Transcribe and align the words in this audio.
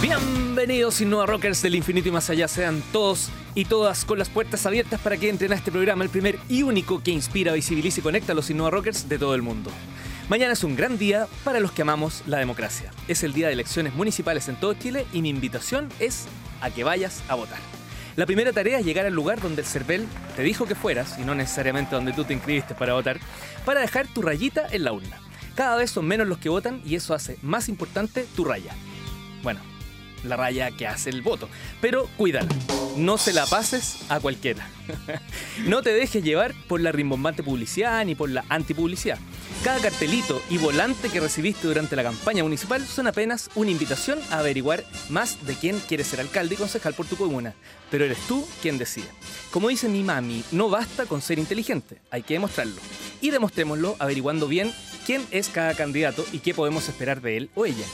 Bienvenidos 0.00 1.00
Innova 1.00 1.26
Rockers 1.26 1.62
del 1.62 1.74
infinito 1.74 2.08
y 2.08 2.12
más 2.12 2.28
allá, 2.30 2.48
sean 2.48 2.82
todos 2.92 3.30
y 3.54 3.64
todas 3.64 4.04
con 4.04 4.18
las 4.18 4.28
puertas 4.28 4.66
abiertas 4.66 5.00
para 5.00 5.16
que 5.16 5.28
entren 5.28 5.52
a 5.52 5.54
este 5.54 5.72
programa, 5.72 6.04
el 6.04 6.10
primer 6.10 6.38
y 6.48 6.62
único 6.62 7.02
que 7.02 7.10
inspira, 7.10 7.52
visibiliza 7.52 8.00
y 8.00 8.02
conecta 8.02 8.32
a 8.32 8.34
los 8.34 8.50
Innova 8.50 8.70
Rockers 8.70 9.08
de 9.08 9.18
todo 9.18 9.34
el 9.34 9.42
mundo. 9.42 9.70
Mañana 10.28 10.52
es 10.52 10.64
un 10.64 10.76
gran 10.76 10.98
día 10.98 11.26
para 11.44 11.60
los 11.60 11.72
que 11.72 11.82
amamos 11.82 12.22
la 12.26 12.38
democracia. 12.38 12.90
Es 13.08 13.22
el 13.22 13.32
día 13.32 13.46
de 13.48 13.54
elecciones 13.54 13.94
municipales 13.94 14.48
en 14.48 14.56
todo 14.56 14.74
Chile 14.74 15.06
y 15.12 15.22
mi 15.22 15.28
invitación 15.28 15.88
es 15.98 16.26
a 16.60 16.70
que 16.70 16.84
vayas 16.84 17.22
a 17.28 17.34
votar. 17.34 17.58
La 18.16 18.26
primera 18.26 18.52
tarea 18.52 18.78
es 18.78 18.84
llegar 18.84 19.06
al 19.06 19.14
lugar 19.14 19.40
donde 19.40 19.62
el 19.62 19.66
CERVEL 19.66 20.06
te 20.36 20.42
dijo 20.42 20.66
que 20.66 20.74
fueras, 20.74 21.18
y 21.18 21.22
no 21.22 21.34
necesariamente 21.34 21.94
donde 21.94 22.12
tú 22.12 22.24
te 22.24 22.34
inscribiste 22.34 22.74
para 22.74 22.92
votar, 22.92 23.18
para 23.64 23.80
dejar 23.80 24.06
tu 24.06 24.20
rayita 24.20 24.66
en 24.70 24.84
la 24.84 24.92
urna. 24.92 25.21
Cada 25.54 25.76
vez 25.76 25.90
son 25.90 26.06
menos 26.06 26.26
los 26.26 26.38
que 26.38 26.48
votan 26.48 26.80
y 26.84 26.94
eso 26.94 27.14
hace 27.14 27.38
más 27.42 27.68
importante 27.68 28.26
tu 28.34 28.44
raya. 28.44 28.74
Bueno, 29.42 29.60
la 30.24 30.36
raya 30.36 30.70
que 30.70 30.86
hace 30.86 31.10
el 31.10 31.22
voto. 31.22 31.48
Pero 31.80 32.08
cuídala, 32.16 32.48
no 32.96 33.18
se 33.18 33.32
la 33.32 33.46
pases 33.46 33.98
a 34.08 34.20
cualquiera. 34.20 34.68
no 35.66 35.82
te 35.82 35.92
dejes 35.92 36.22
llevar 36.22 36.54
por 36.68 36.80
la 36.80 36.92
rimbombante 36.92 37.42
publicidad 37.42 38.04
ni 38.04 38.14
por 38.14 38.30
la 38.30 38.44
antipublicidad. 38.48 39.18
Cada 39.64 39.80
cartelito 39.80 40.42
y 40.50 40.58
volante 40.58 41.08
que 41.08 41.20
recibiste 41.20 41.68
durante 41.68 41.94
la 41.94 42.02
campaña 42.02 42.42
municipal 42.42 42.84
son 42.84 43.06
apenas 43.06 43.48
una 43.54 43.70
invitación 43.70 44.18
a 44.30 44.38
averiguar 44.38 44.84
más 45.08 45.46
de 45.46 45.54
quién 45.54 45.78
quiere 45.80 46.04
ser 46.04 46.20
alcalde 46.20 46.54
y 46.54 46.58
concejal 46.58 46.94
por 46.94 47.06
tu 47.06 47.16
comuna. 47.16 47.54
Pero 47.90 48.04
eres 48.04 48.18
tú 48.26 48.46
quien 48.60 48.78
decide. 48.78 49.08
Como 49.50 49.68
dice 49.68 49.88
mi 49.88 50.02
mami, 50.02 50.42
no 50.50 50.68
basta 50.68 51.06
con 51.06 51.22
ser 51.22 51.38
inteligente, 51.38 51.98
hay 52.10 52.22
que 52.22 52.34
demostrarlo. 52.34 52.80
Y 53.20 53.30
demostrémoslo 53.30 53.96
averiguando 54.00 54.48
bien 54.48 54.72
quién 55.06 55.26
es 55.30 55.48
cada 55.48 55.74
candidato 55.74 56.24
y 56.32 56.38
qué 56.38 56.54
podemos 56.54 56.88
esperar 56.88 57.20
de 57.20 57.36
él 57.36 57.50
o 57.54 57.66
ella. 57.66 57.84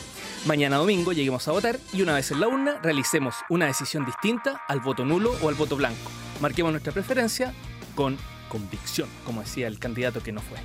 Mañana 0.47 0.77
domingo 0.77 1.13
lleguemos 1.13 1.47
a 1.49 1.53
votar 1.53 1.79
y 1.93 2.03
una 2.03 2.15
vez 2.15 2.31
en 2.31 2.41
la 2.41 2.49
urna 2.49 2.79
realicemos 2.83 3.35
una 3.49 3.67
decisión 3.67 4.05
distinta 4.05 4.63
al 4.69 4.81
voto 4.81 5.05
nulo 5.05 5.35
o 5.43 5.49
al 5.49 5.55
voto 5.55 5.77
blanco. 5.77 6.11
Marquemos 6.41 6.73
nuestra 6.73 6.93
preferencia 6.93 7.53
con 7.95 8.17
convicción, 8.49 9.09
como 9.25 9.41
decía 9.41 9.67
el 9.67 9.79
candidato 9.79 10.23
que 10.23 10.33
no 10.33 10.41
fue. 10.41 10.59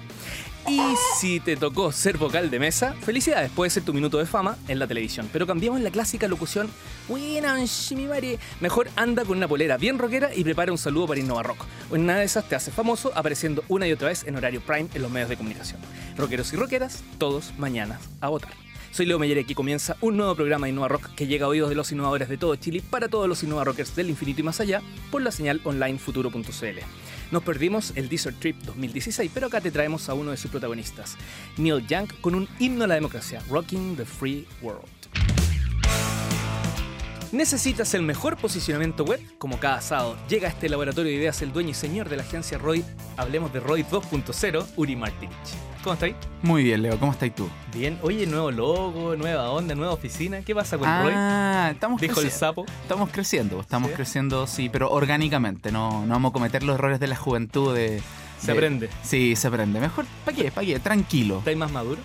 Y 0.68 0.80
si 1.18 1.40
te 1.42 1.58
tocó 1.58 1.92
ser 1.92 2.18
vocal 2.18 2.50
de 2.50 2.58
mesa, 2.58 2.94
felicidades, 3.02 3.52
puede 3.52 3.70
ser 3.70 3.84
tu 3.84 3.94
minuto 3.94 4.18
de 4.18 4.26
fama 4.26 4.58
en 4.68 4.80
la 4.80 4.88
televisión. 4.88 5.30
Pero 5.34 5.46
cambiamos 5.46 5.82
la 5.82 5.92
clásica 5.92 6.28
locución, 6.28 6.70
mejor 8.62 8.90
anda 8.96 9.26
con 9.26 9.38
una 9.38 9.48
polera 9.48 9.78
bien 9.78 10.00
rockera 10.00 10.34
y 10.34 10.44
prepara 10.44 10.72
un 10.72 10.78
saludo 10.78 11.08
para 11.08 11.20
Innova 11.20 11.44
Rock. 11.44 11.66
Una 11.92 12.18
de 12.18 12.26
esas 12.26 12.48
te 12.48 12.56
hace 12.56 12.72
famoso 12.72 13.12
apareciendo 13.14 13.64
una 13.68 13.88
y 13.88 13.92
otra 13.92 14.08
vez 14.08 14.24
en 14.26 14.38
horario 14.38 14.62
prime 14.62 14.90
en 14.94 15.02
los 15.02 15.12
medios 15.12 15.30
de 15.30 15.38
comunicación. 15.38 15.82
Rockeros 16.18 16.54
y 16.54 16.56
rockeras, 16.56 17.04
todos 17.18 17.54
mañana 17.58 18.00
a 18.22 18.30
votar. 18.30 18.52
Soy 18.92 19.08
Leo 19.08 19.18
Meyer 19.18 19.38
y 19.38 19.42
aquí 19.42 19.56
comienza 19.56 19.98
un 20.02 20.18
nuevo 20.18 20.36
programa 20.36 20.68
de 20.68 20.72
Innova 20.72 20.88
Rock 20.88 21.10
que 21.16 21.26
llega 21.26 21.48
a 21.48 21.50
oídos 21.50 21.70
de 21.70 21.76
los 21.76 21.92
innovadores 21.92 22.30
de 22.30 22.38
todo 22.38 22.56
Chile 22.56 22.84
para 22.90 23.10
todos 23.10 23.28
los 23.28 23.42
Innova 23.42 23.64
Rockers 23.64 23.96
del 23.96 24.10
infinito 24.10 24.42
y 24.42 24.44
más 24.44 24.60
allá 24.60 24.84
por 25.12 25.24
la 25.24 25.32
señal 25.32 25.62
online 25.64 25.98
futuro.cl. 25.98 26.80
Nos 27.32 27.44
perdimos 27.44 27.94
el 27.96 28.10
Desert 28.10 28.40
Trip 28.40 28.56
2016, 28.64 29.32
pero 29.34 29.48
acá 29.48 29.62
te 29.62 29.72
traemos 29.72 30.10
a 30.10 30.14
uno 30.14 30.32
de 30.32 30.38
sus 30.38 30.52
protagonistas, 30.52 31.18
Neil 31.58 31.86
Young, 31.88 32.10
con 32.22 32.36
un 32.36 32.48
himno 32.60 32.84
a 32.84 32.88
la 32.88 32.96
democracia, 32.96 33.42
Rocking 33.50 33.96
the 33.96 34.06
Free 34.06 34.48
World. 34.62 34.84
¿Necesitas 37.32 37.96
el 37.96 38.04
mejor 38.04 38.38
posicionamiento 38.38 39.04
web? 39.04 39.20
Como 39.40 39.60
cada 39.60 39.82
sábado, 39.82 40.16
llega 40.30 40.48
a 40.48 40.52
este 40.52 40.70
laboratorio 40.70 41.12
de 41.12 41.18
ideas 41.18 41.42
el 41.42 41.52
dueño 41.52 41.72
y 41.72 41.74
señor 41.74 42.08
de 42.08 42.18
la 42.18 42.22
agencia 42.22 42.60
Roy, 42.60 42.86
hablemos 43.18 43.52
de 43.52 43.60
Roy 43.60 43.84
2.0, 43.84 44.68
Uri 44.76 44.96
Martinich. 44.96 45.73
¿Cómo 45.84 45.96
estáis? 45.96 46.16
Muy 46.42 46.64
bien, 46.64 46.82
Leo. 46.82 46.98
¿Cómo 46.98 47.12
estáis 47.12 47.36
tú? 47.36 47.50
Bien. 47.74 48.00
Oye, 48.02 48.26
nuevo 48.26 48.52
logo, 48.52 49.18
nueva 49.18 49.50
onda, 49.50 49.76
nueva 49.76 49.92
oficina. 49.92 50.42
¿Qué 50.42 50.56
pasa 50.56 50.78
con 50.78 50.88
ah, 50.88 51.72
Estamos 51.74 52.00
Dijo 52.00 52.22
el 52.22 52.32
sapo. 52.32 52.66
Estamos 52.84 53.10
creciendo, 53.10 53.60
estamos 53.60 53.92
creciendo, 53.92 54.48
sí, 54.48 54.70
pero 54.70 54.90
orgánicamente. 54.90 55.74
No, 55.74 56.06
no 56.06 56.14
vamos 56.14 56.30
a 56.30 56.34
cometer 56.34 56.64
los 56.64 56.76
errores 56.76 57.02
de 57.02 57.08
la 57.08 57.18
juventud 57.18 57.76
de... 57.76 58.02
Se 58.40 58.54
aprende. 58.54 58.90
Sí, 59.04 59.36
se 59.36 59.48
aprende. 59.48 59.82
Mejor, 59.82 60.06
¿para 60.24 60.38
qué? 60.38 60.52
¿Para 60.52 60.66
qué? 60.66 60.80
Tranquilo. 60.80 61.40
¿Estáis 61.40 61.58
más 61.58 61.72
maduro? 61.72 62.02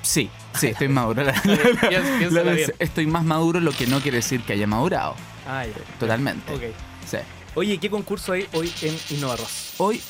Sí, 0.00 0.30
sí, 0.54 0.68
estoy 0.68 0.88
maduro. 0.88 1.22
estoy 2.78 3.06
más 3.06 3.24
maduro, 3.24 3.60
lo 3.60 3.72
que 3.72 3.86
no 3.86 4.00
quiere 4.00 4.16
decir 4.16 4.40
que 4.42 4.54
haya 4.54 4.66
madurado. 4.66 5.14
Ah, 5.46 5.64
Totalmente. 5.98 6.54
Ok. 6.54 6.62
Sí. 7.06 7.18
Oye, 7.54 7.76
¿qué 7.76 7.90
concurso 7.90 8.32
hay 8.32 8.46
hoy 8.54 8.72
en 8.80 8.96
Innovarros? 9.10 9.74
Hoy 9.76 10.00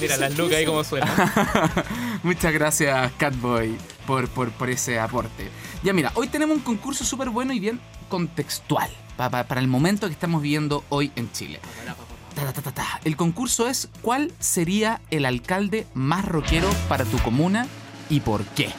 Mira 0.00 0.16
las 0.16 0.36
lucas 0.36 0.56
ahí 0.56 0.66
como 0.66 0.84
suena. 0.84 1.06
Muchas 2.22 2.52
gracias, 2.52 3.12
Catboy, 3.18 3.76
por, 4.06 4.28
por, 4.28 4.50
por, 4.50 4.70
ese 4.70 4.98
aporte. 4.98 5.50
Ya 5.82 5.92
mira, 5.92 6.12
hoy 6.14 6.28
tenemos 6.28 6.56
un 6.56 6.62
concurso 6.62 7.04
súper 7.04 7.30
bueno 7.30 7.52
y 7.52 7.60
bien 7.60 7.80
contextual 8.08 8.90
para, 9.16 9.60
el 9.60 9.66
momento 9.66 10.06
que 10.06 10.12
estamos 10.12 10.42
viviendo 10.42 10.84
hoy 10.88 11.10
en 11.16 11.30
Chile. 11.32 11.60
el 13.04 13.16
concurso 13.16 13.68
es 13.68 13.88
¿cuál 14.00 14.32
sería 14.38 15.00
el 15.10 15.26
alcalde 15.26 15.86
más 15.94 16.24
rockero 16.24 16.70
para 16.88 17.04
tu 17.04 17.18
comuna 17.18 17.66
y 18.08 18.20
por 18.20 18.44
qué? 18.44 18.70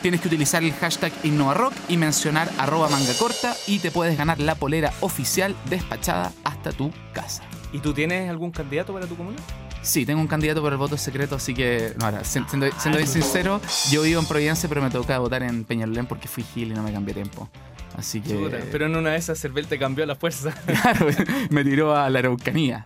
Tienes 0.00 0.20
que 0.20 0.28
utilizar 0.28 0.62
el 0.62 0.72
hashtag 0.72 1.12
InnovaRock 1.24 1.74
y 1.88 1.96
mencionar 1.96 2.50
arroba 2.56 2.88
manga 2.88 3.12
corta 3.18 3.54
y 3.66 3.80
te 3.80 3.90
puedes 3.90 4.16
ganar 4.16 4.38
la 4.38 4.54
polera 4.54 4.92
oficial 5.00 5.56
despachada 5.68 6.32
hasta 6.44 6.72
tu 6.72 6.92
casa. 7.12 7.42
¿Y 7.72 7.80
tú 7.80 7.92
tienes 7.92 8.30
algún 8.30 8.52
candidato 8.52 8.94
para 8.94 9.06
tu 9.06 9.16
comuna? 9.16 9.38
Sí, 9.82 10.04
tengo 10.04 10.20
un 10.20 10.26
candidato 10.26 10.60
por 10.60 10.72
el 10.72 10.78
voto 10.78 10.96
secreto, 10.96 11.36
así 11.36 11.54
que, 11.54 11.94
no, 11.98 12.06
ahora, 12.06 12.24
siendo, 12.24 12.66
bien 12.84 13.06
sincero, 13.06 13.60
yo 13.90 14.02
vivo 14.02 14.20
en 14.20 14.26
Providencia, 14.26 14.68
pero 14.68 14.82
me 14.82 14.90
toca 14.90 15.18
votar 15.18 15.42
en 15.42 15.64
Peñalolén 15.64 16.06
porque 16.06 16.28
fui 16.28 16.42
Gil 16.42 16.72
y 16.72 16.74
no 16.74 16.82
me 16.82 16.92
cambié 16.92 17.14
tiempo. 17.14 17.48
Así 17.96 18.20
que. 18.20 18.34
pero 18.70 18.86
en 18.86 18.94
una 18.94 19.10
de 19.10 19.16
esas 19.16 19.40
Cervel 19.40 19.66
te 19.66 19.78
cambió 19.78 20.06
la 20.06 20.14
fuerza. 20.14 20.54
Claro, 20.66 21.08
me 21.50 21.64
tiró 21.64 21.96
a 21.96 22.08
la 22.08 22.20
Araucanía. 22.20 22.84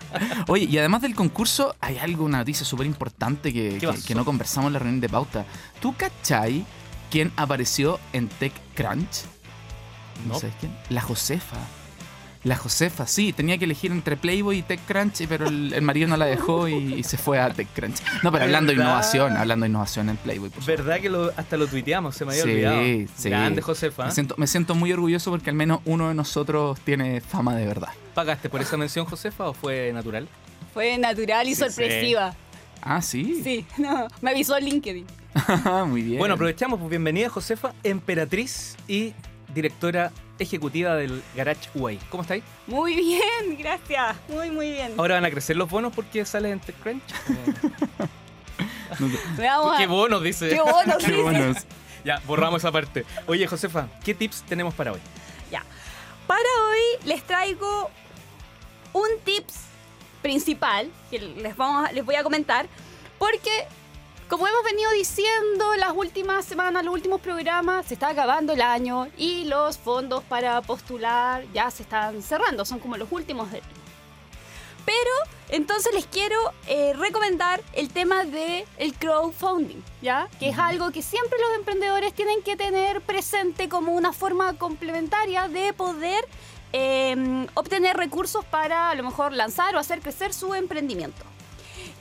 Oye, 0.48 0.64
y 0.64 0.78
además 0.78 1.02
del 1.02 1.14
concurso, 1.14 1.76
hay 1.80 1.98
algo, 1.98 2.24
una 2.24 2.38
noticia 2.38 2.64
súper 2.64 2.86
importante 2.86 3.52
que, 3.52 3.78
que, 4.06 4.14
no 4.14 4.24
conversamos 4.24 4.68
en 4.68 4.72
la 4.74 4.78
reunión 4.78 5.00
de 5.00 5.08
pauta. 5.08 5.44
¿Tú 5.80 5.94
cachai 5.94 6.64
quién 7.10 7.30
apareció 7.36 8.00
en 8.12 8.28
TechCrunch? 8.28 9.24
¿No, 10.26 10.38
sabes 10.38 10.54
quién? 10.60 10.72
La 10.88 11.02
Josefa. 11.02 11.58
La 12.44 12.56
Josefa, 12.56 13.06
sí, 13.06 13.32
tenía 13.32 13.56
que 13.56 13.66
elegir 13.66 13.92
entre 13.92 14.16
Playboy 14.16 14.58
y 14.58 14.62
TechCrunch, 14.62 15.28
pero 15.28 15.46
el, 15.46 15.80
marido 15.80 16.08
no 16.08 16.16
la 16.16 16.26
dejó 16.26 16.66
y, 16.66 17.02
se 17.04 17.16
fue 17.16 17.38
a 17.38 17.48
TechCrunch. 17.50 17.98
No, 18.24 18.32
pero 18.32 18.44
hablando 18.44 18.72
de 18.72 18.78
innovación, 18.78 19.36
hablando 19.36 19.62
de 19.64 19.70
innovación 19.70 20.08
en 20.08 20.16
Playboy. 20.16 20.50
¿Verdad 20.66 21.00
que 21.00 21.30
hasta 21.36 21.56
lo 21.56 21.68
tuiteamos? 21.68 22.16
Se 22.16 22.24
me 22.24 22.32
había 22.32 22.44
olvidado. 22.44 22.82
Sí, 23.16 23.30
Grande 23.30 23.62
Josefa. 23.62 24.06
Me 24.06 24.10
siento, 24.10 24.34
me 24.38 24.48
siento 24.48 24.74
muy 24.74 24.92
orgulloso 24.92 25.30
porque 25.30 25.50
al 25.50 25.56
menos 25.56 25.80
uno 25.84 26.08
de 26.08 26.14
nosotros 26.14 26.80
tiene 26.80 27.20
fama 27.20 27.54
de 27.54 27.64
verdad. 27.64 27.90
¿Pagaste 28.14 28.50
por 28.50 28.60
esa 28.60 28.76
mención, 28.76 29.06
Josefa, 29.06 29.48
o 29.48 29.54
fue 29.54 29.92
natural? 29.92 30.28
Fue 30.74 30.98
natural 30.98 31.48
y 31.48 31.54
sorpresiva. 31.54 32.34
Ah, 32.80 33.00
sí. 33.00 33.40
Sí, 33.44 33.64
no, 33.78 34.08
me 34.20 34.32
avisó 34.32 34.56
el 34.56 34.64
LinkedIn. 34.64 35.06
muy 35.86 36.02
bien. 36.02 36.18
Bueno, 36.18 36.34
aprovechamos, 36.34 36.80
pues 36.80 36.90
bienvenida 36.90 37.28
Josefa, 37.28 37.72
emperatriz 37.84 38.76
y 38.88 39.14
directora 39.54 40.12
ejecutiva 40.38 40.96
del 40.96 41.22
Garage 41.34 41.70
Way. 41.74 41.98
¿Cómo 42.10 42.22
estáis? 42.22 42.44
Muy 42.66 42.94
bien, 42.94 43.56
gracias. 43.58 44.16
Muy, 44.28 44.50
muy 44.50 44.72
bien. 44.72 44.94
Ahora 44.98 45.16
van 45.16 45.24
a 45.24 45.30
crecer 45.30 45.56
los 45.56 45.68
bonos 45.68 45.92
porque 45.94 46.24
sales 46.24 46.52
en 46.52 46.60
TechCrunch. 46.60 47.02
¿Qué 49.78 49.86
bonos 49.86 50.22
dice? 50.22 50.48
¿Qué 50.48 50.60
bonos? 50.60 51.04
¿Qué 51.04 51.16
bonos? 51.16 51.56
Ya, 52.04 52.20
borramos 52.26 52.62
esa 52.62 52.72
parte. 52.72 53.04
Oye, 53.26 53.46
Josefa, 53.46 53.88
¿qué 54.04 54.14
tips 54.14 54.42
tenemos 54.42 54.74
para 54.74 54.92
hoy? 54.92 55.00
Ya. 55.50 55.62
Para 56.26 56.40
hoy 56.40 57.06
les 57.06 57.22
traigo 57.22 57.90
un 58.92 59.08
tips 59.24 59.54
principal 60.20 60.90
que 61.10 61.18
les, 61.18 61.56
vamos 61.56 61.92
les 61.92 62.04
voy 62.04 62.14
a 62.14 62.22
comentar 62.22 62.66
porque 63.18 63.66
como 64.32 64.48
hemos 64.48 64.64
venido 64.64 64.90
diciendo 64.92 65.76
las 65.76 65.92
últimas 65.94 66.46
semanas, 66.46 66.86
los 66.86 66.94
últimos 66.94 67.20
programas, 67.20 67.84
se 67.84 67.92
está 67.92 68.08
acabando 68.08 68.54
el 68.54 68.62
año 68.62 69.08
y 69.18 69.44
los 69.44 69.76
fondos 69.76 70.24
para 70.24 70.62
postular 70.62 71.44
ya 71.52 71.70
se 71.70 71.82
están 71.82 72.22
cerrando, 72.22 72.64
son 72.64 72.78
como 72.78 72.96
los 72.96 73.12
últimos 73.12 73.52
del 73.52 73.60
Pero 74.86 75.10
entonces 75.50 75.92
les 75.92 76.06
quiero 76.06 76.38
eh, 76.66 76.94
recomendar 76.94 77.60
el 77.74 77.90
tema 77.90 78.24
del 78.24 78.64
el 78.78 78.94
crowdfunding, 78.94 79.82
¿ya? 80.00 80.30
Que 80.40 80.48
es 80.48 80.58
algo 80.58 80.90
que 80.92 81.02
siempre 81.02 81.38
los 81.38 81.58
emprendedores 81.58 82.14
tienen 82.14 82.42
que 82.42 82.56
tener 82.56 83.02
presente 83.02 83.68
como 83.68 83.92
una 83.92 84.14
forma 84.14 84.54
complementaria 84.54 85.46
de 85.48 85.74
poder 85.74 86.26
em, 86.72 87.46
obtener 87.52 87.98
recursos 87.98 88.46
para 88.46 88.88
a 88.88 88.94
lo 88.94 89.02
mejor 89.02 89.34
lanzar 89.34 89.76
o 89.76 89.78
hacer 89.78 90.00
crecer 90.00 90.32
su 90.32 90.54
emprendimiento. 90.54 91.22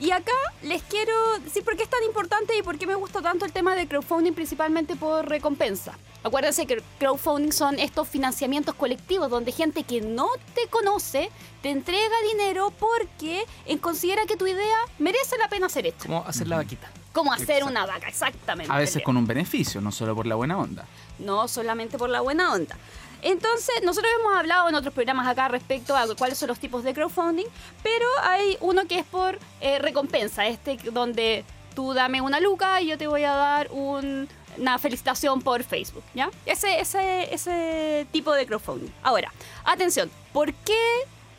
Y 0.02 0.10
acá 0.10 0.32
les 0.64 0.82
quiero 0.82 1.12
decir 1.44 1.62
por 1.62 1.76
qué 1.76 1.84
es 1.84 1.88
tan 1.88 2.02
importante 2.02 2.58
y 2.58 2.62
por 2.64 2.76
qué 2.76 2.88
me 2.88 2.96
gusta 2.96 3.22
tanto 3.22 3.44
el 3.44 3.52
tema 3.52 3.76
de 3.76 3.86
crowdfunding, 3.86 4.32
principalmente 4.32 4.96
por 4.96 5.28
recompensa. 5.28 5.96
Acuérdense 6.24 6.66
que 6.66 6.82
crowdfunding 6.98 7.52
son 7.52 7.78
estos 7.78 8.08
financiamientos 8.08 8.74
colectivos 8.74 9.30
donde 9.30 9.52
gente 9.52 9.84
que 9.84 10.00
no 10.00 10.26
te 10.56 10.66
conoce 10.70 11.30
te 11.62 11.70
entrega 11.70 12.16
dinero 12.32 12.72
porque 12.80 13.44
considera 13.80 14.26
que 14.26 14.36
tu 14.36 14.48
idea 14.48 14.76
merece 14.98 15.38
la 15.38 15.48
pena 15.48 15.66
hacer 15.66 15.86
esto. 15.86 16.06
Como 16.06 16.24
hacer 16.26 16.48
la 16.48 16.56
vaquita. 16.56 16.90
cómo 17.12 17.32
hacer 17.32 17.58
Exacto. 17.58 17.66
una 17.70 17.86
vaca, 17.86 18.08
exactamente. 18.08 18.72
A 18.72 18.78
veces 18.78 19.04
con 19.04 19.16
un 19.16 19.26
beneficio, 19.26 19.80
no 19.80 19.92
solo 19.92 20.16
por 20.16 20.26
la 20.26 20.34
buena 20.34 20.58
onda. 20.58 20.84
no 21.20 21.46
solamente 21.46 21.96
por 21.96 22.10
la 22.10 22.20
buena 22.22 22.52
onda. 22.52 22.76
Entonces, 23.22 23.74
nosotros 23.84 24.12
hemos 24.20 24.34
hablado 24.36 24.68
en 24.68 24.74
otros 24.74 24.92
programas 24.92 25.26
acá 25.28 25.48
respecto 25.48 25.96
a 25.96 26.06
cuáles 26.16 26.36
son 26.38 26.48
los 26.48 26.58
tipos 26.58 26.82
de 26.84 26.92
crowdfunding, 26.92 27.46
pero 27.82 28.04
hay 28.24 28.56
uno 28.60 28.84
que 28.86 28.98
es 28.98 29.06
por 29.06 29.38
eh, 29.60 29.78
recompensa, 29.78 30.46
este 30.46 30.76
donde 30.90 31.44
tú 31.74 31.94
dame 31.94 32.20
una 32.20 32.40
luca 32.40 32.80
y 32.82 32.88
yo 32.88 32.98
te 32.98 33.06
voy 33.06 33.24
a 33.24 33.32
dar 33.32 33.68
un- 33.70 34.28
una 34.58 34.78
felicitación 34.78 35.40
por 35.40 35.64
Facebook, 35.64 36.02
¿ya? 36.14 36.30
Ese, 36.44 36.78
ese, 36.80 37.32
ese 37.32 38.06
tipo 38.12 38.32
de 38.32 38.44
crowdfunding. 38.46 38.90
Ahora, 39.02 39.32
atención, 39.64 40.10
¿por 40.32 40.52
qué 40.52 40.78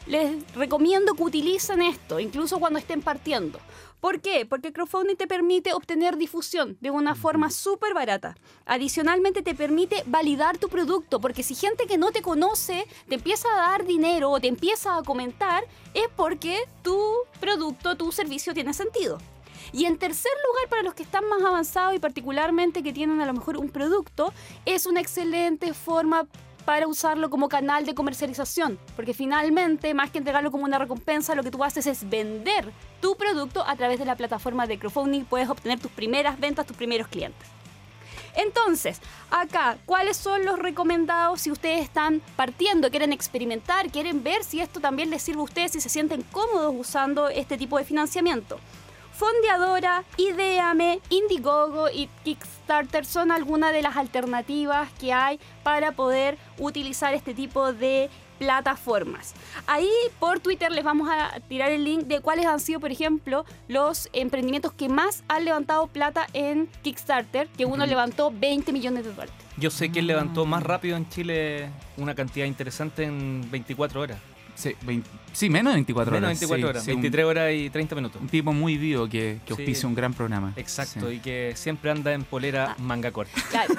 les 0.08 0.52
recomiendo 0.56 1.14
que 1.14 1.22
utilicen 1.24 1.82
esto, 1.84 2.20
incluso 2.20 2.60
cuando 2.60 2.80
estén 2.80 3.02
partiendo? 3.04 3.60
¿Por 4.04 4.20
qué? 4.20 4.46
Porque 4.46 4.68
el 4.68 4.74
crowdfunding 4.74 5.16
te 5.16 5.28
permite 5.28 5.72
obtener 5.72 6.18
difusión 6.18 6.78
de 6.82 6.92
una 6.92 7.16
forma 7.16 7.50
súper 7.50 7.94
barata. 7.94 8.36
Adicionalmente 8.66 9.44
te 9.44 9.56
permite 9.56 10.04
validar 10.08 10.58
tu 10.58 10.68
producto, 10.68 11.22
porque 11.22 11.42
si 11.42 11.56
gente 11.56 11.88
que 11.88 11.98
no 11.98 12.12
te 12.12 12.22
conoce 12.22 12.86
te 13.08 13.16
empieza 13.16 13.48
a 13.48 13.70
dar 13.70 13.86
dinero 13.86 14.30
o 14.30 14.42
te 14.42 14.50
empieza 14.50 14.98
a 14.98 15.04
comentar, 15.04 15.64
es 15.94 16.10
porque 16.18 16.66
tu 16.82 17.00
producto, 17.40 17.96
tu 17.96 18.12
servicio 18.12 18.54
tiene 18.54 18.74
sentido. 18.74 19.20
Y 19.72 19.86
en 19.86 19.98
tercer 19.98 20.34
lugar, 20.50 20.70
para 20.70 20.84
los 20.84 20.96
que 20.96 21.04
están 21.04 21.26
más 21.30 21.42
avanzados 21.42 21.96
y 21.96 22.00
particularmente 22.00 22.84
que 22.84 22.92
tienen 22.92 23.22
a 23.22 23.26
lo 23.26 23.32
mejor 23.32 23.56
un 23.56 23.70
producto, 23.70 24.34
es 24.66 24.86
una 24.86 25.00
excelente 25.00 25.74
forma 25.74 26.28
para 26.65 26.88
usarlo 26.88 27.30
como 27.30 27.50
canal 27.50 27.86
de 27.86 27.95
comercialización, 27.95 28.80
porque 28.95 29.13
finalmente, 29.13 29.94
más 29.94 30.12
que 30.12 30.18
entregarlo 30.18 30.51
como 30.51 30.63
una 30.63 30.80
recompensa, 30.80 31.36
lo 31.36 31.44
que 31.44 31.51
tú 31.51 31.63
haces 31.63 31.86
es 31.88 32.10
vender 32.10 32.71
tu 33.01 33.15
producto 33.15 33.63
a 33.68 33.75
través 33.75 34.00
de 34.00 34.06
la 34.06 34.15
plataforma 34.15 34.68
de 34.68 34.80
crowdfunding, 34.80 35.25
puedes 35.25 35.50
obtener 35.50 35.80
tus 35.80 35.92
primeras 35.92 36.39
ventas, 36.39 36.65
tus 36.65 36.77
primeros 36.77 37.07
clientes. 37.07 37.48
Entonces, 38.36 39.00
acá, 39.30 39.77
¿cuáles 39.86 40.18
son 40.18 40.44
los 40.45 40.57
recomendados 40.57 41.42
si 41.42 41.51
ustedes 41.51 41.83
están 41.83 42.21
partiendo, 42.36 42.89
quieren 42.89 43.13
experimentar, 43.13 43.92
quieren 43.92 44.24
ver 44.24 44.44
si 44.44 44.60
esto 44.60 44.80
también 44.80 45.10
les 45.10 45.21
sirve 45.21 45.42
a 45.42 45.44
ustedes, 45.44 45.74
si 45.74 45.81
se 45.81 45.89
sienten 45.89 46.24
cómodos 46.31 46.74
usando 46.75 47.30
este 47.30 47.57
tipo 47.57 47.77
de 47.77 47.86
financiamiento? 47.86 48.60
Fondeadora, 49.13 50.04
Ideame, 50.18 51.00
Indiegogo 51.10 51.89
y 51.89 52.10
Kickstarter 52.24 52.53
son 53.04 53.31
algunas 53.31 53.74
de 53.74 53.81
las 53.81 53.98
alternativas 53.98 54.89
que 55.00 55.13
hay 55.13 55.39
para 55.63 55.92
poder 55.92 56.38
utilizar 56.57 57.13
este 57.13 57.33
tipo 57.33 57.74
de 57.74 58.10
plataformas. 58.39 59.33
Ahí 59.68 59.89
por 60.19 60.39
Twitter 60.39 60.71
les 60.71 60.83
vamos 60.83 61.07
a 61.10 61.39
tirar 61.48 61.71
el 61.71 61.83
link 61.83 62.04
de 62.06 62.19
cuáles 62.19 62.45
han 62.45 62.60
sido, 62.60 62.80
por 62.80 62.92
ejemplo, 62.92 63.45
los 63.68 64.10
emprendimientos 64.13 64.74
que 64.74 64.89
más 64.89 65.24
han 65.27 65.45
levantado 65.45 65.88
plata 65.88 66.27
en 66.33 66.68
Kickstarter, 66.81 67.48
que 67.50 67.65
uno 67.65 67.86
levantó 67.86 68.31
20 68.31 68.74
millones 68.74 69.06
de 69.06 69.12
dólares. 69.12 69.33
Yo 69.57 69.69
sé 69.69 69.92
que 69.92 70.00
él 70.00 70.07
levantó 70.07 70.45
más 70.45 70.63
rápido 70.63 70.98
en 70.98 71.07
Chile 71.10 71.69
una 71.98 72.15
cantidad 72.15 72.45
interesante 72.45 73.04
en 73.04 73.50
24 73.51 74.01
horas. 74.01 74.33
Sí, 74.56 74.76
20 74.84 75.10
sí, 75.34 75.50
menos 75.50 75.72
de 75.74 75.76
24 75.78 76.12
Menos 76.14 76.22
de 76.22 76.28
horas. 76.28 76.40
24 76.50 76.58
sí, 76.58 76.70
horas, 76.70 76.84
sí, 76.84 76.92
un- 76.92 77.02
23 77.02 77.26
horas 77.26 77.52
y 77.54 77.70
30 77.70 77.96
minutos. 77.96 78.22
Un, 78.22 78.30
tipo 78.30 78.54
muy 78.54 78.78
vivo 78.78 79.08
que, 79.10 79.40
que 79.46 79.54
auspicia 79.54 79.88
un 79.90 79.96
gran 79.96 80.14
programa. 80.14 80.54
Exacto, 80.56 81.10
Sí. 81.10 81.16
y 81.16 81.20
que 81.20 81.54
siempre 81.56 81.90
anda 81.92 82.14
en 82.14 82.24
polera 82.24 82.72
Ah. 82.72 82.76
manga 82.82 83.12
corta. 83.12 83.34
Claro. 83.50 83.74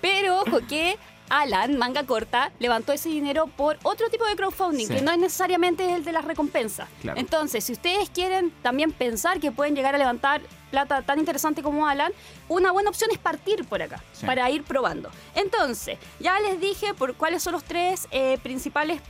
Pero 0.00 0.40
ojo 0.42 0.60
que 0.68 0.96
Alan, 1.30 1.78
manga 1.78 2.04
corta, 2.04 2.52
levantó 2.58 2.92
ese 2.92 3.08
dinero 3.08 3.46
por 3.46 3.78
otro 3.82 4.08
tipo 4.10 4.26
de 4.26 4.36
crowdfunding, 4.36 4.86
Sí. 4.86 4.94
que 4.96 5.00
no 5.02 5.10
es 5.10 5.18
necesariamente 5.18 5.94
el 5.94 6.04
de 6.04 6.12
las 6.12 6.24
recompensas. 6.24 6.86
Claro. 7.00 7.18
Entonces, 7.18 7.64
si 7.64 7.72
ustedes 7.72 8.10
quieren 8.10 8.52
también 8.62 8.92
pensar 8.92 9.40
que 9.40 9.50
pueden 9.50 9.74
llegar 9.74 9.94
a 9.94 9.98
levantar 9.98 10.42
plata 10.70 11.00
tan 11.02 11.18
interesante 11.18 11.62
como 11.62 11.86
Alan, 11.88 12.12
una 12.48 12.72
buena 12.72 12.90
opción 12.90 13.08
es 13.10 13.18
partir 13.18 13.64
por 13.64 13.80
acá, 13.80 14.02
Sí. 14.12 14.26
para 14.26 14.50
ir 14.50 14.64
probando. 14.64 15.10
Entonces, 15.34 15.98
ya 16.20 16.38
les 16.40 16.60
dije 16.60 16.92
por 16.94 17.14
cuáles 17.14 17.42
son 17.42 17.54
los 17.54 17.64
tres 17.64 18.06
eh, 18.10 18.38
principales 18.42 19.00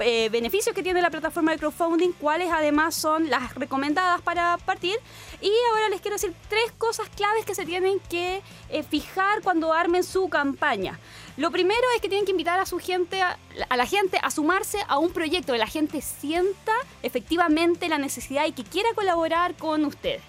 eh, 0.00 0.28
beneficios 0.30 0.74
que 0.74 0.82
tiene 0.82 1.00
la 1.00 1.10
plataforma 1.10 1.52
de 1.52 1.58
crowdfunding, 1.58 2.12
cuáles 2.12 2.50
además 2.50 2.94
son 2.94 3.30
las 3.30 3.54
recomendadas 3.54 4.20
para 4.22 4.58
partir. 4.58 4.96
Y 5.40 5.50
ahora 5.70 5.88
les 5.88 6.00
quiero 6.00 6.16
decir 6.16 6.34
tres 6.48 6.72
cosas 6.78 7.08
claves 7.10 7.44
que 7.44 7.54
se 7.54 7.64
tienen 7.64 8.00
que 8.08 8.42
eh, 8.68 8.82
fijar 8.82 9.42
cuando 9.42 9.72
armen 9.72 10.02
su 10.04 10.28
campaña. 10.28 10.98
Lo 11.36 11.50
primero 11.50 11.80
es 11.94 12.02
que 12.02 12.08
tienen 12.08 12.24
que 12.24 12.32
invitar 12.32 12.58
a 12.60 12.66
su 12.66 12.78
gente, 12.78 13.22
a, 13.22 13.38
la 13.74 13.86
gente 13.86 14.18
a 14.22 14.30
sumarse 14.30 14.78
a 14.88 14.98
un 14.98 15.10
proyecto, 15.10 15.52
que 15.52 15.58
la 15.58 15.66
gente 15.66 16.02
sienta 16.02 16.72
efectivamente 17.02 17.88
la 17.88 17.98
necesidad 17.98 18.46
y 18.46 18.52
que 18.52 18.64
quiera 18.64 18.88
colaborar 18.94 19.54
con 19.56 19.84
ustedes. 19.84 20.22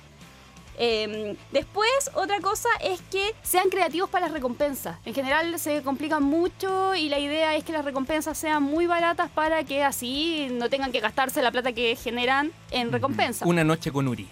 Eh, 0.83 1.37
después, 1.51 1.91
otra 2.15 2.39
cosa 2.39 2.67
es 2.83 2.99
que 3.11 3.35
sean 3.43 3.69
creativos 3.69 4.09
para 4.09 4.25
las 4.25 4.33
recompensas. 4.33 4.97
En 5.05 5.13
general 5.13 5.59
se 5.59 5.83
complican 5.83 6.23
mucho 6.23 6.95
y 6.95 7.07
la 7.07 7.19
idea 7.19 7.55
es 7.55 7.63
que 7.63 7.71
las 7.71 7.85
recompensas 7.85 8.35
sean 8.35 8.63
muy 8.63 8.87
baratas 8.87 9.29
para 9.29 9.63
que 9.63 9.83
así 9.83 10.47
no 10.51 10.71
tengan 10.71 10.91
que 10.91 10.99
gastarse 10.99 11.43
la 11.43 11.51
plata 11.51 11.71
que 11.71 11.95
generan 11.95 12.51
en 12.71 12.91
recompensas. 12.91 13.47
Una 13.47 13.63
noche 13.63 13.91
con 13.91 14.07
Uri. 14.07 14.27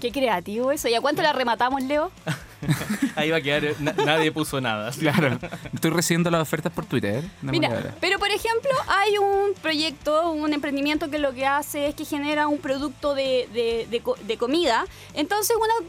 Qué 0.00 0.10
creativo 0.10 0.72
eso. 0.72 0.88
¿Y 0.88 0.94
a 0.94 1.00
cuánto 1.00 1.22
la 1.22 1.32
rematamos, 1.32 1.84
Leo? 1.84 2.10
Ahí 3.16 3.30
va 3.30 3.38
a 3.38 3.40
quedar, 3.40 3.64
na- 3.80 3.92
nadie 3.92 4.30
puso 4.32 4.60
nada. 4.60 4.90
Claro. 4.92 5.38
Estoy 5.72 5.90
recibiendo 5.90 6.30
las 6.30 6.42
ofertas 6.42 6.72
por 6.72 6.84
Twitter. 6.86 7.22
No 7.42 7.52
me 7.52 7.58
Mira, 7.58 7.94
pero 8.00 8.18
por 8.18 8.30
ejemplo, 8.30 8.70
hay 8.88 9.18
un 9.18 9.54
proyecto, 9.60 10.30
un 10.32 10.52
emprendimiento 10.52 11.10
que 11.10 11.18
lo 11.18 11.32
que 11.32 11.46
hace 11.46 11.86
es 11.88 11.94
que 11.94 12.04
genera 12.04 12.48
un 12.48 12.58
producto 12.58 13.14
de, 13.14 13.48
de- 13.52 13.86
de 13.90 14.00
co- 14.00 14.16
de 14.26 14.36
comida. 14.36 14.84
Entonces, 15.14 15.56
una, 15.56 15.88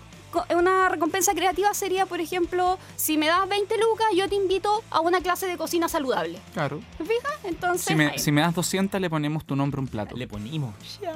una 0.56 0.89
recompensa 0.89 1.33
creativa 1.33 1.74
sería, 1.74 2.06
por 2.06 2.19
ejemplo, 2.19 2.77
si 2.95 3.18
me 3.18 3.27
das 3.27 3.47
20 3.47 3.75
lucas, 3.77 4.07
yo 4.15 4.27
te 4.30 4.35
invito 4.35 4.83
a 4.89 5.00
una 5.00 5.21
clase 5.21 5.47
de 5.47 5.57
cocina 5.57 5.88
saludable. 5.89 6.39
Claro. 6.53 6.81
¿Me 7.00 7.06
fijas? 7.06 7.31
Entonces, 7.44 7.85
Si 7.88 7.95
me, 7.95 8.07
ahí. 8.07 8.19
si 8.19 8.31
me 8.31 8.41
das 8.41 8.53
200, 8.56 9.00
le 9.01 9.09
ponemos 9.09 9.45
tu 9.45 9.56
nombre 9.56 9.80
a 9.80 9.81
un 9.81 9.88
plato. 9.88 10.15
Le 10.15 10.27
ponimos. 10.27 10.74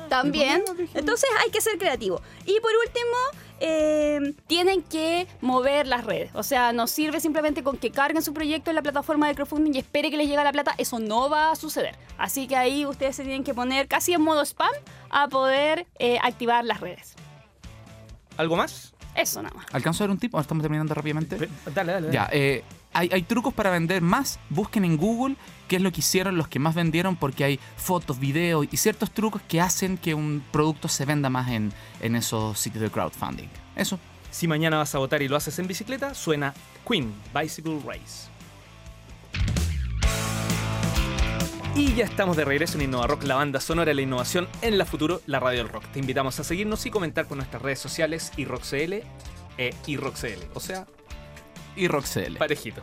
También. 0.10 0.64
Entonces 0.94 1.30
hay 1.44 1.52
que 1.52 1.62
ser 1.62 1.78
creativo. 1.78 2.22
Y 2.46 2.60
por 2.60 2.72
último, 2.86 3.16
eh, 3.60 4.34
tienen 4.48 4.84
que 4.84 5.28
mover 5.42 5.88
las 5.88 6.06
redes. 6.06 6.30
O 6.34 6.44
sea, 6.44 6.74
no 6.74 6.88
sirve 6.88 7.20
simplemente 7.20 7.64
con 7.64 7.78
que 7.78 7.92
carguen 7.92 8.22
su 8.22 8.34
proyecto 8.34 8.70
en 8.72 8.76
la 8.76 8.82
plataforma 8.82 9.28
de 9.28 9.36
crowdfunding 9.36 9.74
y 9.76 9.80
espere 9.80 10.12
que 10.12 10.18
les 10.18 10.28
llegue 10.28 10.44
la 10.44 10.52
plata. 10.52 10.76
Eso 10.78 11.00
no 11.00 11.30
va 11.30 11.52
a 11.52 11.56
suceder. 11.56 11.96
Así 12.18 12.48
que 12.48 12.56
ahí 12.56 12.86
ustedes 12.86 13.16
se 13.16 13.24
tienen 13.24 13.44
que 13.44 13.54
poner 13.54 13.88
casi 13.88 14.14
en 14.14 14.22
modo 14.22 14.42
spam 14.46 14.72
a 15.10 15.28
poder 15.28 15.88
eh, 16.00 16.20
activar 16.22 16.64
las 16.66 16.82
redes. 16.82 17.16
¿Algo 18.38 18.56
más? 18.56 18.94
Eso 19.18 19.42
nada 19.42 19.56
más. 19.56 19.66
¿Alcanzo 19.74 20.04
a 20.04 20.08
dar 20.08 20.12
un 20.12 20.20
tip 20.20 20.36
estamos 20.36 20.62
terminando 20.62 20.94
rápidamente? 20.94 21.50
Dale. 21.74 21.92
dale. 21.92 22.12
Ya, 22.12 22.30
eh, 22.32 22.64
hay, 22.94 23.10
hay 23.12 23.24
trucos 23.24 23.54
para 23.54 23.72
vender 23.72 24.02
más. 24.02 24.40
Busquen 24.50 24.86
en 24.86 24.96
Google 24.96 25.36
qué 25.68 25.78
es 25.78 25.82
lo 25.82 25.92
que 25.92 26.02
hicieron 26.02 26.38
los 26.38 26.48
que 26.48 26.60
más 26.60 26.76
vendieron 26.76 27.16
porque 27.16 27.44
hay 27.44 27.60
fotos, 27.76 28.20
videos 28.20 28.68
y 28.72 28.78
ciertos 28.78 29.12
trucos 29.12 29.42
que 29.48 29.60
hacen 29.60 29.98
que 29.98 30.14
un 30.14 30.44
producto 30.52 30.88
se 30.88 31.06
venda 31.06 31.30
más 31.30 31.50
en, 31.50 31.74
en 32.00 32.16
esos 32.16 32.60
sitios 32.60 32.84
de 32.84 32.92
crowdfunding. 32.92 33.48
Eso. 33.76 34.00
Si 34.30 34.48
mañana 34.48 34.78
vas 34.78 34.94
a 34.94 35.00
votar 35.00 35.22
y 35.24 35.28
lo 35.28 35.36
haces 35.36 35.58
en 35.58 35.68
bicicleta, 35.68 36.14
suena 36.14 36.54
Queen 36.88 37.12
Bicycle 37.34 37.80
Race. 37.86 38.37
Y 41.78 41.94
ya 41.94 42.06
estamos 42.06 42.36
de 42.36 42.44
regreso 42.44 42.80
en 42.80 42.86
Innova 42.86 43.06
Rock, 43.06 43.22
la 43.26 43.36
banda 43.36 43.62
sonora 43.62 43.90
de 43.90 43.94
la 43.94 44.02
innovación 44.02 44.48
en 44.64 44.80
la 44.80 44.86
futuro, 44.86 45.22
la 45.28 45.40
radio 45.40 45.60
del 45.60 45.70
rock. 45.70 45.84
Te 45.94 46.00
invitamos 46.00 46.40
a 46.40 46.44
seguirnos 46.44 46.84
y 46.88 46.90
comentar 46.90 47.28
por 47.28 47.38
nuestras 47.38 47.62
redes 47.62 47.78
sociales 47.78 48.32
y 48.36 48.46
RockCL 48.46 48.94
e 49.60 49.76
iRockCL, 49.86 50.54
o 50.56 50.60
sea, 50.60 50.88
Roxelle. 51.88 52.40
parejito. 52.40 52.82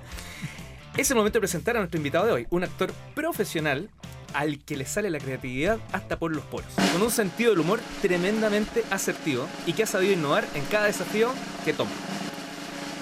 Es 0.97 1.11
el 1.11 1.17
momento 1.17 1.39
de 1.39 1.41
presentar 1.41 1.75
a 1.75 1.81
nuestro 1.81 1.99
invitado 1.99 2.27
de 2.27 2.33
hoy, 2.33 2.47
un 2.51 2.63
actor 2.63 2.93
profesional 3.17 3.91
al 4.33 4.61
que 4.61 4.77
le 4.77 4.87
sale 4.87 5.11
la 5.11 5.19
creatividad 5.19 5.81
hasta 5.91 6.17
por 6.17 6.33
los 6.33 6.45
poros, 6.45 6.73
con 6.93 7.03
un 7.03 7.11
sentido 7.11 7.51
del 7.51 7.59
humor 7.59 7.81
tremendamente 8.01 8.85
asertivo 8.93 9.49
y 9.67 9.73
que 9.73 9.83
ha 9.83 9.87
sabido 9.87 10.13
innovar 10.13 10.47
en 10.55 10.65
cada 10.67 10.87
desafío 10.87 11.31
que 11.65 11.73
toma. 11.73 11.91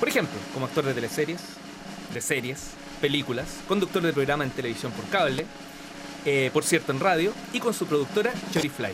Por 0.00 0.08
ejemplo, 0.08 0.38
como 0.54 0.64
actor 0.64 0.86
de 0.86 0.94
teleseries, 0.94 1.42
de 2.14 2.20
series, 2.22 2.70
películas, 3.02 3.60
conductor 3.68 4.00
de 4.00 4.14
programa 4.14 4.44
en 4.44 4.50
televisión 4.52 4.90
por 4.92 5.06
cable, 5.10 5.44
eh, 6.24 6.50
por 6.52 6.64
cierto 6.64 6.92
en 6.92 7.00
radio, 7.00 7.32
y 7.52 7.60
con 7.60 7.74
su 7.74 7.86
productora 7.86 8.32
Chorifly. 8.52 8.92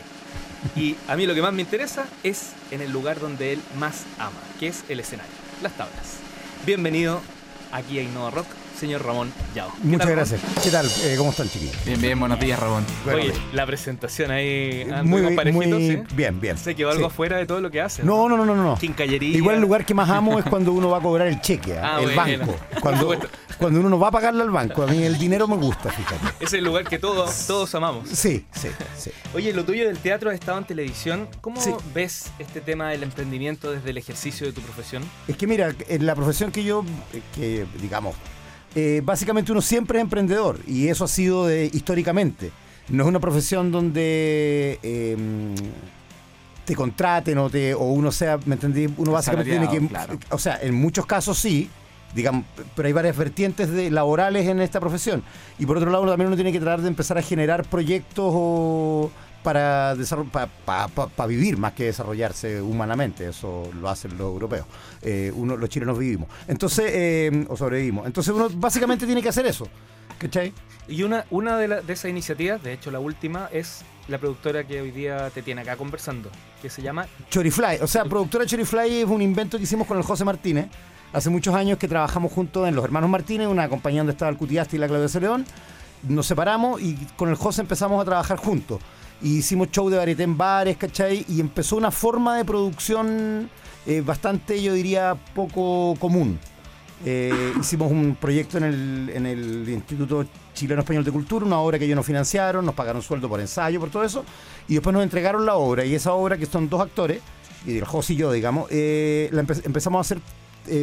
Y 0.75 0.95
a 1.07 1.15
mí 1.15 1.25
lo 1.25 1.33
que 1.33 1.41
más 1.41 1.53
me 1.53 1.61
interesa 1.61 2.05
es 2.23 2.51
en 2.71 2.81
el 2.81 2.91
lugar 2.91 3.19
donde 3.19 3.53
él 3.53 3.61
más 3.77 4.03
ama, 4.17 4.39
que 4.59 4.67
es 4.67 4.83
el 4.89 4.99
escenario, 4.99 5.31
las 5.61 5.73
tablas. 5.73 6.17
Bienvenido 6.65 7.21
aquí 7.71 7.99
a 7.99 8.01
Innova 8.01 8.31
Rock, 8.31 8.47
señor 8.79 9.05
Ramón 9.05 9.31
Yao. 9.55 9.69
¿Qué 9.81 9.83
Muchas 9.87 10.07
tal, 10.07 10.15
gracias. 10.15 10.41
¿Qué 10.63 10.71
tal? 10.71 10.85
Eh, 11.03 11.15
¿Cómo 11.17 11.31
están, 11.31 11.49
chiquillos? 11.49 11.75
Bien, 11.85 12.01
bien, 12.01 12.19
buenos 12.19 12.39
días, 12.39 12.59
Ramón. 12.59 12.85
Bueno, 13.05 13.19
Oye, 13.21 13.33
la 13.53 13.65
presentación 13.65 14.31
ahí 14.31 14.85
muy, 14.85 14.93
anduvimos 14.93 15.33
parejitos, 15.33 15.67
muy 15.79 15.89
¿sí? 15.95 16.01
bien, 16.15 16.39
bien. 16.39 16.57
Se 16.57 16.75
quedó 16.75 16.89
algo 16.91 17.01
Sí. 17.01 17.07
afuera 17.13 17.37
de 17.37 17.45
todo 17.45 17.61
lo 17.61 17.69
que 17.71 17.81
hace. 17.81 18.03
No, 18.03 18.27
no, 18.29 18.37
no, 18.37 18.45
no, 18.45 18.55
no. 18.55 18.77
Quincallería. 18.77 19.37
Igual 19.37 19.55
el 19.55 19.61
lugar 19.61 19.85
que 19.85 19.93
más 19.93 20.09
amo 20.09 20.39
es 20.39 20.45
cuando 20.45 20.71
uno 20.73 20.89
va 20.89 20.97
a 20.97 21.01
cobrar 21.01 21.27
el 21.27 21.41
cheque, 21.41 21.77
¿ah? 21.77 21.97
Ah, 21.97 22.01
el 22.01 22.13
bueno. 22.15 22.45
banco. 22.45 22.55
Cuando, 22.81 23.15
cuando 23.57 23.79
uno 23.81 23.89
no 23.89 23.99
va 23.99 24.07
a 24.07 24.11
pagarle 24.11 24.41
al 24.43 24.49
banco. 24.51 24.83
A 24.83 24.87
mí 24.87 25.03
el 25.03 25.17
dinero 25.17 25.47
me 25.47 25.55
gusta, 25.57 25.91
fíjate. 25.91 26.43
Es 26.43 26.53
el 26.53 26.63
lugar 26.63 26.85
que 26.85 26.97
todos, 26.99 27.45
todos 27.47 27.73
amamos. 27.75 28.07
Sí, 28.09 28.45
sí, 28.51 28.69
sí. 28.97 29.11
Oye, 29.33 29.51
lo 29.53 29.65
tuyo 29.65 29.85
del 29.87 29.97
teatro 29.99 30.29
ha 30.29 30.33
estado 30.33 30.57
en 30.57 30.63
televisión. 30.65 31.27
¿Cómo 31.41 31.59
Sí. 31.59 31.71
ves 31.93 32.31
este 32.39 32.61
tema 32.61 32.89
del 32.89 33.03
emprendimiento 33.03 33.71
desde 33.71 33.89
el 33.89 33.97
ejercicio 33.97 34.47
de 34.47 34.53
tu 34.53 34.61
profesión? 34.61 35.03
Es 35.27 35.35
que 35.35 35.47
mira, 35.47 35.73
en 35.87 36.05
la 36.05 36.15
profesión 36.15 36.51
que 36.51 36.63
yo, 36.63 36.83
eh, 37.13 37.21
que 37.35 37.65
digamos, 37.81 38.15
eh, 38.75 39.01
básicamente 39.03 39.51
uno 39.51 39.61
siempre 39.61 39.99
es 39.99 40.03
emprendedor 40.03 40.59
y 40.67 40.87
eso 40.87 41.05
ha 41.05 41.07
sido 41.07 41.47
de, 41.47 41.69
históricamente. 41.73 42.51
No 42.89 43.03
es 43.03 43.09
una 43.09 43.19
profesión 43.19 43.71
donde 43.71 44.79
eh, 44.81 45.17
te 46.65 46.75
contraten 46.75 47.37
o, 47.37 47.49
te, 47.49 47.73
o 47.73 47.83
uno 47.83 48.11
sea, 48.11 48.39
¿me 48.45 48.55
entendí? 48.55 48.87
Uno 48.97 49.11
básicamente 49.11 49.51
tiene 49.51 49.69
que, 49.69 49.87
claro. 49.87 50.19
o 50.29 50.37
sea, 50.37 50.59
en 50.61 50.75
muchos 50.75 51.05
casos 51.05 51.37
sí, 51.37 51.69
digamos, 52.13 52.45
pero 52.75 52.87
hay 52.87 52.93
varias 52.93 53.15
vertientes 53.15 53.71
de, 53.71 53.91
laborales 53.91 54.47
en 54.47 54.59
esta 54.59 54.79
profesión. 54.79 55.23
Y 55.57 55.65
por 55.65 55.77
otro 55.77 55.91
lado, 55.91 56.07
también 56.07 56.27
uno 56.27 56.35
tiene 56.35 56.51
que 56.51 56.59
tratar 56.59 56.81
de 56.81 56.87
empezar 56.87 57.17
a 57.17 57.21
generar 57.21 57.65
proyectos 57.65 58.31
o 58.35 59.11
para, 59.43 59.95
desarroll- 59.95 60.29
pa- 60.29 60.47
pa- 60.65 60.87
pa- 60.87 61.07
pa 61.07 61.25
vivir 61.25 61.57
más 61.57 61.73
que 61.73 61.85
desarrollarse 61.85 62.61
humanamente. 62.61 63.27
Eso 63.29 63.69
lo 63.79 63.89
hacen 63.89 64.11
los 64.17 64.27
europeos. 64.27 64.65
Eh, 65.01 65.31
uno, 65.35 65.55
los 65.57 65.69
chilenos 65.69 65.97
vivimos. 65.97 66.27
Entonces, 66.47 66.91
eh, 66.93 67.45
o 67.49 67.55
sobrevivimos. 67.57 68.05
Entonces 68.05 68.33
uno 68.33 68.49
básicamente 68.53 69.05
tiene 69.05 69.21
que 69.21 69.29
hacer 69.29 69.45
eso. 69.45 69.67
¿Cachai? 70.17 70.53
Y 70.87 71.03
una, 71.03 71.25
una 71.29 71.57
de, 71.57 71.67
la- 71.67 71.81
de 71.81 71.93
esas 71.93 72.09
iniciativas, 72.11 72.61
de 72.61 72.73
hecho 72.73 72.91
la 72.91 72.99
última, 72.99 73.47
es 73.53 73.81
la 74.09 74.17
productora 74.17 74.65
que 74.65 74.81
hoy 74.81 74.91
día 74.91 75.29
te 75.29 75.41
tiene 75.43 75.61
acá 75.61 75.77
conversando, 75.77 76.29
que 76.61 76.69
se 76.69 76.81
llama 76.81 77.07
Chorifly. 77.29 77.77
O 77.81 77.87
sea, 77.87 78.03
productora 78.05 78.45
Chorifly 78.45 79.01
es 79.01 79.05
un 79.05 79.21
invento 79.21 79.57
que 79.57 79.63
hicimos 79.63 79.87
con 79.87 79.97
el 79.97 80.03
José 80.03 80.25
Martínez. 80.25 80.67
Hace 81.13 81.29
muchos 81.29 81.55
años 81.55 81.77
que 81.77 81.87
trabajamos 81.87 82.31
juntos 82.31 82.67
en 82.67 82.75
Los 82.75 82.83
Hermanos 82.85 83.09
Martínez, 83.09 83.47
una 83.47 83.69
compañía 83.69 84.01
donde 84.01 84.11
estaba 84.13 84.29
el 84.29 84.37
Cutiasti 84.37 84.75
y 84.75 84.79
la 84.79 84.87
Claudia 84.87 85.07
Celedón. 85.07 85.45
Nos 86.03 86.27
separamos 86.27 86.81
y 86.81 86.95
con 87.17 87.29
el 87.29 87.35
José 87.35 87.61
empezamos 87.61 88.01
a 88.01 88.05
trabajar 88.05 88.37
juntos. 88.37 88.79
Y 89.21 89.37
hicimos 89.39 89.69
show 89.71 89.89
de 89.89 89.97
varieté 89.97 90.23
en 90.23 90.37
bares, 90.37 90.77
¿cachai? 90.77 91.25
Y 91.27 91.39
empezó 91.41 91.75
una 91.75 91.91
forma 91.91 92.37
de 92.37 92.45
producción 92.45 93.49
eh, 93.85 94.01
bastante, 94.01 94.61
yo 94.61 94.73
diría, 94.73 95.17
poco 95.35 95.95
común. 95.99 96.39
Eh, 97.05 97.53
hicimos 97.59 97.91
un 97.91 98.15
proyecto 98.19 98.57
en 98.57 98.63
el, 98.63 99.09
en 99.13 99.25
el 99.25 99.67
Instituto 99.69 100.25
Chileno 100.53 100.81
Español 100.81 101.03
de 101.03 101.11
Cultura, 101.11 101.45
una 101.45 101.59
obra 101.59 101.77
que 101.79 101.85
ellos 101.85 101.95
nos 101.97 102.05
financiaron, 102.05 102.65
nos 102.65 102.75
pagaron 102.75 103.01
sueldo 103.01 103.27
por 103.27 103.39
ensayo, 103.41 103.79
por 103.79 103.89
todo 103.89 104.03
eso, 104.03 104.23
y 104.67 104.75
después 104.75 104.93
nos 104.93 105.03
entregaron 105.03 105.45
la 105.45 105.55
obra, 105.55 105.83
y 105.85 105.95
esa 105.95 106.13
obra, 106.13 106.37
que 106.37 106.45
son 106.45 106.69
dos 106.69 106.81
actores, 106.81 107.21
y 107.65 107.77
el 107.77 107.85
José 107.85 108.13
y 108.13 108.17
yo, 108.17 108.31
digamos, 108.31 108.67
eh, 108.71 109.29
la 109.33 109.43
empe- 109.43 109.65
empezamos 109.65 109.97
a 109.99 110.01
hacer 110.01 110.21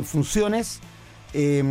funciones 0.04 0.80
eh, 1.38 1.62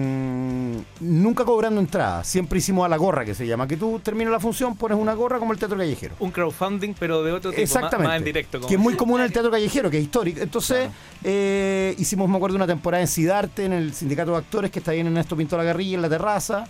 nunca 1.00 1.44
cobrando 1.44 1.82
entrada, 1.82 2.24
siempre 2.24 2.60
hicimos 2.60 2.86
a 2.86 2.88
la 2.88 2.98
gorra, 2.98 3.26
que 3.26 3.34
se 3.34 3.48
llama, 3.48 3.68
que 3.68 3.78
tú 3.78 4.00
terminas 4.00 4.32
la 4.32 4.40
función, 4.40 4.76
pones 4.78 4.96
una 4.96 5.16
gorra 5.16 5.40
como 5.40 5.54
el 5.54 5.58
teatro 5.58 5.76
callejero. 5.76 6.14
un 6.20 6.30
crowdfunding, 6.30 6.94
pero 7.00 7.24
de 7.24 7.32
otro 7.32 7.50
tipo, 7.50 7.64
Exactamente. 7.64 8.08
más 8.08 8.18
en 8.18 8.26
directo. 8.26 8.60
como 8.60 8.68
que 8.68 8.76
es 8.76 8.80
muy 8.80 8.94
común 8.94 9.22
en 9.22 9.26
el 9.26 9.34
teatro 9.34 9.50
callejero, 9.50 9.90
que 9.90 9.98
es 9.98 10.04
histórico. 10.04 10.40
Entonces, 10.40 10.90
eh, 11.24 11.96
hicimos, 11.98 12.30
me 12.30 12.36
acuerdo, 12.36 12.58
una 12.58 12.68
temporada 12.68 13.02
en 13.02 13.08
Sidarte, 13.08 13.66
en 13.66 13.74
el 13.74 13.92
sindicato 13.96 14.34
de 14.34 14.38
actores, 14.38 14.70
que 14.70 14.78
está 14.78 14.92
ahí 14.92 15.00
en 15.00 15.08
Ernesto 15.08 15.36
Pinto 15.36 15.58
La 15.58 15.64
Garrilla, 15.64 15.96
en 15.96 16.04
la 16.04 16.10
terraza. 16.10 16.66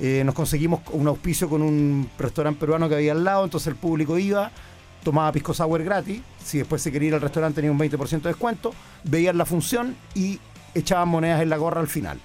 Eh, 0.00 0.22
nos 0.24 0.34
conseguimos 0.34 0.80
un 0.92 1.06
auspicio 1.06 1.50
con 1.50 1.60
un 1.60 2.08
restaurante 2.18 2.58
peruano 2.60 2.88
que 2.88 2.94
había 2.94 3.12
al 3.12 3.24
lado, 3.24 3.44
entonces 3.44 3.66
el 3.66 3.76
público 3.76 4.16
iba, 4.16 4.50
tomaba 5.04 5.30
pisco 5.32 5.52
sour 5.52 5.84
gratis. 5.84 6.22
Si 6.42 6.56
después 6.56 6.80
se 6.80 6.90
quería 6.90 7.08
ir 7.08 7.14
al 7.14 7.20
restaurante, 7.20 7.56
tenía 7.56 7.72
un 7.72 7.78
20% 7.78 8.22
de 8.22 8.28
descuento. 8.30 8.72
Veían 9.04 9.36
la 9.36 9.44
función 9.44 9.94
y 10.14 10.40
echaban 10.74 11.08
monedas 11.08 11.42
en 11.42 11.50
la 11.50 11.58
gorra 11.58 11.82
al 11.82 11.88
final. 11.88 12.18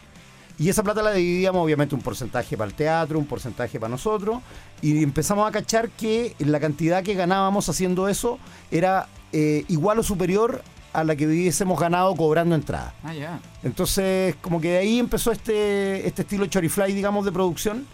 Y 0.59 0.69
esa 0.69 0.83
plata 0.83 1.01
la 1.01 1.11
dividíamos, 1.13 1.63
obviamente, 1.63 1.95
un 1.95 2.01
porcentaje 2.01 2.55
para 2.55 2.69
el 2.69 2.75
teatro, 2.75 3.17
un 3.17 3.25
porcentaje 3.25 3.79
para 3.79 3.89
nosotros. 3.89 4.37
Y 4.81 5.01
empezamos 5.01 5.47
a 5.47 5.51
cachar 5.51 5.89
que 5.89 6.35
la 6.39 6.59
cantidad 6.59 7.03
que 7.03 7.15
ganábamos 7.15 7.67
haciendo 7.69 8.07
eso 8.07 8.37
era 8.69 9.07
eh, 9.31 9.65
igual 9.67 9.99
o 9.99 10.03
superior 10.03 10.61
a 10.93 11.03
la 11.03 11.15
que 11.15 11.25
hubiésemos 11.25 11.79
ganado 11.79 12.15
cobrando 12.15 12.53
entrada. 12.53 12.93
Ah, 13.03 13.13
ya. 13.15 13.39
Entonces, 13.63 14.35
como 14.41 14.61
que 14.61 14.69
de 14.73 14.77
ahí 14.77 14.99
empezó 14.99 15.31
este, 15.31 16.05
este 16.07 16.21
estilo 16.21 16.45
Chorifly, 16.45 16.93
digamos, 16.93 17.25
de 17.25 17.31
producción. 17.31 17.87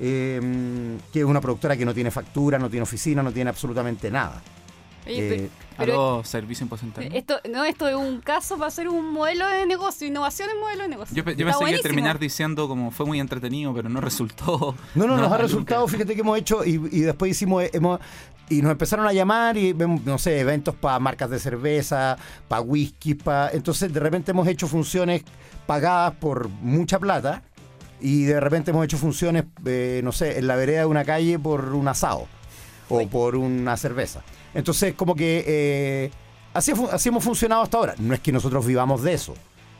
eh, 0.00 0.40
que 1.12 1.18
es 1.18 1.24
una 1.24 1.40
productora 1.40 1.76
que 1.76 1.84
no 1.84 1.92
tiene 1.92 2.12
factura, 2.12 2.58
no 2.58 2.70
tiene 2.70 2.84
oficina, 2.84 3.22
no 3.22 3.32
tiene 3.32 3.50
absolutamente 3.50 4.10
nada. 4.10 4.40
Oye, 5.08 5.34
Eh, 5.34 5.50
pero, 5.76 5.76
pero 5.78 5.92
¿Aló, 6.16 6.24
servicio 6.24 6.64
en 6.64 6.68
porcentaje? 6.68 7.16
esto, 7.16 7.40
no, 7.50 7.64
esto 7.64 7.88
es 7.88 7.94
un 7.96 8.20
caso 8.20 8.56
para 8.56 8.68
hacer 8.68 8.88
un 8.88 9.10
modelo 9.12 9.48
de 9.48 9.64
negocio, 9.66 10.06
innovación 10.06 10.50
en 10.50 10.60
modelo 10.60 10.82
de 10.82 10.88
negocio. 10.88 11.14
Yo, 11.16 11.22
yo 11.22 11.24
pensé 11.24 11.36
que 11.36 11.42
iba 11.42 11.52
a 11.52 11.58
buenísimo. 11.58 11.82
terminar 11.82 12.18
diciendo 12.18 12.68
como 12.68 12.90
fue 12.90 13.06
muy 13.06 13.20
entretenido, 13.20 13.72
pero 13.74 13.88
no 13.88 14.00
resultó. 14.00 14.74
No, 14.94 15.06
no, 15.06 15.16
nos 15.16 15.26
ha 15.26 15.28
nunca. 15.30 15.38
resultado, 15.38 15.86
fíjate 15.88 16.14
que 16.14 16.20
hemos 16.20 16.38
hecho 16.38 16.64
y, 16.64 16.74
y 16.92 17.00
después 17.00 17.30
hicimos, 17.30 17.64
hemos, 17.72 18.00
y 18.50 18.62
nos 18.62 18.72
empezaron 18.72 19.06
a 19.06 19.12
llamar 19.12 19.56
y 19.56 19.72
vemos, 19.72 20.02
no 20.04 20.18
sé, 20.18 20.40
eventos 20.40 20.74
para 20.74 20.98
marcas 20.98 21.30
de 21.30 21.38
cerveza, 21.38 22.16
para 22.48 22.60
whisky, 22.62 23.14
para... 23.14 23.50
Entonces 23.52 23.92
de 23.92 24.00
repente 24.00 24.30
hemos 24.32 24.48
hecho 24.48 24.66
funciones 24.66 25.22
pagadas 25.66 26.14
por 26.14 26.48
mucha 26.48 26.98
plata 26.98 27.42
y 28.00 28.24
de 28.24 28.40
repente 28.40 28.70
hemos 28.70 28.84
hecho 28.84 28.96
funciones, 28.98 29.44
eh, 29.66 30.00
no 30.02 30.12
sé, 30.12 30.38
en 30.38 30.46
la 30.46 30.56
vereda 30.56 30.80
de 30.80 30.86
una 30.86 31.04
calle 31.04 31.38
por 31.38 31.72
un 31.74 31.88
asado 31.88 32.26
o 32.88 33.06
por 33.08 33.36
una 33.36 33.76
cerveza. 33.76 34.22
Entonces 34.54 34.94
como 34.94 35.14
que 35.14 35.44
eh, 35.46 36.10
así, 36.54 36.72
así 36.92 37.08
hemos 37.08 37.24
funcionado 37.24 37.62
hasta 37.62 37.76
ahora. 37.78 37.94
No 37.98 38.14
es 38.14 38.20
que 38.20 38.32
nosotros 38.32 38.66
vivamos 38.66 39.02
de 39.02 39.14
eso, 39.14 39.34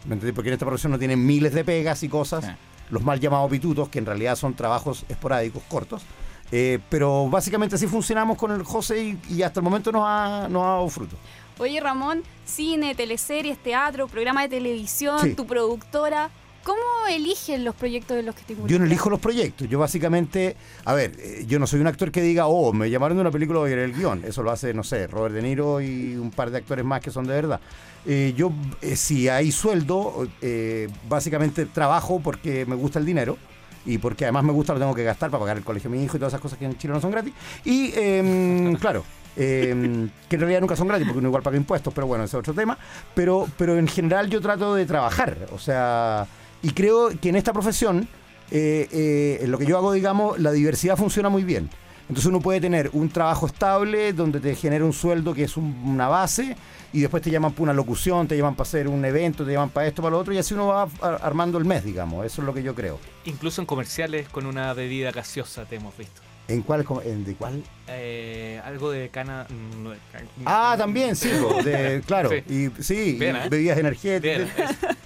¿me 0.06 0.14
entendés? 0.14 0.34
Porque 0.34 0.48
en 0.50 0.54
esta 0.54 0.66
profesión 0.66 0.92
no 0.92 0.98
tienen 0.98 1.24
miles 1.24 1.52
de 1.54 1.64
pegas 1.64 2.02
y 2.02 2.08
cosas 2.08 2.44
Sí. 2.44 2.50
los 2.90 3.02
mal 3.02 3.20
llamados 3.20 3.50
pitutos, 3.50 3.88
que 3.88 3.98
en 3.98 4.06
realidad 4.06 4.34
son 4.36 4.54
trabajos 4.54 5.04
esporádicos, 5.08 5.62
cortos. 5.68 6.02
Eh, 6.50 6.78
pero 6.88 7.28
básicamente 7.28 7.74
así 7.74 7.86
funcionamos 7.86 8.38
con 8.38 8.50
el 8.52 8.62
José 8.62 9.02
y, 9.02 9.18
y 9.34 9.42
hasta 9.42 9.60
el 9.60 9.64
momento 9.64 9.92
nos 9.92 10.02
ha, 10.06 10.46
nos 10.48 10.62
ha 10.62 10.66
dado 10.68 10.88
fruto. 10.88 11.16
Oye, 11.58 11.78
Ramón, 11.80 12.22
cine, 12.46 12.94
teleseries, 12.94 13.58
teatro, 13.62 14.06
programa 14.08 14.42
de 14.42 14.48
televisión, 14.48 15.18
Sí. 15.20 15.34
tu 15.34 15.46
productora. 15.46 16.30
¿Cómo 16.68 16.82
eligen 17.08 17.64
los 17.64 17.74
proyectos 17.74 18.14
de 18.18 18.22
los 18.22 18.34
que 18.34 18.42
te 18.42 18.52
Yo 18.52 18.56
no 18.58 18.62
involucras? 18.64 18.90
elijo 18.90 19.08
los 19.08 19.20
proyectos, 19.20 19.68
yo 19.70 19.78
básicamente, 19.78 20.54
a 20.84 20.92
ver, 20.92 21.12
eh, 21.18 21.46
yo 21.48 21.58
no 21.58 21.66
soy 21.66 21.80
un 21.80 21.86
actor 21.86 22.10
que 22.10 22.20
diga, 22.20 22.46
oh, 22.46 22.74
me 22.74 22.90
llamaron 22.90 23.16
de 23.16 23.22
una 23.22 23.30
película 23.30 23.60
voy 23.60 23.72
a 23.72 23.76
leer 23.76 23.88
el 23.88 23.96
guion. 23.96 24.22
Eso 24.26 24.42
lo 24.42 24.50
hace, 24.50 24.74
no 24.74 24.84
sé, 24.84 25.06
Robert 25.06 25.34
De 25.34 25.40
Niro 25.40 25.80
y 25.80 26.14
un 26.16 26.30
par 26.30 26.50
de 26.50 26.58
actores 26.58 26.84
más 26.84 27.00
que 27.00 27.10
son 27.10 27.26
de 27.26 27.32
verdad. 27.32 27.58
Eh, 28.04 28.34
yo, 28.36 28.52
eh, 28.82 28.96
si 28.96 29.30
hay 29.30 29.50
sueldo, 29.50 30.28
eh, 30.42 30.88
básicamente 31.08 31.64
trabajo 31.64 32.20
porque 32.20 32.66
me 32.66 32.76
gusta 32.76 32.98
el 32.98 33.06
dinero. 33.06 33.38
Y 33.86 33.96
porque 33.96 34.26
además 34.26 34.44
me 34.44 34.52
gusta, 34.52 34.74
lo 34.74 34.78
tengo 34.78 34.94
que 34.94 35.04
gastar 35.04 35.30
para 35.30 35.40
pagar 35.40 35.56
el 35.56 35.64
colegio 35.64 35.88
de 35.88 35.96
mi 35.96 36.04
hijo 36.04 36.18
y 36.18 36.20
todas 36.20 36.34
esas 36.34 36.42
cosas 36.42 36.58
que 36.58 36.66
en 36.66 36.76
Chile 36.76 36.92
no 36.92 37.00
son 37.00 37.10
gratis. 37.10 37.32
Y 37.64 37.92
em, 37.94 38.76
claro, 38.80 39.04
em, 39.36 40.10
que 40.28 40.36
en 40.36 40.40
realidad 40.40 40.60
nunca 40.60 40.76
son 40.76 40.88
gratis 40.88 41.06
porque 41.06 41.20
uno 41.20 41.28
igual 41.28 41.42
paga 41.42 41.56
impuestos, 41.56 41.94
pero 41.94 42.06
bueno, 42.06 42.24
ese 42.24 42.36
es 42.36 42.40
otro 42.40 42.52
tema. 42.52 42.76
Pero, 43.14 43.48
pero 43.56 43.78
en 43.78 43.88
general 43.88 44.28
yo 44.28 44.42
trato 44.42 44.74
de 44.74 44.84
trabajar. 44.84 45.38
O 45.52 45.58
sea, 45.58 46.26
y 46.62 46.70
creo 46.70 47.10
que 47.20 47.28
en 47.28 47.36
esta 47.36 47.52
profesión, 47.52 48.08
eh, 48.50 48.88
eh, 48.92 49.38
en 49.42 49.50
lo 49.50 49.58
que 49.58 49.66
yo 49.66 49.76
hago, 49.76 49.92
digamos, 49.92 50.38
la 50.38 50.50
diversidad 50.52 50.96
funciona 50.96 51.28
muy 51.28 51.44
bien. 51.44 51.68
Entonces 52.08 52.24
uno 52.26 52.40
puede 52.40 52.60
tener 52.60 52.88
un 52.94 53.10
trabajo 53.10 53.46
estable 53.46 54.14
donde 54.14 54.40
te 54.40 54.54
genera 54.54 54.82
un 54.84 54.94
sueldo 54.94 55.34
que 55.34 55.44
es 55.44 55.56
un- 55.58 55.76
una 55.84 56.08
base 56.08 56.56
y 56.90 57.00
después 57.00 57.22
te 57.22 57.30
llaman 57.30 57.52
para 57.52 57.64
una 57.64 57.74
locución, 57.74 58.26
te 58.26 58.34
llaman 58.34 58.54
para 58.54 58.66
hacer 58.66 58.88
un 58.88 59.04
evento, 59.04 59.44
te 59.44 59.52
llaman 59.52 59.68
para 59.68 59.86
esto, 59.86 60.00
para 60.00 60.12
lo 60.12 60.18
otro 60.20 60.32
y 60.32 60.38
así 60.38 60.54
uno 60.54 60.68
va 60.68 60.88
ar- 61.02 61.20
armando 61.22 61.58
el 61.58 61.66
mes, 61.66 61.84
digamos. 61.84 62.24
Eso 62.24 62.40
es 62.40 62.46
lo 62.46 62.54
que 62.54 62.62
yo 62.62 62.74
creo. 62.74 62.98
Incluso 63.26 63.60
en 63.60 63.66
comerciales 63.66 64.26
con 64.30 64.46
una 64.46 64.72
bebida 64.72 65.10
gaseosa 65.12 65.66
te 65.66 65.76
hemos 65.76 65.94
visto. 65.98 66.22
¿En 66.48 66.62
cuál? 66.62 66.82
com- 66.84 67.00
en 67.04 67.24
¿De 67.24 67.34
cuál? 67.34 67.62
Eh, 67.88 68.60
algo 68.64 68.90
de 68.90 69.08
cana. 69.10 69.46
mm, 69.48 69.86
Ah, 70.46 70.74
también, 70.78 71.14
sí, 71.14 71.28
de- 71.64 72.02
claro. 72.06 72.30
Sí. 72.30 72.70
Y 72.76 72.82
sí, 72.82 73.16
Bien, 73.18 73.36
y 73.36 73.38
¿eh? 73.40 73.48
bebidas 73.50 73.78
energéticas, 73.78 74.48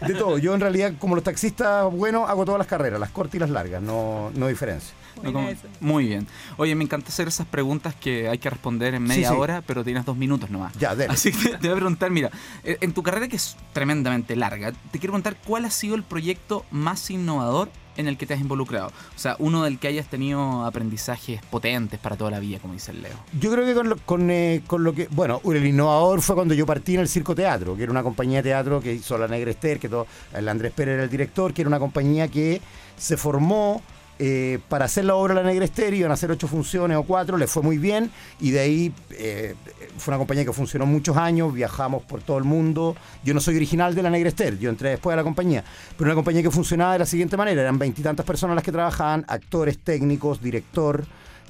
de, 0.00 0.06
de 0.08 0.14
todo. 0.14 0.38
Yo 0.38 0.54
en 0.54 0.60
realidad, 0.60 0.92
como 0.98 1.14
los 1.16 1.24
taxistas, 1.24 1.92
bueno, 1.92 2.26
hago 2.26 2.44
todas 2.44 2.58
las 2.58 2.66
carreras, 2.68 2.98
las 3.00 3.10
cortas 3.10 3.34
y 3.34 3.38
las 3.40 3.50
largas, 3.50 3.82
no, 3.82 4.30
no 4.34 4.46
diferencia. 4.48 4.94
No, 5.22 5.32
como- 5.32 5.50
muy 5.80 6.06
bien. 6.06 6.26
Oye, 6.56 6.74
me 6.74 6.84
encanta 6.84 7.08
hacer 7.08 7.28
esas 7.28 7.46
preguntas 7.46 7.94
que 7.94 8.28
hay 8.28 8.38
que 8.38 8.48
responder 8.48 8.94
en 8.94 9.02
media 9.02 9.28
sí. 9.30 9.34
hora, 9.36 9.62
pero 9.66 9.84
tienes 9.84 10.04
dos 10.04 10.16
minutos 10.16 10.48
nomás. 10.50 10.72
Ya, 10.78 10.94
dele. 10.94 11.12
Así 11.12 11.32
que 11.32 11.50
te 11.50 11.58
voy 11.68 11.70
a 11.70 11.74
preguntar, 11.74 12.10
mira, 12.10 12.30
eh, 12.64 12.78
en 12.80 12.92
tu 12.92 13.02
carrera 13.02 13.28
que 13.28 13.36
es 13.36 13.56
tremendamente 13.72 14.34
larga, 14.36 14.70
te 14.72 14.98
quiero 14.98 15.12
preguntar 15.12 15.36
cuál 15.44 15.64
ha 15.66 15.70
sido 15.70 15.94
el 15.96 16.02
proyecto 16.04 16.64
más 16.70 17.10
innovador 17.10 17.68
en 17.96 18.08
el 18.08 18.16
que 18.16 18.26
te 18.26 18.34
has 18.34 18.40
involucrado. 18.40 18.88
O 18.88 19.18
sea, 19.18 19.36
uno 19.38 19.64
del 19.64 19.78
que 19.78 19.88
hayas 19.88 20.08
tenido 20.08 20.64
aprendizajes 20.64 21.40
potentes 21.50 21.98
para 22.00 22.16
toda 22.16 22.30
la 22.30 22.40
vida, 22.40 22.58
como 22.58 22.74
dice 22.74 22.92
el 22.92 23.02
Leo. 23.02 23.16
Yo 23.38 23.50
creo 23.52 23.64
que 23.64 23.74
con 23.74 23.88
lo, 23.88 24.30
eh, 24.30 24.62
con 24.66 24.84
lo 24.84 24.92
que. 24.94 25.08
Bueno, 25.10 25.40
el 25.44 25.66
innovador 25.66 26.22
fue 26.22 26.34
cuando 26.34 26.54
yo 26.54 26.66
partí 26.66 26.94
en 26.94 27.00
el 27.00 27.08
Circo 27.08 27.34
Teatro, 27.34 27.76
que 27.76 27.82
era 27.82 27.92
una 27.92 28.02
compañía 28.02 28.38
de 28.38 28.50
teatro 28.50 28.80
que 28.80 28.94
hizo 28.94 29.16
la 29.18 29.28
Negra 29.28 29.50
Esther, 29.50 29.78
que 29.78 29.88
todo, 29.88 30.06
el 30.34 30.48
Andrés 30.48 30.72
Pérez 30.72 30.94
era 30.94 31.04
el 31.04 31.10
director, 31.10 31.52
que 31.52 31.62
era 31.62 31.68
una 31.68 31.78
compañía 31.78 32.28
que 32.28 32.60
se 32.96 33.16
formó 33.16 33.82
eh, 34.18 34.60
para 34.68 34.84
hacer 34.84 35.04
la 35.04 35.16
obra 35.16 35.34
La 35.34 35.42
Negra 35.42 35.64
Esther, 35.64 35.94
iban 35.94 36.10
a 36.10 36.14
hacer 36.14 36.30
ocho 36.30 36.46
funciones 36.46 36.96
o 36.96 37.02
cuatro, 37.02 37.36
le 37.36 37.46
fue 37.46 37.62
muy 37.62 37.78
bien 37.78 38.10
y 38.40 38.50
de 38.50 38.60
ahí 38.60 38.92
eh, 39.10 39.54
fue 39.98 40.12
una 40.12 40.18
compañía 40.18 40.44
que 40.44 40.52
funcionó 40.52 40.86
muchos 40.86 41.16
años, 41.16 41.52
viajamos 41.52 42.02
por 42.04 42.22
todo 42.22 42.38
el 42.38 42.44
mundo. 42.44 42.96
Yo 43.24 43.34
no 43.34 43.40
soy 43.40 43.56
original 43.56 43.94
de 43.94 44.02
La 44.02 44.10
Negra 44.10 44.28
Esther, 44.28 44.58
yo 44.58 44.70
entré 44.70 44.90
después 44.90 45.12
a 45.14 45.16
la 45.16 45.22
compañía, 45.22 45.64
pero 45.96 46.08
una 46.08 46.14
compañía 46.14 46.42
que 46.42 46.50
funcionaba 46.50 46.94
de 46.94 47.00
la 47.00 47.06
siguiente 47.06 47.36
manera, 47.36 47.62
eran 47.62 47.78
veintitantas 47.78 48.24
personas 48.24 48.54
las 48.54 48.64
que 48.64 48.72
trabajaban, 48.72 49.24
actores, 49.28 49.78
técnicos, 49.78 50.40
director, 50.40 51.04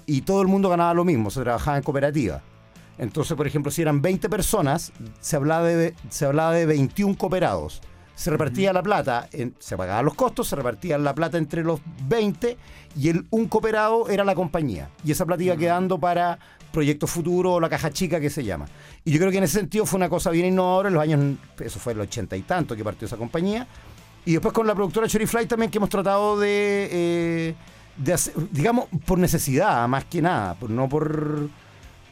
y 0.07 0.23
todo 0.23 0.43
el 0.43 0.49
mundo 0.49 0.69
ganaba 0.69 0.95
lo 0.95 1.05
mismo, 1.05 1.31
se 1.31 1.41
trabajaba 1.43 1.77
en 1.77 1.83
cooperativa. 1.83 2.43
Entonces, 2.99 3.37
por 3.37 3.47
ejemplo, 3.47 3.71
si 3.71 3.83
eran 3.83 4.03
20 4.03 4.29
personas, 4.29 4.93
se 5.21 5.37
hablaba 5.37 5.67
de, 5.67 5.95
se 6.11 6.27
hablaba 6.27 6.53
de 6.53 6.67
21 6.67 7.17
cooperados 7.17 7.81
se 8.15 8.31
repartía 8.31 8.73
la 8.73 8.83
plata, 8.83 9.29
se 9.59 9.77
pagaban 9.77 10.05
los 10.05 10.15
costos, 10.15 10.49
se 10.49 10.57
repartía 10.57 10.99
la 10.99 11.15
plata 11.15 11.39
entre 11.39 11.65
los 11.65 11.81
20 12.07 12.57
y 12.97 13.09
el 13.09 13.27
un 13.31 13.49
cooperado 13.49 14.09
era 14.09 14.25
la 14.25 14.35
compañía. 14.35 14.91
Y 15.05 15.13
esa 15.13 15.27
plata 15.27 15.43
iba 15.43 15.57
quedando 15.57 15.99
para 15.99 16.39
proyectos 16.73 17.11
futuros 17.11 17.55
o 17.55 17.61
la 17.61 17.69
caja 17.69 17.91
chica 17.91 18.21
que 18.21 18.31
se 18.31 18.43
llama. 18.45 18.67
Y 19.05 19.13
yo 19.13 19.19
creo 19.19 19.31
que 19.31 19.39
en 19.39 19.45
ese 19.45 19.59
sentido 19.59 19.87
fue 19.87 19.99
una 19.99 20.09
cosa 20.09 20.31
bien 20.31 20.47
innovadora 20.47 20.89
en 20.89 20.95
los 20.95 21.03
años, 21.03 21.39
eso 21.61 21.79
fue 21.79 21.93
el 21.93 22.01
ochenta 22.01 22.37
y 22.37 22.43
tanto 22.43 22.75
que 22.75 22.83
partió 22.83 23.07
esa 23.07 23.17
compañía. 23.17 23.67
Y 24.25 24.33
después 24.33 24.55
con 24.55 24.67
la 24.67 24.75
productora 24.75 25.09
Cherry 25.09 25.27
Fly 25.27 25.47
también 25.47 25.71
que 25.71 25.79
hemos 25.79 25.91
tratado 25.91 26.39
de, 26.39 26.89
eh, 26.91 27.55
de 27.97 28.13
hacer, 28.13 28.35
digamos, 28.51 28.87
por 29.05 29.19
necesidad, 29.19 29.87
más 29.89 30.05
que 30.05 30.23
nada, 30.23 30.57
no 30.69 30.89
por 30.89 31.51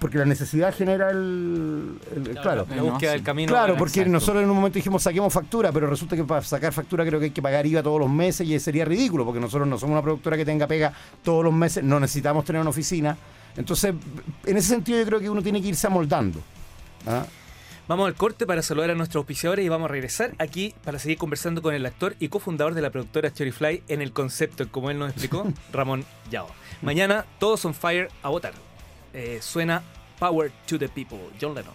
porque 0.00 0.16
la 0.16 0.24
necesidad 0.24 0.74
genera 0.74 1.10
el, 1.10 1.98
claro, 2.40 2.66
la, 2.74 2.82
búsqueda 2.82 3.12
del 3.12 3.22
camino. 3.22 3.52
Claro, 3.52 3.76
porque 3.76 4.06
nosotros 4.06 4.42
en 4.42 4.48
un 4.48 4.56
momento 4.56 4.76
dijimos 4.76 5.02
saquemos 5.02 5.30
factura, 5.30 5.70
pero 5.72 5.86
resulta 5.86 6.16
que 6.16 6.24
para 6.24 6.40
sacar 6.42 6.72
factura 6.72 7.04
creo 7.04 7.20
que 7.20 7.26
hay 7.26 7.30
que 7.32 7.42
pagar 7.42 7.66
IVA 7.66 7.82
todos 7.82 8.00
los 8.00 8.08
meses 8.08 8.48
y 8.48 8.58
sería 8.58 8.86
ridículo, 8.86 9.26
porque 9.26 9.40
nosotros 9.40 9.68
no 9.68 9.78
somos 9.78 9.92
una 9.92 10.02
productora 10.02 10.38
que 10.38 10.46
tenga 10.46 10.66
pega 10.66 10.90
todos 11.22 11.44
los 11.44 11.52
meses, 11.52 11.84
no 11.84 12.00
necesitamos 12.00 12.46
tener 12.46 12.62
una 12.62 12.70
oficina. 12.70 13.16
Entonces, 13.60 13.94
en 14.44 14.56
ese 14.56 14.68
sentido 14.68 14.98
yo 14.98 15.06
creo 15.06 15.20
que 15.20 15.30
uno 15.30 15.42
tiene 15.42 15.62
que 15.62 15.68
irse 15.68 15.86
amoldando. 15.86 16.40
¿ah? 17.06 17.24
Vamos 17.86 18.06
al 18.06 18.14
corte 18.14 18.46
para 18.46 18.62
saludar 18.62 18.90
a 18.90 18.94
nuestros 18.94 19.20
auspiciadores 19.20 19.64
y 19.64 19.68
vamos 19.68 19.90
a 19.90 19.92
regresar 19.92 20.32
aquí 20.38 20.74
para 20.84 20.98
seguir 20.98 21.18
conversando 21.18 21.60
con 21.60 21.74
el 21.74 21.84
actor 21.84 22.14
y 22.20 22.28
cofundador 22.28 22.74
de 22.74 22.82
la 22.82 22.90
productora 22.90 23.30
Fly 23.30 23.82
en 23.88 24.00
el 24.00 24.12
concepto, 24.12 24.70
como 24.70 24.90
él 24.90 24.98
nos 24.98 25.10
explicó, 25.10 25.46
Ramón 25.72 26.04
Yao. 26.30 26.46
Mañana 26.82 27.26
todos 27.38 27.64
on 27.64 27.74
fire 27.74 28.08
a 28.22 28.28
votar. 28.28 28.52
Eh, 29.12 29.40
suena 29.42 29.82
Power 30.18 30.52
to 30.66 30.78
the 30.78 30.88
People, 30.88 31.18
John 31.40 31.54
Lennon. 31.54 31.74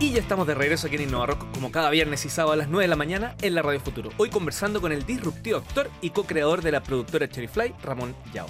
Y 0.00 0.12
ya 0.12 0.20
estamos 0.20 0.46
de 0.46 0.54
regreso 0.54 0.86
aquí 0.86 0.94
en 0.94 1.02
Innova 1.02 1.26
Rock, 1.26 1.44
como 1.52 1.72
cada 1.72 1.90
viernes 1.90 2.24
y 2.24 2.28
sábado 2.28 2.52
a 2.52 2.56
las 2.56 2.68
9 2.68 2.84
de 2.84 2.88
la 2.88 2.94
mañana 2.94 3.34
en 3.42 3.56
la 3.56 3.62
Radio 3.62 3.80
Futuro. 3.80 4.10
Hoy 4.16 4.30
conversando 4.30 4.80
con 4.80 4.92
el 4.92 5.04
disruptivo 5.04 5.58
actor 5.58 5.90
y 6.00 6.10
co-creador 6.10 6.62
de 6.62 6.70
la 6.70 6.84
productora 6.84 7.28
Cherryfly, 7.28 7.74
Ramón 7.82 8.14
Yao. 8.32 8.46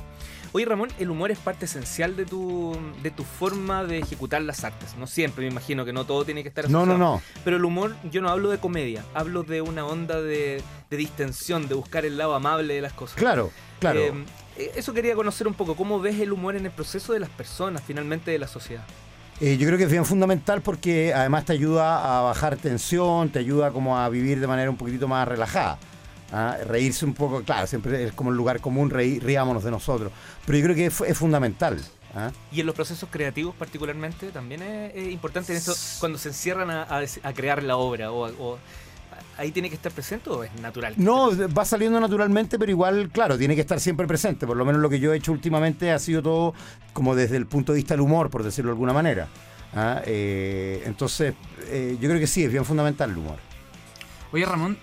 Oye 0.53 0.65
Ramón, 0.65 0.89
el 0.99 1.11
humor 1.11 1.31
es 1.31 1.39
parte 1.39 1.67
esencial 1.67 2.17
de 2.17 2.25
tu, 2.25 2.77
de 3.03 3.11
tu 3.11 3.25
forma 3.25 3.85
de 3.85 3.99
ejecutar 3.99 4.41
las 4.43 4.65
artes. 4.65 4.97
No 4.99 5.07
siempre, 5.07 5.45
me 5.45 5.51
imagino 5.51 5.85
que 5.85 5.93
no 5.93 6.05
todo 6.05 6.25
tiene 6.25 6.43
que 6.43 6.49
estar 6.49 6.65
asociado. 6.65 6.87
No, 6.87 6.93
no, 6.93 6.99
no. 6.99 7.23
Pero 7.45 7.57
el 7.59 7.65
humor, 7.65 7.95
yo 8.11 8.23
no 8.23 8.31
hablo 8.31 8.49
de 8.49 8.59
comedia, 8.59 9.05
hablo 9.15 9.43
de 9.43 9.61
una 9.61 9.85
onda 9.85 10.21
de, 10.23 10.63
de 10.91 10.97
distensión, 10.97 11.69
de 11.69 11.75
buscar 11.75 12.05
el 12.07 12.17
lado 12.17 12.35
amable 12.35 12.75
de 12.75 12.81
las 12.81 12.95
cosas. 12.95 13.17
Claro, 13.17 13.51
claro. 13.79 14.01
Eh, 14.01 14.13
eh, 14.57 14.73
eso 14.75 14.95
quería 14.95 15.15
conocer 15.15 15.47
un 15.47 15.55
poco, 15.55 15.77
cómo 15.77 16.01
ves 16.01 16.19
el 16.19 16.33
humor 16.33 16.57
en 16.57 16.65
el 16.65 16.73
proceso 16.73 17.13
de 17.13 17.21
las 17.21 17.31
personas, 17.31 17.83
finalmente 17.87 18.31
de 18.31 18.39
la 18.39 18.47
sociedad. 18.47 18.85
Eh, 19.41 19.57
yo 19.57 19.69
creo 19.69 19.79
que 19.79 19.85
es 19.85 19.91
bien 19.91 20.05
fundamental 20.05 20.63
porque 20.63 21.15
además 21.15 21.45
te 21.45 21.53
ayuda 21.53 22.19
a 22.19 22.23
bajar 22.23 22.57
tensión, 22.57 23.31
te 23.31 23.39
ayuda 23.39 23.71
como 23.71 23.97
a 23.97 24.09
vivir 24.09 24.41
de 24.41 24.47
manera 24.49 24.69
un 24.69 24.77
poquitito 24.77 25.07
más 25.07 25.29
relajada. 25.29 25.79
¿Ah? 26.33 26.57
Reírse 26.67 27.05
un 27.05 27.15
poco, 27.15 27.43
claro, 27.43 27.67
siempre 27.67 28.05
es 28.05 28.13
como 28.13 28.31
el 28.31 28.37
lugar 28.37 28.61
común, 28.61 28.91
reír, 28.91 29.23
riámonos 29.23 29.65
de 29.65 29.71
nosotros. 29.71 30.13
Pero 30.47 30.59
yo 30.59 30.65
creo 30.65 30.77
que 30.77 30.87
es, 30.87 31.19
fundamental. 31.19 31.81
¿ah? 32.15 32.31
Y 32.53 32.61
en 32.61 32.67
los 32.67 32.75
procesos 32.75 33.09
creativos 33.11 33.55
particularmente 33.55 34.31
también 34.31 34.63
es, 34.63 35.13
importante 35.13 35.53
en 35.53 35.59
eso, 35.59 35.75
cuando 36.01 36.19
se 36.19 36.29
encierran 36.29 36.71
a, 36.71 37.33
crear 37.35 37.63
la 37.63 37.77
obra 37.77 38.13
o 38.13 38.59
ahí 39.39 39.53
tiene 39.53 39.69
que 39.69 39.77
estar 39.77 39.93
presente 39.93 40.29
o 40.29 40.45
es 40.45 40.53
natural? 40.61 40.95
No, 40.97 41.31
va 41.49 41.65
saliendo 41.65 41.99
naturalmente, 42.01 42.59
pero 42.59 42.71
igual, 42.71 43.09
claro, 43.11 43.39
tiene 43.39 43.55
que 43.55 43.61
estar 43.63 43.81
siempre 43.81 44.07
presente. 44.07 44.47
Por 44.47 44.57
lo 44.57 44.65
menos 44.65 44.83
lo 44.83 44.91
que 44.91 45.01
yo 45.01 45.13
he 45.13 45.17
hecho 45.17 45.33
últimamente 45.33 45.93
ha 45.93 45.99
sido 45.99 46.23
todo 46.23 46.55
como 46.93 47.15
desde 47.15 47.37
el 47.37 47.47
punto 47.47 47.73
de 47.73 47.77
vista 47.77 47.95
del 47.95 48.03
humor, 48.03 48.31
por 48.31 48.43
decirlo 48.43 48.71
de 48.71 48.75
alguna 48.75 48.93
manera. 48.93 49.29
¿ah? 49.75 50.03
Eh, 50.05 50.83
entonces, 50.85 51.35
eh, 51.69 51.97
yo 52.01 52.09
creo 52.09 52.21
que 52.21 52.27
sí, 52.27 52.45
es 52.45 52.51
bien 52.51 52.65
fundamental 52.65 53.11
el 53.11 53.19
humor. 53.19 53.48
Oye 54.33 54.45
Ramón, 54.45 54.77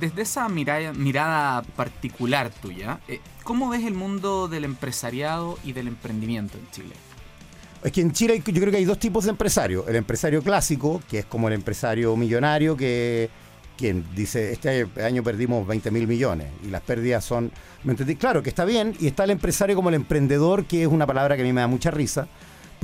desde 0.00 0.22
esa 0.22 0.48
mirada, 0.48 1.62
particular 1.74 2.50
tuya, 2.50 3.00
eh, 3.08 3.20
¿cómo 3.42 3.68
ves 3.68 3.84
el 3.84 3.94
mundo 3.94 4.46
del 4.46 4.64
empresariado 4.64 5.58
y 5.64 5.72
del 5.72 5.88
emprendimiento 5.88 6.58
en 6.58 6.70
Chile? 6.70 6.94
Es 7.82 7.90
que 7.92 8.00
en 8.00 8.12
Chile 8.12 8.40
yo 8.46 8.60
creo 8.60 8.70
que 8.70 8.76
hay 8.78 8.84
dos 8.84 8.98
tipos 8.98 9.24
de 9.24 9.30
empresarios. 9.30 9.86
El 9.88 9.96
empresario 9.96 10.42
clásico, 10.42 11.02
que 11.10 11.18
es 11.20 11.26
como 11.26 11.48
el 11.48 11.54
empresario 11.54 12.16
millonario 12.16 12.76
que 12.76 13.28
quien 13.76 14.04
dice, 14.14 14.52
este 14.52 14.86
año 15.02 15.22
perdimos 15.22 15.66
20 15.66 15.90
mil 15.90 16.06
millones 16.06 16.46
y 16.64 16.68
las 16.68 16.80
pérdidas 16.82 17.24
son... 17.24 17.50
¿Me 17.82 17.92
entendí? 17.92 18.14
Claro 18.14 18.42
que 18.42 18.48
está 18.48 18.64
bien 18.64 18.94
y 19.00 19.08
está 19.08 19.24
el 19.24 19.30
empresario 19.30 19.74
como 19.76 19.88
el 19.88 19.96
emprendedor, 19.96 20.64
que 20.64 20.82
es 20.82 20.88
una 20.88 21.06
palabra 21.06 21.36
que 21.36 21.42
a 21.42 21.44
mí 21.44 21.52
me 21.52 21.60
da 21.60 21.66
mucha 21.66 21.90
risa, 21.90 22.28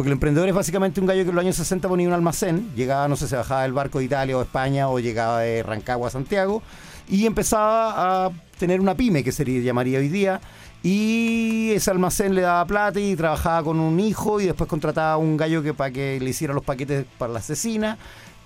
porque 0.00 0.08
el 0.08 0.14
emprendedor 0.14 0.48
es 0.48 0.54
básicamente 0.54 0.98
un 0.98 1.06
gallo 1.06 1.24
que 1.24 1.28
en 1.28 1.34
los 1.34 1.44
años 1.44 1.56
60 1.56 1.86
ponía 1.86 2.08
un 2.08 2.14
almacén, 2.14 2.74
llegaba, 2.74 3.06
no 3.06 3.16
sé, 3.16 3.28
se 3.28 3.36
bajaba 3.36 3.64
del 3.64 3.74
barco 3.74 3.98
de 3.98 4.06
Italia 4.06 4.38
o 4.38 4.40
España 4.40 4.88
o 4.88 4.98
llegaba 4.98 5.40
de 5.40 5.62
Rancagua 5.62 6.08
a 6.08 6.10
Santiago 6.10 6.62
y 7.06 7.26
empezaba 7.26 8.24
a 8.24 8.30
tener 8.58 8.80
una 8.80 8.94
pyme 8.94 9.22
que 9.22 9.30
se 9.30 9.44
llamaría 9.44 9.98
hoy 9.98 10.08
día 10.08 10.40
y 10.82 11.72
ese 11.72 11.90
almacén 11.90 12.34
le 12.34 12.40
daba 12.40 12.64
plata 12.64 12.98
y 12.98 13.14
trabajaba 13.14 13.62
con 13.62 13.78
un 13.78 14.00
hijo 14.00 14.40
y 14.40 14.46
después 14.46 14.70
contrataba 14.70 15.12
a 15.12 15.16
un 15.18 15.36
gallo 15.36 15.62
que 15.62 15.74
para 15.74 15.90
que 15.90 16.18
le 16.18 16.30
hiciera 16.30 16.54
los 16.54 16.64
paquetes 16.64 17.04
para 17.18 17.34
la 17.34 17.40
asesina 17.40 17.98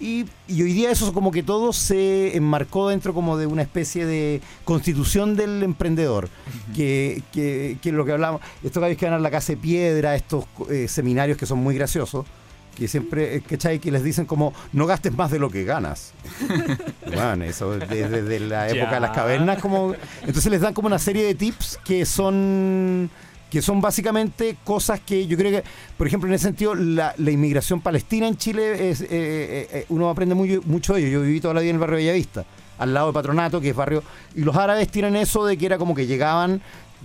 y, 0.04 0.26
hoy 0.62 0.74
día 0.74 0.90
eso 0.90 1.14
como 1.14 1.30
que 1.30 1.42
todo 1.42 1.72
se 1.72 2.36
enmarcó 2.36 2.90
dentro 2.90 3.14
como 3.14 3.38
de 3.38 3.46
una 3.46 3.62
especie 3.62 4.04
de 4.04 4.42
constitución 4.64 5.34
del 5.34 5.62
emprendedor, 5.62 6.28
que, 6.76 7.22
que, 7.32 7.78
es 7.82 7.92
lo 7.92 8.04
que 8.04 8.12
hablamos, 8.12 8.42
estos 8.62 8.82
gallos 8.82 8.98
que 8.98 9.06
van 9.06 9.14
a 9.14 9.18
la 9.18 9.30
casa 9.30 9.54
de 9.54 9.56
piedra, 9.56 10.14
estos 10.14 10.44
eh, 10.70 10.88
seminarios 10.88 11.38
que 11.38 11.46
son 11.46 11.58
muy 11.60 11.74
graciosos, 11.74 12.26
que 12.76 12.86
siempre, 12.86 13.36
eh, 13.36 13.40
¿cachai? 13.40 13.78
Que 13.78 13.90
les 13.90 14.04
dicen 14.04 14.26
como, 14.26 14.52
no 14.74 14.84
gastes 14.84 15.14
más 15.14 15.30
de 15.30 15.38
lo 15.38 15.48
que 15.48 15.64
ganas. 15.64 16.12
bueno, 17.06 17.44
eso 17.44 17.78
desde, 17.78 18.40
la 18.40 18.68
época 18.68 18.94
de 18.94 19.00
las 19.00 19.12
cavernas, 19.12 19.58
como... 19.58 19.94
Entonces 20.20 20.46
les 20.52 20.60
dan 20.60 20.74
como 20.74 20.88
una 20.88 20.98
serie 20.98 21.24
de 21.24 21.34
tips 21.34 21.78
que 21.82 22.04
son 22.04 23.08
que 23.54 23.62
son 23.62 23.80
básicamente 23.80 24.56
cosas 24.64 24.98
que 24.98 25.28
yo 25.28 25.36
creo 25.36 25.52
que, 25.52 25.68
por 25.96 26.08
ejemplo, 26.08 26.28
en 26.28 26.34
ese 26.34 26.46
sentido, 26.46 26.74
la, 26.74 27.14
inmigración 27.18 27.80
palestina 27.80 28.26
en 28.26 28.36
Chile, 28.36 28.90
es, 28.90 29.00
eh, 29.02 29.06
eh, 29.10 29.68
eh, 29.70 29.86
uno 29.90 30.10
aprende 30.10 30.34
mucho 30.34 30.94
de 30.94 31.02
ello. 31.02 31.08
Yo 31.08 31.20
viví 31.20 31.40
toda 31.40 31.54
la 31.54 31.60
vida 31.60 31.70
en 31.70 31.76
el 31.76 31.80
barrio 31.80 31.98
Bellavista, 31.98 32.44
al 32.78 32.92
lado 32.92 33.06
de 33.06 33.12
Patronato, 33.12 33.60
que 33.60 33.68
es 33.70 33.76
barrio... 33.76 34.02
Y 34.34 34.40
los 34.40 34.56
árabes 34.56 34.88
tienen 34.88 35.14
eso 35.14 35.46
de 35.46 35.56
que 35.56 35.66
era 35.66 35.78
como 35.78 35.94
que 35.94 36.08
llegaban 36.08 36.62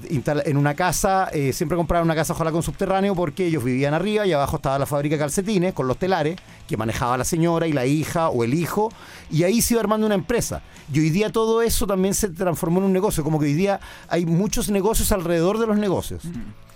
en 0.10 0.58
una 0.58 0.76
casa, 0.76 1.30
siempre 1.54 1.78
compraban 1.78 2.06
una 2.06 2.16
casa 2.16 2.34
ojalá 2.34 2.52
con 2.52 2.64
subterráneo 2.64 3.16
porque 3.16 3.46
ellos 3.46 3.64
vivían 3.64 3.94
arriba 3.94 4.26
y 4.26 4.34
abajo 4.34 4.58
estaba 4.58 4.80
la 4.80 4.86
fábrica 4.86 5.16
de 5.16 5.20
calcetines 5.20 5.74
con 5.74 5.88
los 5.88 5.98
telares 5.98 6.38
que 6.68 6.78
manejaba 6.78 7.18
la 7.18 7.24
señora 7.24 7.68
y 7.68 7.74
la 7.74 7.86
hija 7.86 8.30
o 8.30 8.44
el 8.44 8.54
hijo 8.54 8.92
y 9.32 9.44
ahí 9.44 9.62
se 9.62 9.74
iba 9.74 9.82
armando 9.82 10.06
una 10.06 10.16
empresa. 10.16 10.62
Y 10.92 11.00
hoy 11.00 11.10
día 11.10 11.32
todo 11.32 11.62
eso 11.62 11.88
también 11.88 12.14
se 12.14 12.30
transformó 12.30 12.80
en 12.80 12.86
un 12.86 12.94
negocio, 12.94 13.24
como 13.24 13.40
que 13.40 13.46
hoy 13.46 13.54
día 13.54 13.80
hay 14.08 14.26
muchos 14.26 14.70
negocios 14.70 15.12
alrededor 15.12 15.60
de 15.60 15.68
los 15.68 15.78
negocios. 15.78 16.24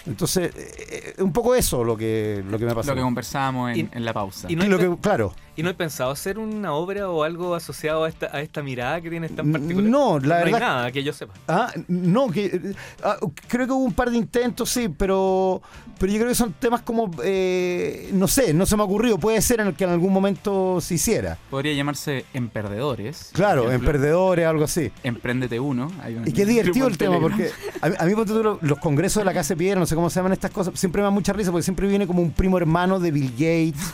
Entonces, 0.05 0.51
eh, 0.55 1.15
un 1.19 1.31
poco 1.31 1.55
eso 1.55 1.83
lo 1.83 1.95
que, 1.95 2.43
lo 2.49 2.59
que 2.59 2.65
me 2.65 2.75
pasó. 2.75 2.91
Lo 2.91 2.95
que 2.95 3.01
conversábamos 3.01 3.77
en, 3.77 3.89
en 3.93 4.05
la 4.05 4.13
pausa. 4.13 4.51
Y 4.51 4.55
no 4.55 4.65
lo 4.65 4.77
que, 4.77 4.97
claro. 5.01 5.33
¿Y 5.55 5.61
no 5.61 5.69
he 5.69 5.75
pensado 5.75 6.09
hacer 6.09 6.39
una 6.39 6.73
obra 6.73 7.09
o 7.09 7.23
algo 7.23 7.53
asociado 7.53 8.05
a 8.05 8.09
esta, 8.09 8.35
a 8.35 8.41
esta 8.41 8.63
mirada 8.63 9.01
que 9.01 9.11
tienes 9.11 9.35
tan 9.35 9.51
particular? 9.51 9.83
No, 9.83 10.17
la 10.17 10.39
no 10.39 10.45
verdad. 10.45 10.53
hay 10.55 10.59
nada 10.59 10.91
que 10.91 11.03
yo 11.03 11.13
sepa. 11.13 11.33
Ah, 11.47 11.71
no, 11.87 12.31
que 12.31 12.73
ah, 13.03 13.17
creo 13.47 13.67
que 13.67 13.71
hubo 13.71 13.83
un 13.83 13.93
par 13.93 14.09
de 14.09 14.17
intentos, 14.17 14.71
sí, 14.71 14.89
pero, 14.89 15.61
pero 15.99 16.11
yo 16.11 16.17
creo 16.17 16.29
que 16.29 16.35
son 16.35 16.53
temas 16.53 16.81
como, 16.81 17.11
eh, 17.23 18.09
no 18.13 18.27
sé, 18.27 18.51
no 18.51 18.65
se 18.65 18.75
me 18.75 18.81
ha 18.81 18.85
ocurrido. 18.85 19.19
Puede 19.19 19.39
ser 19.43 19.59
en 19.59 19.67
el 19.67 19.75
que 19.75 19.83
en 19.83 19.91
algún 19.91 20.11
momento 20.11 20.81
se 20.81 20.95
hiciera. 20.95 21.37
Podría 21.51 21.73
llamarse 21.73 22.25
Emperdedores. 22.33 23.29
Claro, 23.33 23.71
Emperdedores, 23.71 24.47
algo 24.47 24.63
así. 24.63 24.91
Emprendete 25.03 25.59
uno. 25.59 25.91
y 26.25 26.31
qué 26.33 26.47
divertido 26.47 26.87
el 26.87 26.97
tema, 26.97 27.19
porque 27.19 27.51
a, 27.79 28.05
mí, 28.05 28.13
los, 28.15 28.57
los 28.63 28.79
congresos 28.79 29.21
de 29.21 29.25
la 29.25 29.33
Casa 29.33 29.53
de 29.53 29.59
Piedra, 29.59 29.79
no 29.79 29.85
sé 29.85 29.92
sé 29.93 29.95
cómo 29.95 30.10
se 30.10 30.19
llaman 30.19 30.34
estas 30.34 30.51
cosas, 30.51 30.73
siempre 30.79 31.01
me 31.01 31.06
da 31.06 31.10
mucha 31.12 31.34
risa 31.34 31.51
porque 31.51 31.63
siempre 31.63 31.88
viene 31.88 32.08
como 32.08 32.21
un 32.21 32.32
primo 32.32 32.58
hermano 32.58 32.99
de 32.99 33.12
Bill 33.12 33.32
Gates 33.32 33.93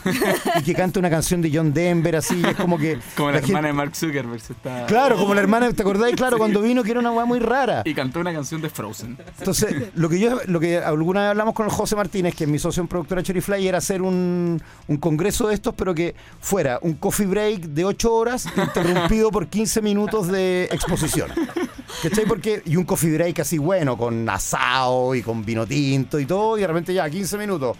y 0.58 0.62
que 0.62 0.74
canta 0.74 0.98
una 0.98 1.10
canción 1.10 1.42
de 1.42 1.50
John 1.52 1.72
Denver, 1.72 2.16
así, 2.16 2.40
y 2.40 2.44
es 2.46 2.56
como 2.56 2.78
que... 2.78 2.98
Como 3.16 3.30
la, 3.30 3.38
hermana 3.38 3.68
de 3.68 3.74
Mark 3.74 3.94
Zuckerberg. 3.94 4.40
se 4.40 4.52
está- 4.54 4.86
Claro, 4.86 5.16
como 5.16 5.34
la 5.34 5.40
hermana, 5.40 5.70
¿te 5.72 5.82
acordás? 5.82 6.10
Claro, 6.12 6.38
cuando 6.38 6.62
vino 6.62 6.82
que 6.82 6.90
era 6.90 7.00
una 7.00 7.12
weá 7.12 7.24
muy 7.24 7.38
rara. 7.38 7.82
Y 7.84 7.94
cantó 7.94 8.20
una 8.20 8.32
canción 8.32 8.60
de 8.62 8.70
Frozen. 8.70 9.18
Entonces, 9.38 9.90
lo 9.94 10.08
que 10.08 10.18
yo, 10.18 10.38
lo 10.46 10.58
que 10.60 10.78
alguna 10.78 11.20
vez 11.22 11.30
hablamos 11.30 11.54
con 11.54 11.66
el 11.66 11.72
José 11.72 11.96
Martínez, 11.96 12.34
que 12.34 12.44
es 12.44 12.50
mi 12.50 12.58
socio 12.58 12.80
en 12.80 12.88
productora 12.88 13.22
Cherry 13.22 13.40
Fly, 13.40 13.66
era 13.68 13.78
hacer 13.78 14.00
un, 14.02 14.60
un 14.88 14.96
congreso 14.96 15.48
de 15.48 15.54
estos, 15.54 15.74
pero 15.74 15.94
que 15.94 16.14
fuera 16.40 16.78
un 16.82 16.94
coffee 16.94 17.26
break 17.26 17.60
de 17.62 17.84
8 17.84 18.12
horas, 18.12 18.46
interrumpido 18.56 19.30
por 19.30 19.48
15 19.48 19.82
minutos 19.82 20.28
de 20.28 20.68
exposición. 20.72 21.28
¿Cachai? 22.02 22.24
Porque, 22.26 22.62
y 22.66 22.76
un 22.76 22.84
coffee 22.84 23.12
break 23.14 23.40
así 23.40 23.58
bueno, 23.58 23.96
con 23.96 24.28
asado 24.28 25.14
y 25.14 25.22
con 25.22 25.44
vino 25.44 25.66
tinto 25.66 26.18
y 26.18 26.26
todo, 26.26 26.56
y 26.58 26.62
de 26.62 26.66
repente 26.66 26.94
ya, 26.94 27.08
15 27.08 27.38
minutos. 27.38 27.76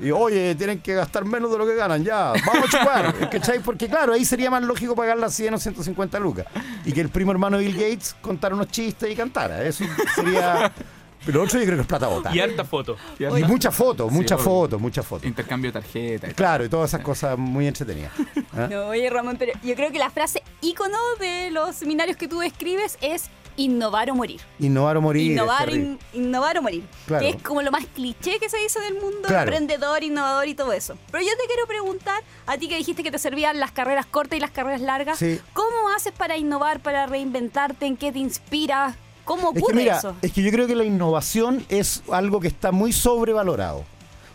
Y 0.00 0.10
oye, 0.10 0.54
tienen 0.54 0.80
que 0.80 0.94
gastar 0.94 1.24
menos 1.24 1.50
de 1.52 1.58
lo 1.58 1.66
que 1.66 1.74
ganan, 1.74 2.02
ya, 2.02 2.32
vamos 2.46 2.64
a 2.66 2.68
chupar. 2.68 3.30
¿Cachai? 3.30 3.60
Porque 3.60 3.88
claro, 3.88 4.14
ahí 4.14 4.24
sería 4.24 4.50
más 4.50 4.62
lógico 4.62 4.96
pagar 4.96 5.18
las 5.18 5.34
100 5.34 5.54
o 5.54 5.58
150 5.58 6.18
lucas. 6.18 6.46
Y 6.84 6.92
que 6.92 7.00
el 7.02 7.08
primo 7.10 7.30
hermano 7.32 7.58
de 7.58 7.64
Bill 7.66 7.74
Gates 7.76 8.16
contara 8.20 8.54
unos 8.54 8.68
chistes 8.68 9.10
y 9.10 9.14
cantara. 9.14 9.62
Eso 9.62 9.84
sería... 10.14 10.72
Pero 11.24 11.38
lo 11.38 11.44
otro 11.44 11.60
yo 11.60 11.66
creo 11.66 11.76
que 11.76 11.82
es 11.82 11.86
plata 11.86 12.08
bota. 12.08 12.34
Y 12.34 12.40
harta 12.40 12.64
foto. 12.64 12.96
Y 13.16 13.24
Y 13.24 13.44
muchas 13.44 13.72
fotos, 13.72 14.08
Sí, 14.10 14.14
muchas 14.16 14.40
obvio. 14.40 14.44
fotos, 14.44 14.80
muchas 14.80 15.06
fotos. 15.06 15.24
Intercambio 15.26 15.70
de 15.70 15.80
tarjetas. 15.80 16.34
Claro, 16.34 16.64
y 16.64 16.68
todas 16.68 16.90
esas 16.90 17.00
cosas 17.02 17.38
muy 17.38 17.68
entretenidas. 17.68 18.10
¿Ah? 18.52 18.66
No, 18.68 18.86
oye, 18.88 19.08
Ramón, 19.08 19.36
pero 19.38 19.52
yo 19.62 19.76
creo 19.76 19.92
que 19.92 20.00
la 20.00 20.10
frase 20.10 20.42
ícono 20.62 20.98
de 21.20 21.52
los 21.52 21.76
seminarios 21.76 22.16
que 22.16 22.26
tú 22.26 22.42
escribes 22.42 22.98
es 23.00 23.26
innovar 23.56 24.10
o 24.10 24.14
morir. 24.14 24.40
Innovar 24.58 24.96
o 24.96 25.00
morir. 25.02 25.32
innovar, 25.32 25.70
in- 25.70 25.98
innovar 26.12 26.58
o 26.58 26.62
morir. 26.62 26.84
Claro. 27.06 27.22
Que 27.24 27.30
es 27.36 27.42
como 27.42 27.62
lo 27.62 27.70
más 27.70 27.84
cliché 27.94 28.38
que 28.38 28.48
se 28.48 28.56
dice 28.58 28.80
del 28.80 28.94
mundo 28.94 29.22
Claro. 29.28 29.42
emprendedor, 29.50 30.02
innovador 30.02 30.48
y 30.48 30.54
todo 30.54 30.72
eso. 30.72 30.96
Pero 31.10 31.22
yo 31.24 31.30
te 31.30 31.46
quiero 31.46 31.66
preguntar, 31.66 32.22
a 32.46 32.56
ti 32.58 32.68
que 32.68 32.76
dijiste 32.76 33.02
que 33.02 33.10
te 33.10 33.18
servían 33.18 33.60
las 33.60 33.72
carreras 33.72 34.06
cortas 34.06 34.36
y 34.36 34.40
las 34.40 34.50
carreras 34.50 34.80
largas, 34.80 35.18
Sí. 35.18 35.40
¿cómo 35.52 35.88
haces 35.96 36.12
para 36.12 36.36
innovar, 36.36 36.80
para 36.80 37.06
reinventarte? 37.06 37.86
¿En 37.86 37.96
qué 37.96 38.12
te 38.12 38.18
inspiras? 38.18 38.94
¿Cómo 39.24 39.48
Es 39.48 39.54
que 39.54 39.58
ocurre 39.60 39.74
mira, 39.76 39.98
eso? 39.98 40.16
es 40.20 40.32
que 40.32 40.42
yo 40.42 40.50
creo 40.50 40.66
que 40.66 40.74
la 40.74 40.84
innovación 40.84 41.64
es 41.68 42.02
algo 42.10 42.40
que 42.40 42.48
está 42.48 42.72
muy 42.72 42.92
sobrevalorado. 42.92 43.84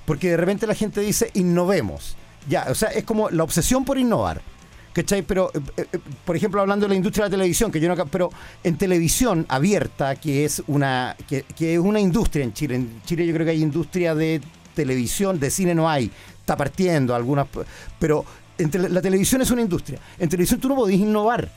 Porque 0.06 0.30
de 0.30 0.38
repente 0.38 0.65
la 0.67 0.75
gente 0.75 1.01
dice 1.01 1.30
innovemos. 1.34 2.15
Ya, 2.47 2.67
o 2.69 2.75
sea, 2.75 2.89
es 2.89 3.03
como 3.03 3.30
la 3.30 3.43
obsesión 3.43 3.84
por 3.84 3.97
innovar. 3.97 4.41
¿Cachai? 4.97 5.21
Pero, 5.21 5.51
eh, 5.53 5.86
eh, 5.93 5.99
por 6.25 6.36
ejemplo, 6.36 6.60
hablando 6.60 6.88
de 6.88 6.89
la 6.89 6.95
industria 6.95 7.25
de 7.25 7.29
la 7.29 7.38
televisión, 7.38 7.71
que 7.71 7.79
yo 7.79 7.88
no, 7.88 8.05
pero 8.07 8.31
en 8.63 8.79
televisión 8.79 9.45
abierta, 9.47 10.15
que 10.15 10.43
es 10.43 10.63
una, 10.65 11.15
que, 11.27 11.45
es 11.60 11.77
una 11.77 11.99
industria 11.99 12.43
en 12.43 12.51
Chile. 12.51 12.75
En 12.77 13.03
Chile 13.03 13.27
yo 13.27 13.31
creo 13.31 13.45
que 13.45 13.51
hay 13.51 13.62
industria 13.62 14.15
de 14.15 14.41
televisión, 14.73 15.39
de 15.39 15.51
cine 15.51 15.75
no 15.75 15.88
hay. 15.88 16.10
Está 16.39 16.57
partiendo 16.57 17.13
algunas, 17.13 17.45
pero 17.99 18.25
la 18.57 18.99
televisión 18.99 19.39
es 19.43 19.51
una 19.51 19.62
industria. 19.62 19.99
En 20.17 20.29
televisión 20.29 20.60
tú 20.60 20.67
no 20.67 20.75
podés 20.75 20.97
innovar 20.97 21.47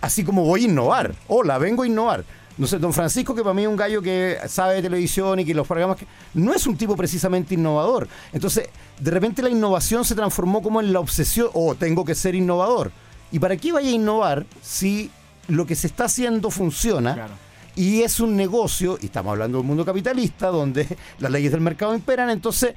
así 0.00 0.24
como 0.24 0.44
voy 0.44 0.62
a 0.62 0.64
innovar. 0.64 1.14
Hola, 1.28 1.58
vengo 1.58 1.84
a 1.84 1.86
innovar. 1.86 2.24
No 2.58 2.66
sé, 2.66 2.78
don 2.78 2.92
Francisco, 2.92 3.34
que 3.34 3.42
para 3.42 3.54
mí 3.54 3.62
es 3.62 3.68
un 3.68 3.76
gallo 3.76 4.02
que 4.02 4.36
sabe 4.48 4.74
de 4.74 4.82
televisión 4.82 5.38
y 5.40 5.44
que 5.44 5.54
los 5.54 5.66
programas 5.66 5.96
que. 5.96 6.06
No 6.34 6.52
es 6.52 6.66
un 6.66 6.76
tipo 6.76 6.96
precisamente 6.96 7.54
innovador. 7.54 8.08
Entonces, 8.32 8.68
de 9.00 9.10
repente 9.10 9.42
la 9.42 9.48
innovación 9.50 10.04
se 10.04 10.14
transformó 10.14 10.62
como 10.62 10.80
en 10.80 10.92
la 10.92 11.00
obsesión, 11.00 11.48
oh, 11.54 11.74
tengo 11.74 12.04
que 12.04 12.14
ser 12.14 12.34
innovador. 12.34 12.92
¿Y 13.32 13.38
para 13.38 13.56
qué 13.56 13.72
vaya 13.72 13.88
a 13.88 13.92
innovar 13.92 14.46
si 14.62 15.10
lo 15.48 15.66
que 15.66 15.74
se 15.74 15.86
está 15.86 16.04
haciendo 16.04 16.50
funciona? 16.50 17.14
Claro. 17.14 17.34
Y 17.76 18.02
es 18.02 18.20
un 18.20 18.36
negocio, 18.36 18.98
y 19.00 19.06
estamos 19.06 19.30
hablando 19.32 19.58
de 19.58 19.60
un 19.62 19.66
mundo 19.68 19.84
capitalista, 19.84 20.48
donde 20.48 20.86
las 21.18 21.30
leyes 21.30 21.52
del 21.52 21.60
mercado 21.60 21.94
imperan, 21.94 22.28
entonces 22.30 22.74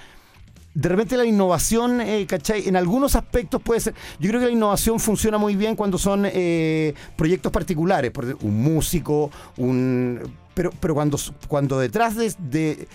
de 0.76 0.90
repente 0.90 1.18
la 1.18 1.26
innovación, 1.26 2.02
eh, 2.02 2.26
¿cachai? 2.28 2.68
En 2.68 2.76
algunos 2.76 3.16
aspectos 3.16 3.62
puede 3.62 3.80
ser. 3.80 3.94
Yo 4.20 4.30
creo 4.30 4.40
que 4.40 4.48
la 4.48 4.52
innovación 4.54 5.00
funciona 5.00 5.38
muy 5.38 5.56
bien 5.56 5.76
cuando 5.76 5.98
son 6.00 6.24
eh, 6.26 6.96
proyectos 7.16 7.52
particulares, 7.52 8.10
por 8.12 8.24
ejemplo, 8.24 8.48
un 8.48 8.60
músico, 8.62 9.30
un. 9.58 10.20
Pero, 10.56 10.72
pero 10.80 10.94
cuando, 10.96 11.20
cuando 11.48 11.80
detrás 11.80 12.16
de, 12.16 12.34
de, 12.40 12.88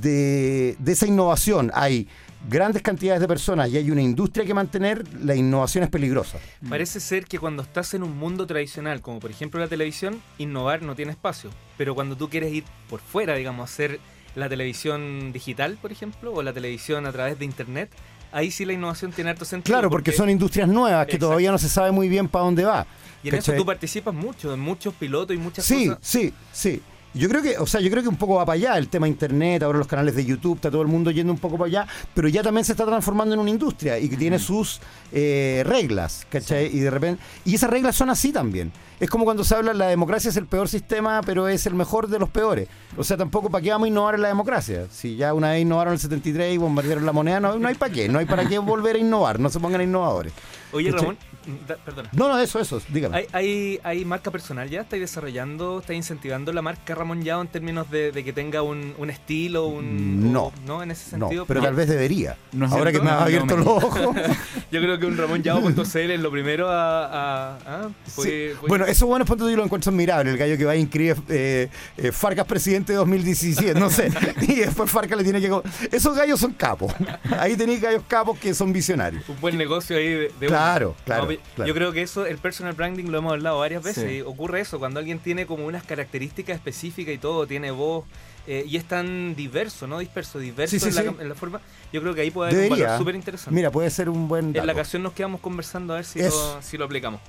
de- 0.00 0.76
de 0.78 0.92
esa 0.92 1.06
innovación 1.06 1.70
hay 1.74 2.08
grandes 2.48 2.82
cantidades 2.82 3.20
de 3.20 3.28
personas 3.28 3.70
y 3.70 3.76
hay 3.76 3.90
una 3.90 4.02
industria 4.02 4.44
que 4.44 4.54
mantener, 4.54 5.04
la 5.22 5.34
innovación 5.34 5.84
es 5.84 5.90
peligrosa. 5.90 6.38
Parece 6.68 7.00
ser 7.00 7.24
que 7.26 7.38
cuando 7.38 7.62
estás 7.62 7.94
en 7.94 8.02
un 8.02 8.16
mundo 8.18 8.46
tradicional, 8.46 9.00
como 9.00 9.20
por 9.20 9.30
ejemplo 9.30 9.60
la 9.60 9.68
televisión, 9.68 10.20
innovar 10.38 10.82
no 10.82 10.94
tiene 10.94 11.12
espacio. 11.12 11.50
Pero 11.78 11.94
cuando 11.94 12.16
tú 12.16 12.28
quieres 12.28 12.52
ir 12.52 12.64
por 12.88 13.00
fuera, 13.00 13.34
digamos, 13.34 13.70
hacer 13.70 14.00
la 14.34 14.48
televisión 14.48 15.32
digital, 15.32 15.78
por 15.80 15.92
ejemplo, 15.92 16.32
o 16.32 16.42
la 16.42 16.52
televisión 16.52 17.06
a 17.06 17.12
través 17.12 17.38
de 17.38 17.44
internet, 17.44 17.90
ahí 18.32 18.50
sí 18.50 18.64
la 18.64 18.72
innovación 18.72 19.12
tiene 19.12 19.30
harto 19.30 19.44
sentido. 19.44 19.74
Claro, 19.74 19.90
porque 19.90 20.10
son 20.12 20.30
industrias 20.30 20.68
nuevas 20.68 21.06
que 21.06 21.12
Exacto. 21.12 21.26
todavía 21.26 21.50
no 21.52 21.58
se 21.58 21.68
sabe 21.68 21.92
muy 21.92 22.08
bien 22.08 22.28
para 22.28 22.44
dónde 22.46 22.64
va. 22.64 22.86
Y 23.22 23.28
en 23.28 23.34
eso 23.36 23.46
¿cachai? 23.52 23.56
tú 23.58 23.66
participas 23.66 24.14
mucho, 24.14 24.52
en 24.52 24.58
muchos 24.60 24.94
pilotos 24.94 25.36
y 25.36 25.38
muchas 25.38 25.64
Sí, 25.64 25.86
cosas. 25.86 25.98
sí, 26.02 26.32
sí. 26.52 26.82
Yo 27.14 27.28
creo 27.28 27.42
que, 27.42 27.58
o 27.58 27.66
sea, 27.66 27.80
yo 27.80 27.90
creo 27.90 28.02
que 28.02 28.08
un 28.08 28.16
poco 28.16 28.36
va 28.36 28.46
para 28.46 28.54
allá 28.54 28.78
el 28.78 28.88
tema 28.88 29.06
internet, 29.06 29.62
ahora 29.62 29.78
los 29.78 29.86
canales 29.86 30.14
de 30.16 30.24
YouTube, 30.24 30.56
está 30.56 30.70
todo 30.70 30.80
el 30.82 30.88
mundo 30.88 31.10
yendo 31.10 31.32
un 31.32 31.38
poco 31.38 31.58
para 31.58 31.66
allá, 31.68 31.86
pero 32.14 32.26
ya 32.28 32.42
también 32.42 32.64
se 32.64 32.72
está 32.72 32.86
transformando 32.86 33.34
en 33.34 33.40
una 33.40 33.50
industria 33.50 33.98
y 33.98 34.08
que 34.08 34.16
tiene 34.16 34.38
sus 34.38 34.80
eh, 35.12 35.62
reglas, 35.66 36.26
¿cachai? 36.30 36.74
Y 36.74 36.80
de 36.80 36.90
repente, 36.90 37.22
y 37.44 37.54
esas 37.54 37.68
reglas 37.70 37.96
son 37.96 38.08
así 38.08 38.32
también. 38.32 38.72
Es 38.98 39.10
como 39.10 39.24
cuando 39.24 39.42
se 39.44 39.54
habla 39.56 39.74
la 39.74 39.88
democracia 39.88 40.30
es 40.30 40.36
el 40.36 40.46
peor 40.46 40.68
sistema, 40.68 41.20
pero 41.26 41.48
es 41.48 41.66
el 41.66 41.74
mejor 41.74 42.06
de 42.08 42.18
los 42.20 42.30
peores. 42.30 42.68
O 42.96 43.02
sea, 43.04 43.16
tampoco 43.16 43.50
para 43.50 43.60
qué 43.62 43.70
vamos 43.72 43.86
a 43.86 43.88
innovar 43.88 44.14
en 44.14 44.22
la 44.22 44.28
democracia. 44.28 44.86
Si 44.90 45.16
ya 45.16 45.34
una 45.34 45.50
vez 45.50 45.62
innovaron 45.62 45.92
el 45.94 45.98
73 45.98 46.54
y 46.54 46.56
bombardearon 46.58 47.04
la 47.04 47.12
moneda, 47.12 47.40
no, 47.40 47.58
no 47.58 47.68
hay 47.68 47.74
para 47.74 47.92
qué, 47.92 48.08
no 48.08 48.20
hay 48.20 48.26
para 48.26 48.48
qué 48.48 48.58
volver 48.58 48.96
a 48.96 48.98
innovar, 49.00 49.40
no 49.40 49.50
se 49.50 49.58
pongan 49.58 49.82
innovadores. 49.82 50.32
Oye, 50.72 50.90
¿Cachai? 50.92 51.00
Ramón, 51.00 51.18
da- 51.66 51.76
perdona. 51.76 52.08
No, 52.12 52.28
no, 52.28 52.38
eso, 52.38 52.60
eso, 52.60 52.80
dígame. 52.88 53.16
¿Hay, 53.18 53.26
hay, 53.32 53.80
hay 53.82 54.04
marca 54.04 54.30
personal 54.30 54.70
ya? 54.70 54.82
¿Estáis 54.82 55.02
desarrollando, 55.02 55.80
estáis 55.80 55.96
incentivando 55.98 56.52
la 56.52 56.62
marca 56.62 56.94
Ramón 57.02 57.22
Yao 57.22 57.40
en 57.42 57.48
términos 57.48 57.90
de, 57.90 58.12
de 58.12 58.24
que 58.24 58.32
tenga 58.32 58.62
un, 58.62 58.94
un 58.96 59.10
estilo, 59.10 59.66
un... 59.66 60.32
No. 60.32 60.44
o- 60.44 60.52
¿No? 60.66 60.82
En 60.82 60.90
ese 60.92 61.16
No, 61.18 61.26
sentido. 61.26 61.46
pero 61.46 61.60
tal 61.60 61.74
vez 61.74 61.88
debería. 61.88 62.36
No 62.52 62.66
Ahora 62.66 62.92
que 62.92 63.00
me 63.00 63.10
has 63.10 63.16
no, 63.18 63.24
abierto 63.24 63.56
no, 63.56 63.64
los 63.64 63.84
ojos. 63.84 64.16
Yo 64.70 64.80
creo 64.80 64.98
que 64.98 65.06
un 65.06 65.16
RamónYao.cl 65.16 66.10
es 66.10 66.20
lo 66.20 66.30
primero 66.30 66.68
a... 66.70 67.04
a- 67.06 67.58
ah, 67.66 67.88
fue- 68.06 68.24
Sí. 68.24 68.56
fue- 68.58 68.68
Bueno, 68.68 68.86
esos 68.86 69.08
buenos 69.08 69.26
puntos 69.28 69.50
yo 69.50 69.56
lo 69.56 69.64
encuentro 69.64 69.90
admirable. 69.90 70.30
El 70.30 70.38
gallo 70.38 70.56
que 70.56 70.64
va 70.64 70.72
a 70.72 70.76
inscribir 70.76 71.16
eh, 71.28 71.68
eh, 71.96 72.12
Farcas 72.12 72.46
presidente 72.46 72.92
de 72.92 72.98
2017, 72.98 73.78
no 73.78 73.90
sé. 73.90 74.10
Y 74.42 74.54
después 74.56 74.90
Farcas 74.90 75.18
le 75.18 75.24
tiene 75.24 75.40
que. 75.40 75.50
Esos 75.90 76.16
gallos 76.16 76.38
son 76.40 76.52
capos. 76.52 76.92
Ahí 77.38 77.56
tenéis 77.56 77.80
gallos 77.80 78.02
capos 78.08 78.38
que 78.38 78.54
son 78.54 78.72
visionarios. 78.72 79.28
un 79.28 79.40
buen 79.40 79.58
negocio 79.58 79.96
ahí 79.96 80.08
de, 80.08 80.32
de 80.40 80.46
Claro, 80.46 80.90
uno. 80.90 81.04
claro. 81.04 81.28
Yo 81.66 81.74
creo 81.74 81.92
que 81.92 82.02
eso, 82.02 82.26
el 82.26 82.38
personal 82.38 82.74
branding 82.74 83.06
lo 83.06 83.18
hemos 83.18 83.32
hablado 83.32 83.58
varias 83.58 83.82
veces. 83.82 84.04
Sí. 84.08 84.16
y 84.16 84.20
ocurre 84.22 84.60
eso, 84.60 84.78
cuando 84.78 85.00
alguien 85.00 85.18
tiene 85.18 85.46
como 85.46 85.66
unas 85.66 85.82
características 85.84 86.56
específicas 86.56 86.91
y 86.98 87.18
todo, 87.18 87.46
tiene 87.46 87.70
voz 87.70 88.04
eh, 88.46 88.64
y 88.66 88.76
es 88.76 88.84
tan 88.84 89.34
diverso, 89.36 89.86
¿no? 89.86 89.98
Disperso, 90.00 90.38
diverso 90.38 90.70
Sí, 90.72 90.80
sí, 90.80 90.88
en, 90.88 90.94
la, 90.94 91.02
sí. 91.12 91.16
en 91.20 91.28
la 91.28 91.34
forma. 91.34 91.60
Yo 91.92 92.00
creo 92.00 92.14
que 92.14 92.22
ahí 92.22 92.30
puede 92.30 92.50
haber 92.50 92.72
un 92.72 92.78
valor 92.78 92.98
súper 92.98 93.14
interesante. 93.14 93.54
Mira, 93.54 93.70
puede 93.70 93.88
ser 93.90 94.08
un 94.08 94.26
buen. 94.28 94.46
En 94.46 94.54
la 94.54 94.62
dato. 94.66 94.76
canción 94.76 95.02
nos 95.02 95.12
quedamos 95.12 95.40
conversando 95.40 95.92
a 95.92 95.96
ver 95.96 96.04
si, 96.04 96.20
lo, 96.22 96.62
si 96.62 96.76
lo 96.76 96.84
aplicamos. 96.84 97.20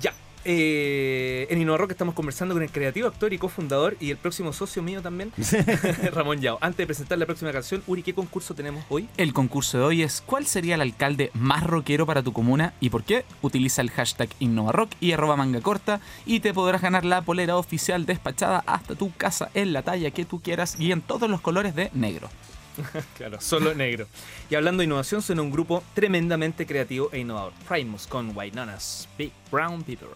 Ya. 0.00 0.12
Eh, 0.44 1.46
en 1.50 1.60
Innova 1.60 1.78
Rock 1.78 1.92
estamos 1.92 2.14
conversando 2.14 2.54
con 2.54 2.62
el 2.62 2.70
creativo 2.70 3.08
actor 3.08 3.32
y 3.32 3.38
cofundador 3.38 3.96
y 4.00 4.10
el 4.10 4.16
próximo 4.16 4.52
socio 4.52 4.82
mío 4.82 5.02
también, 5.02 5.32
Ramón 6.12 6.40
Yao. 6.40 6.58
Antes 6.60 6.78
de 6.78 6.86
presentar 6.86 7.18
la 7.18 7.26
próxima 7.26 7.52
canción, 7.52 7.82
Uri, 7.86 8.02
¿qué 8.02 8.14
concurso 8.14 8.54
tenemos 8.54 8.84
hoy? 8.88 9.08
El 9.16 9.32
concurso 9.32 9.78
de 9.78 9.84
hoy 9.84 10.02
es 10.02 10.22
¿Cuál 10.24 10.46
sería 10.46 10.74
el 10.76 10.80
alcalde 10.80 11.30
más 11.34 11.64
rockero 11.64 12.06
para 12.06 12.22
tu 12.22 12.32
comuna 12.32 12.74
y 12.80 12.90
por 12.90 13.04
qué? 13.04 13.24
Utiliza 13.42 13.82
el 13.82 13.90
hashtag 13.90 14.28
InnovaRock 14.38 14.90
y 15.00 15.12
arroba 15.12 15.36
manga 15.36 15.60
corta 15.60 16.00
y 16.26 16.40
te 16.40 16.54
podrás 16.54 16.82
ganar 16.82 17.04
la 17.04 17.22
polera 17.22 17.56
oficial 17.56 18.06
despachada 18.06 18.62
hasta 18.66 18.94
tu 18.94 19.12
casa 19.12 19.50
en 19.54 19.72
la 19.72 19.82
talla 19.82 20.10
que 20.10 20.24
tú 20.24 20.40
quieras 20.40 20.76
y 20.78 20.92
en 20.92 21.02
todos 21.02 21.28
los 21.28 21.40
colores 21.40 21.74
de 21.74 21.90
negro. 21.94 22.28
Claro, 23.16 23.40
solo 23.40 23.74
negro. 23.74 24.06
Y 24.48 24.54
hablando 24.54 24.80
de 24.80 24.86
innovación, 24.86 25.22
son 25.22 25.40
un 25.40 25.50
grupo 25.50 25.82
tremendamente 25.94 26.66
creativo 26.66 27.10
e 27.12 27.18
innovador. 27.18 27.52
Primus 27.68 28.06
con 28.06 28.36
Wainona's 28.36 29.08
Big 29.18 29.32
Brown 29.50 29.82
People. 29.82 30.08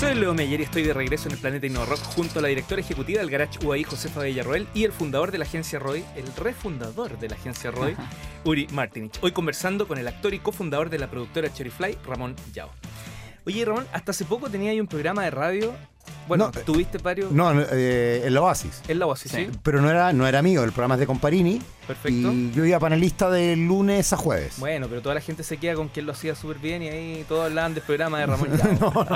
Soy 0.00 0.14
Leo 0.14 0.32
Meyer 0.32 0.58
y 0.60 0.62
estoy 0.62 0.82
de 0.82 0.94
regreso 0.94 1.28
en 1.28 1.34
el 1.34 1.40
Planeta 1.40 1.66
InnovaRock 1.66 1.98
junto 2.14 2.38
a 2.38 2.42
la 2.42 2.48
directora 2.48 2.80
ejecutiva 2.80 3.20
del 3.20 3.28
Garage 3.28 3.58
UAI, 3.62 3.84
Josefa 3.84 4.22
Villarroel, 4.22 4.66
y 4.72 4.84
el 4.84 4.92
fundador 4.92 5.30
de 5.30 5.36
la 5.36 5.44
agencia 5.44 5.78
ROY, 5.78 6.02
el 6.16 6.34
refundador 6.36 7.18
de 7.18 7.28
la 7.28 7.36
agencia 7.36 7.70
ROY, 7.70 7.94
Uri 8.44 8.66
Martinich. 8.72 9.18
Hoy 9.20 9.32
conversando 9.32 9.86
con 9.86 9.98
el 9.98 10.08
actor 10.08 10.32
y 10.32 10.38
cofundador 10.38 10.88
de 10.88 11.00
la 11.00 11.10
productora 11.10 11.52
Cherryfly, 11.52 11.98
Ramón 12.06 12.34
Yao. 12.54 12.70
Oye, 13.46 13.64
Ramón, 13.64 13.86
hasta 13.92 14.10
hace 14.12 14.24
poco 14.24 14.48
tenía 14.50 14.70
ahí 14.70 14.80
un 14.80 14.86
programa 14.86 15.24
de 15.24 15.30
radio. 15.30 15.72
Bueno, 16.28 16.50
No, 16.54 16.60
tuviste 16.62 16.98
varios. 16.98 17.32
No, 17.32 17.52
no, 17.54 17.62
eh, 17.72 18.22
el 18.24 18.36
Oasis. 18.38 18.82
En 18.88 18.98
la 18.98 19.06
Oasis, 19.06 19.32
¿sí? 19.32 19.46
Sí. 19.46 19.58
Pero 19.62 19.80
no 19.80 19.90
era, 19.90 20.12
no 20.12 20.26
era 20.26 20.42
mío, 20.42 20.62
el 20.62 20.70
programa 20.72 20.94
es 20.94 21.00
de 21.00 21.06
Comparini. 21.06 21.60
Perfecto. 21.86 22.32
Y 22.32 22.52
yo 22.52 22.64
iba 22.64 22.78
panelista 22.78 23.30
de 23.30 23.56
lunes 23.56 24.12
a 24.12 24.16
jueves. 24.16 24.54
Bueno, 24.58 24.86
pero 24.88 25.02
toda 25.02 25.14
la 25.16 25.20
gente 25.20 25.42
se 25.42 25.56
queda 25.56 25.74
con 25.74 25.88
que 25.88 26.00
él 26.00 26.06
lo 26.06 26.12
hacía 26.12 26.34
súper 26.34 26.58
bien 26.58 26.82
y 26.82 26.88
ahí 26.88 27.24
todos 27.28 27.46
hablaban 27.46 27.74
del 27.74 27.82
programa 27.82 28.18
de 28.20 28.26
Ramón 28.26 28.48
Yao. 28.80 29.06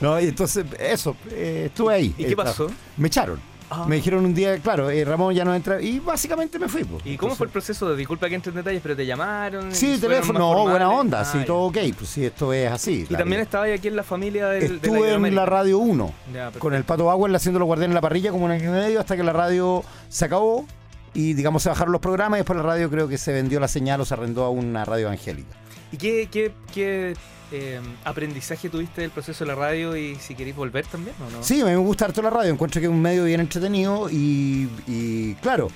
No, 0.00 0.20
y 0.20 0.26
entonces, 0.28 0.64
eso, 0.78 1.16
eh, 1.30 1.64
estuve 1.66 1.94
ahí. 1.94 2.14
¿Y 2.16 2.24
qué 2.24 2.32
Eh, 2.32 2.36
pasó? 2.36 2.70
Me 2.96 3.08
echaron. 3.08 3.40
Ah. 3.72 3.84
Me 3.88 3.96
dijeron 3.96 4.24
un 4.24 4.34
día, 4.34 4.58
claro, 4.58 4.90
eh, 4.90 5.04
Ramón 5.04 5.32
ya 5.34 5.44
no 5.44 5.54
entra. 5.54 5.80
Y 5.80 6.00
básicamente 6.00 6.58
me 6.58 6.68
fui. 6.68 6.82
pues. 6.84 7.00
¿Y 7.06 7.16
cómo 7.16 7.32
Entonces- 7.32 7.38
fue 7.38 7.46
el 7.46 7.52
proceso? 7.52 7.94
Disculpa 7.94 8.28
que 8.28 8.34
entre 8.34 8.50
en 8.50 8.56
detalles, 8.56 8.80
pero 8.82 8.96
te 8.96 9.06
llamaron. 9.06 9.72
Sí, 9.74 9.96
teléfono, 10.00 10.38
no, 10.40 10.48
formales? 10.52 10.70
buena 10.70 10.90
onda, 10.90 11.20
Ah, 11.20 11.24
sí, 11.24 11.38
ya. 11.38 11.44
todo 11.44 11.58
ok, 11.68 11.78
pues 11.96 12.10
sí, 12.10 12.24
esto 12.24 12.52
es 12.52 12.70
así. 12.70 13.06
Y 13.08 13.14
también 13.14 13.40
estaba 13.40 13.64
ahí 13.64 13.72
aquí 13.72 13.88
en 13.88 13.96
la 13.96 14.02
familia 14.02 14.48
del, 14.48 14.60
de 14.80 14.88
la 14.88 14.94
Estuve 14.98 15.12
en 15.28 15.34
la 15.34 15.46
Radio 15.46 15.78
1 15.78 16.12
Ya, 16.32 16.32
perfecto. 16.44 16.58
con 16.58 16.74
el 16.74 16.84
Pato 16.84 17.04
Bauer 17.04 17.34
haciendo 17.34 17.58
los 17.60 17.66
guardianes 17.66 17.90
en 17.92 17.94
la 17.94 18.00
parrilla 18.00 18.32
como 18.32 18.44
un 18.46 18.50
año 18.50 18.64
y 18.70 18.72
medio 18.72 18.98
hasta 19.00 19.16
que 19.16 19.22
la 19.22 19.32
radio 19.32 19.84
se 20.08 20.24
acabó 20.24 20.66
y 21.14 21.34
digamos 21.34 21.62
se 21.62 21.68
bajaron 21.68 21.92
los 21.92 22.00
programas 22.00 22.38
y 22.38 22.40
después 22.40 22.56
la 22.56 22.62
radio 22.64 22.90
creo 22.90 23.08
que 23.08 23.18
se 23.18 23.32
vendió 23.32 23.60
la 23.60 23.68
señal 23.68 24.00
o 24.00 24.04
se 24.04 24.14
arrendó 24.14 24.44
a 24.44 24.50
una 24.50 24.84
radio 24.84 25.06
evangélica. 25.06 25.56
¿Y 25.92 25.96
qué, 25.96 26.28
qué, 26.30 26.52
qué 26.72 27.14
eh, 27.52 27.80
aprendizaje 28.04 28.68
tuviste 28.68 29.00
del 29.00 29.10
proceso 29.10 29.44
de 29.44 29.48
la 29.48 29.54
radio 29.56 29.96
y 29.96 30.14
si 30.16 30.34
queréis 30.34 30.56
volver 30.56 30.86
también 30.86 31.16
no? 31.18 31.42
Sí, 31.42 31.60
a 31.60 31.64
mí 31.64 31.70
me 31.70 31.76
gusta 31.78 32.04
harto 32.04 32.22
la 32.22 32.30
radio, 32.30 32.52
encuentro 32.52 32.80
que 32.80 32.86
es 32.86 32.92
un 32.92 33.02
medio 33.02 33.24
bien 33.24 33.40
entretenido 33.40 34.08
y, 34.10 35.36
claro, 35.42 35.68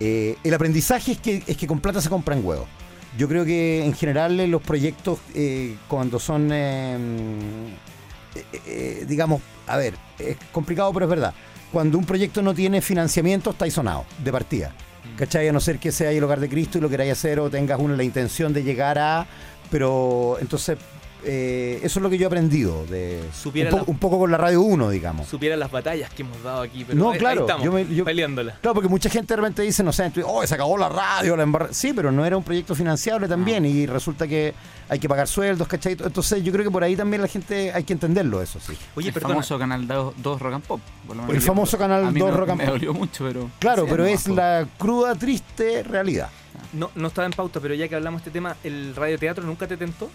eh, 0.00 0.36
el 0.42 0.54
aprendizaje 0.54 1.12
es 1.12 1.18
que, 1.18 1.42
es 1.46 1.56
que 1.56 1.66
con 1.66 1.80
plata 1.80 2.00
se 2.00 2.08
compran 2.08 2.44
huevos. 2.44 2.66
Yo 3.16 3.28
creo 3.28 3.44
que 3.44 3.84
en 3.84 3.94
general 3.94 4.40
eh, 4.40 4.48
los 4.48 4.60
proyectos 4.60 5.20
eh, 5.34 5.76
cuando 5.86 6.18
son, 6.18 6.48
eh, 6.52 6.98
eh, 8.66 9.04
digamos, 9.06 9.40
a 9.68 9.76
ver, 9.76 9.94
es 10.18 10.36
complicado 10.50 10.92
pero 10.92 11.06
es 11.06 11.10
verdad. 11.10 11.34
Cuando 11.72 11.96
un 11.96 12.04
proyecto 12.04 12.42
no 12.42 12.54
tiene 12.54 12.80
financiamiento 12.80 13.50
está 13.50 13.70
sonado, 13.70 14.04
de 14.18 14.32
partida. 14.32 14.74
¿Cachai? 15.16 15.48
A 15.48 15.52
no 15.52 15.60
ser 15.60 15.78
que 15.78 15.92
sea 15.92 16.10
el 16.10 16.24
hogar 16.24 16.40
de 16.40 16.48
Cristo 16.48 16.78
y 16.78 16.80
lo 16.80 16.88
queráis 16.88 17.12
hacer 17.12 17.38
o 17.38 17.48
tengas 17.50 17.78
una, 17.78 17.96
la 17.96 18.04
intención 18.04 18.52
de 18.52 18.62
llegar 18.62 18.98
a... 18.98 19.26
Pero 19.70 20.36
entonces, 20.40 20.76
eh, 21.24 21.80
eso 21.82 21.98
es 21.98 22.02
lo 22.02 22.10
que 22.10 22.18
yo 22.18 22.24
he 22.24 22.26
aprendido. 22.26 22.84
De, 22.86 23.22
un, 23.44 23.70
po- 23.70 23.76
la- 23.78 23.82
un 23.86 23.98
poco 23.98 24.18
con 24.18 24.30
la 24.30 24.36
Radio 24.38 24.62
1, 24.62 24.90
digamos. 24.90 25.28
Supiera 25.28 25.56
las 25.56 25.70
batallas 25.70 26.10
que 26.10 26.22
hemos 26.22 26.42
dado 26.42 26.62
aquí, 26.62 26.84
pero 26.84 26.98
No, 26.98 27.06
ahí- 27.08 27.14
ahí 27.14 27.18
claro, 27.18 27.40
estamos, 27.42 27.64
yo 27.64 27.72
me- 27.72 27.86
yo- 27.94 28.04
peleándola. 28.04 28.56
Claro, 28.60 28.74
porque 28.74 28.88
mucha 28.88 29.08
gente 29.10 29.32
de 29.34 29.36
repente 29.36 29.62
dice, 29.62 29.82
no 29.82 29.92
sé, 29.92 30.10
oh, 30.26 30.46
se 30.46 30.54
acabó 30.54 30.76
la 30.78 30.88
radio, 30.88 31.36
la 31.36 31.42
embarra-". 31.42 31.72
Sí, 31.72 31.92
pero 31.92 32.10
no 32.12 32.24
era 32.24 32.36
un 32.36 32.42
proyecto 32.44 32.74
financiable 32.74 33.26
también 33.28 33.64
y 33.64 33.86
resulta 33.86 34.26
que 34.26 34.54
hay 34.88 34.98
que 34.98 35.08
pagar 35.08 35.26
sueldos, 35.28 35.66
¿cachai? 35.66 35.92
Entonces 35.92 36.42
yo 36.44 36.52
creo 36.52 36.64
que 36.64 36.70
por 36.70 36.84
ahí 36.84 36.94
también 36.96 37.22
la 37.22 37.28
gente 37.28 37.72
hay 37.72 37.84
que 37.84 37.92
entenderlo, 37.94 38.42
eso 38.42 38.60
sí. 38.60 38.74
Oye, 38.94 39.08
el 39.08 39.14
perdona. 39.14 39.34
famoso 39.34 39.58
canal 39.58 39.86
2 39.86 40.40
Rock 40.40 40.54
and 40.54 40.64
Pop. 40.64 40.80
El 41.28 41.40
famoso 41.40 41.78
canal 41.78 42.04
a 42.06 42.10
mí 42.10 42.20
2 42.20 42.30
me, 42.30 42.36
Rock 42.36 42.48
and 42.50 42.58
me 42.58 42.64
Pop. 42.64 42.72
dolió 42.74 42.92
mucho, 42.94 43.24
pero. 43.26 43.50
Claro, 43.58 43.84
sí, 43.84 43.88
pero 43.90 44.02
no, 44.04 44.08
es 44.08 44.28
la 44.28 44.66
cruda, 44.78 45.14
triste 45.14 45.82
realidad. 45.82 46.28
No, 46.72 46.90
no 46.96 47.08
estaba 47.08 47.26
en 47.26 47.32
pauta, 47.32 47.60
pero 47.60 47.74
ya 47.74 47.88
que 47.88 47.94
hablamos 47.94 48.20
de 48.22 48.28
este 48.28 48.38
tema, 48.38 48.56
¿el 48.64 48.94
radioteatro 48.96 49.44
nunca 49.44 49.66
te 49.66 49.76
tentó? 49.76 50.10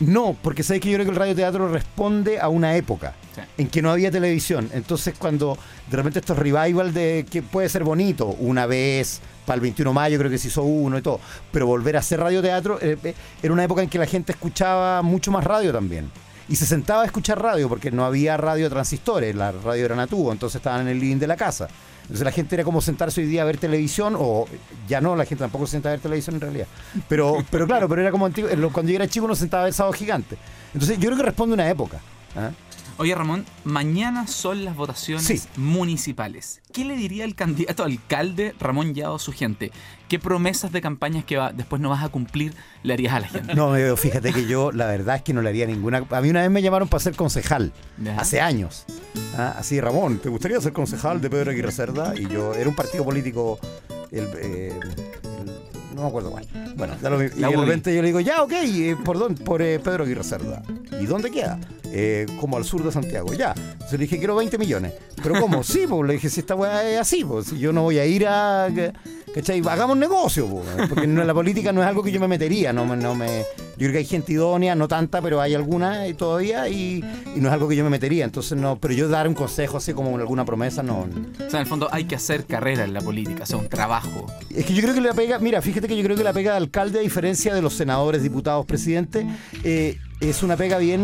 No, 0.00 0.36
porque 0.42 0.62
sabes 0.62 0.82
que 0.82 0.90
yo 0.90 0.96
creo 0.96 1.06
que 1.06 1.12
el 1.12 1.16
radioteatro 1.16 1.68
responde 1.68 2.40
a 2.40 2.48
una 2.48 2.76
época 2.76 3.14
Sí. 3.34 3.40
en 3.58 3.68
que 3.68 3.82
no 3.82 3.90
había 3.90 4.10
televisión. 4.10 4.70
Entonces 4.72 5.14
cuando 5.18 5.58
de 5.90 5.96
repente 5.96 6.20
estos 6.20 6.38
revival 6.38 6.92
de 6.94 7.26
que 7.28 7.42
puede 7.42 7.68
ser 7.68 7.82
bonito, 7.84 8.26
una 8.26 8.66
vez, 8.66 9.20
para 9.44 9.56
el 9.56 9.60
21 9.60 9.90
de 9.90 9.94
mayo 9.94 10.18
creo 10.18 10.30
que 10.30 10.38
se 10.38 10.48
hizo 10.48 10.62
uno 10.62 10.98
y 10.98 11.02
todo, 11.02 11.18
pero 11.50 11.66
volver 11.66 11.96
a 11.96 12.00
hacer 12.00 12.20
radioteatro 12.20 12.78
eh, 12.80 12.96
eh, 13.02 13.14
era 13.42 13.52
una 13.52 13.64
época 13.64 13.82
en 13.82 13.88
que 13.88 13.98
la 13.98 14.06
gente 14.06 14.32
escuchaba 14.32 15.02
mucho 15.02 15.30
más 15.32 15.42
radio 15.44 15.72
también. 15.72 16.10
Y 16.48 16.56
se 16.56 16.66
sentaba 16.66 17.02
a 17.02 17.06
escuchar 17.06 17.40
radio 17.42 17.68
porque 17.68 17.90
no 17.90 18.04
había 18.04 18.36
radio 18.36 18.68
transistores, 18.68 19.34
la 19.34 19.50
radio 19.52 19.86
era 19.86 19.96
natubo, 19.96 20.30
entonces 20.30 20.56
estaban 20.56 20.82
en 20.82 20.88
el 20.88 21.00
living 21.00 21.18
de 21.18 21.26
la 21.26 21.36
casa. 21.36 21.68
Entonces 22.04 22.24
la 22.24 22.32
gente 22.32 22.54
era 22.54 22.64
como 22.64 22.80
sentarse 22.80 23.22
hoy 23.22 23.26
día 23.26 23.42
a 23.42 23.44
ver 23.44 23.56
televisión, 23.56 24.14
o 24.18 24.46
ya 24.86 25.00
no, 25.00 25.16
la 25.16 25.24
gente 25.24 25.42
tampoco 25.42 25.66
se 25.66 25.72
sienta 25.72 25.88
a 25.88 25.92
ver 25.92 26.00
televisión 26.00 26.36
en 26.36 26.40
realidad. 26.42 26.66
Pero, 27.08 27.44
pero 27.50 27.66
claro, 27.66 27.88
pero 27.88 28.02
era 28.02 28.10
como 28.10 28.26
antiguo, 28.26 28.50
cuando 28.72 28.92
yo 28.92 28.96
era 28.96 29.08
chico 29.08 29.24
uno 29.24 29.34
se 29.34 29.40
sentaba 29.40 29.62
a 29.62 29.64
ver 29.64 29.72
sábado 29.72 29.94
gigante. 29.94 30.36
Entonces 30.74 30.98
yo 30.98 31.06
creo 31.06 31.16
que 31.16 31.22
responde 31.22 31.54
a 31.54 31.54
una 31.54 31.70
época. 31.70 32.00
¿ah? 32.36 32.50
Oye, 32.96 33.12
Ramón, 33.14 33.44
mañana 33.64 34.28
son 34.28 34.64
las 34.64 34.76
votaciones 34.76 35.24
Sí. 35.26 35.40
municipales. 35.56 36.60
¿Qué 36.72 36.84
le 36.84 36.96
diría 36.96 37.24
el 37.24 37.34
candidato 37.34 37.82
a 37.82 37.86
alcalde 37.86 38.54
Ramón 38.60 38.94
Yao 38.94 39.16
a 39.16 39.18
su 39.18 39.32
gente? 39.32 39.72
¿Qué 40.08 40.20
promesas 40.20 40.70
de 40.70 40.80
campañas 40.80 41.24
que 41.24 41.36
va, 41.36 41.52
después 41.52 41.82
no 41.82 41.88
vas 41.90 42.04
a 42.04 42.08
cumplir 42.08 42.54
le 42.84 42.92
harías 42.92 43.14
a 43.14 43.20
la 43.20 43.28
gente? 43.28 43.54
No, 43.56 43.74
eh, 43.76 43.96
fíjate 43.96 44.32
que 44.32 44.46
yo 44.46 44.70
la 44.70 44.86
verdad 44.86 45.16
es 45.16 45.22
que 45.22 45.32
no 45.32 45.42
le 45.42 45.48
haría 45.48 45.66
ninguna. 45.66 46.04
A 46.08 46.20
mí 46.20 46.30
una 46.30 46.42
vez 46.42 46.50
me 46.52 46.62
llamaron 46.62 46.86
para 46.86 47.02
ser 47.02 47.16
concejal, 47.16 47.72
Ya. 47.98 48.16
hace 48.16 48.40
años. 48.40 48.84
Ah, 49.36 49.56
Así, 49.58 49.80
Ramón, 49.80 50.18
¿te 50.18 50.28
gustaría 50.28 50.60
ser 50.60 50.72
concejal 50.72 51.20
de 51.20 51.30
Pedro 51.30 51.50
Aguirre 51.50 51.72
Cerda? 51.72 52.14
Y 52.16 52.28
yo, 52.28 52.54
era 52.54 52.68
un 52.68 52.76
partido 52.76 53.04
político, 53.04 53.58
el, 54.12 54.24
eh, 54.40 54.72
el- 54.80 55.96
no 55.96 56.02
me 56.02 56.08
acuerdo 56.08 56.30
cuál. 56.30 56.46
Bueno, 56.76 56.94
ya 57.02 57.10
lo 57.10 57.18
vi- 57.18 57.26
y 57.36 57.40
de 57.40 57.48
repente 57.56 57.94
yo 57.94 58.02
le 58.02 58.08
digo, 58.08 58.20
ya, 58.20 58.42
ok, 58.42 58.52
eh, 58.52 58.96
¿por 59.04 59.18
dónde? 59.18 59.42
Por 59.44 59.62
eh, 59.62 59.80
Pedro 59.80 60.04
Aguirre 60.04 60.22
Cerda. 60.24 60.62
¿Y 61.04 61.06
dónde 61.06 61.30
queda? 61.30 61.58
"Eh, 61.92 62.26
como 62.40 62.56
al 62.56 62.64
sur 62.64 62.82
de 62.82 62.90
Santiago, 62.90 63.32
ya. 63.34 63.54
Entonces 63.56 63.92
le 63.92 63.98
dije, 63.98 64.18
quiero 64.18 64.34
20 64.36 64.56
millones. 64.58 64.92
¿Pero 65.22 65.38
cómo? 65.40 65.62
sí, 65.62 65.84
pues 65.88 66.06
le 66.08 66.14
dije, 66.14 66.28
si 66.30 66.40
esta 66.40 66.54
weá 66.54 66.88
es 66.90 66.98
así, 67.00 67.24
pues 67.24 67.50
yo 67.52 67.72
no 67.72 67.82
voy 67.82 67.98
a 67.98 68.06
ir 68.06 68.26
a... 68.26 68.68
¿Cachai? 69.34 69.60
Hagamos 69.68 69.96
negocio, 69.96 70.46
pues, 70.46 70.88
porque 70.88 71.08
no- 71.08 71.24
la 71.24 71.34
política 71.34 71.72
no 71.72 71.82
es 71.82 71.88
algo 71.88 72.04
que 72.04 72.12
yo 72.12 72.20
me 72.20 72.28
metería, 72.28 72.72
no, 72.72 72.84
no 72.96 73.14
me... 73.16 73.26
Yo 73.76 73.78
creo 73.78 73.92
que 73.92 73.98
hay 73.98 74.04
gente 74.04 74.32
idónea, 74.32 74.76
no 74.76 74.86
tanta, 74.86 75.20
pero 75.20 75.40
hay 75.40 75.54
alguna 75.54 76.04
todavía 76.16 76.68
y, 76.68 77.04
y 77.34 77.40
no 77.40 77.48
es 77.48 77.52
algo 77.54 77.68
que 77.68 77.74
yo 77.74 77.82
me 77.82 77.90
metería, 77.90 78.24
entonces 78.24 78.56
no, 78.56 78.78
pero 78.78 78.94
yo 78.94 79.08
dar 79.08 79.26
un 79.26 79.34
consejo 79.34 79.78
así 79.78 79.92
como 79.92 80.16
alguna 80.16 80.44
promesa, 80.44 80.84
no. 80.84 81.00
O 81.00 81.50
sea, 81.50 81.58
en 81.58 81.62
el 81.62 81.66
fondo 81.66 81.88
hay 81.90 82.04
que 82.04 82.14
hacer 82.14 82.44
carrera 82.44 82.84
en 82.84 82.94
la 82.94 83.00
política, 83.00 83.42
o 83.42 83.46
sea, 83.46 83.56
un 83.58 83.68
trabajo. 83.68 84.26
Es 84.54 84.64
que 84.66 84.72
yo 84.74 84.82
creo 84.82 84.94
que 84.94 85.00
la 85.00 85.12
pega, 85.14 85.40
mira, 85.40 85.60
fíjate 85.60 85.88
que 85.88 85.96
yo 85.96 86.04
creo 86.04 86.16
que 86.16 86.22
la 86.24 86.32
pega 86.32 86.52
de 86.52 86.58
alcalde, 86.58 87.00
a 87.00 87.02
diferencia 87.02 87.52
de 87.52 87.60
los 87.62 87.74
senadores, 87.74 88.22
diputados, 88.22 88.64
presidentes, 88.66 89.26
eh, 89.64 89.98
es 90.30 90.42
una 90.42 90.56
pega 90.56 90.78
bien 90.78 91.00